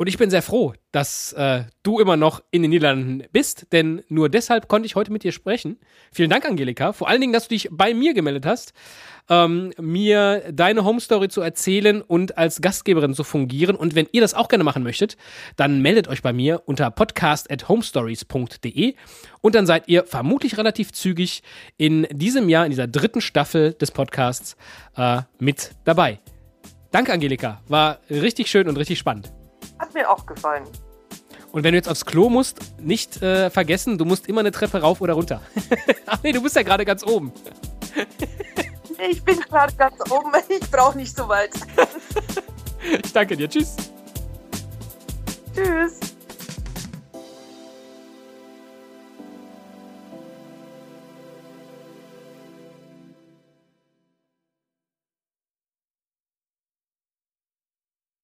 Und 0.01 0.07
ich 0.07 0.17
bin 0.17 0.31
sehr 0.31 0.41
froh, 0.41 0.73
dass 0.91 1.31
äh, 1.33 1.65
du 1.83 1.99
immer 1.99 2.17
noch 2.17 2.41
in 2.49 2.63
den 2.63 2.71
Niederlanden 2.71 3.23
bist, 3.31 3.67
denn 3.71 4.01
nur 4.09 4.29
deshalb 4.29 4.67
konnte 4.67 4.87
ich 4.87 4.95
heute 4.95 5.11
mit 5.11 5.23
dir 5.23 5.31
sprechen. 5.31 5.77
Vielen 6.11 6.31
Dank, 6.31 6.43
Angelika. 6.43 6.91
Vor 6.91 7.07
allen 7.07 7.21
Dingen, 7.21 7.33
dass 7.33 7.43
du 7.43 7.49
dich 7.49 7.69
bei 7.71 7.93
mir 7.93 8.15
gemeldet 8.15 8.47
hast, 8.47 8.73
ähm, 9.29 9.71
mir 9.79 10.51
deine 10.51 10.85
Home 10.85 10.99
Story 10.99 11.29
zu 11.29 11.41
erzählen 11.41 12.01
und 12.01 12.35
als 12.35 12.61
Gastgeberin 12.61 13.13
zu 13.13 13.23
fungieren. 13.23 13.75
Und 13.75 13.93
wenn 13.93 14.07
ihr 14.11 14.21
das 14.21 14.33
auch 14.33 14.47
gerne 14.47 14.63
machen 14.63 14.81
möchtet, 14.81 15.17
dann 15.55 15.83
meldet 15.83 16.07
euch 16.07 16.23
bei 16.23 16.33
mir 16.33 16.63
unter 16.65 16.89
podcast@homestories.de 16.89 18.95
und 19.41 19.53
dann 19.53 19.67
seid 19.67 19.87
ihr 19.87 20.05
vermutlich 20.05 20.57
relativ 20.57 20.93
zügig 20.93 21.43
in 21.77 22.07
diesem 22.09 22.49
Jahr, 22.49 22.65
in 22.65 22.71
dieser 22.71 22.87
dritten 22.87 23.21
Staffel 23.21 23.73
des 23.73 23.91
Podcasts 23.91 24.57
äh, 24.97 25.21
mit 25.37 25.75
dabei. 25.83 26.17
Danke, 26.89 27.13
Angelika. 27.13 27.61
War 27.67 27.99
richtig 28.09 28.49
schön 28.49 28.67
und 28.67 28.77
richtig 28.77 28.97
spannend. 28.97 29.31
Hat 29.81 29.95
mir 29.95 30.07
auch 30.07 30.27
gefallen. 30.27 30.65
Und 31.51 31.63
wenn 31.63 31.71
du 31.71 31.77
jetzt 31.77 31.89
aufs 31.89 32.05
Klo 32.05 32.29
musst, 32.29 32.59
nicht 32.79 33.21
äh, 33.23 33.49
vergessen, 33.49 33.97
du 33.97 34.05
musst 34.05 34.27
immer 34.27 34.41
eine 34.41 34.51
Treppe 34.51 34.79
rauf 34.79 35.01
oder 35.01 35.13
runter. 35.13 35.41
Ach 36.05 36.19
nee, 36.21 36.31
du 36.31 36.41
bist 36.41 36.55
ja 36.55 36.61
gerade 36.61 36.85
ganz 36.85 37.03
oben. 37.03 37.33
ich 39.09 39.23
bin 39.23 39.39
gerade 39.39 39.73
ganz 39.75 39.99
oben. 40.11 40.31
Ich 40.49 40.69
brauche 40.69 40.97
nicht 40.97 41.15
so 41.15 41.27
weit. 41.27 41.49
ich 43.03 43.11
danke 43.11 43.35
dir. 43.35 43.49
Tschüss. 43.49 43.75
Tschüss. 45.55 45.99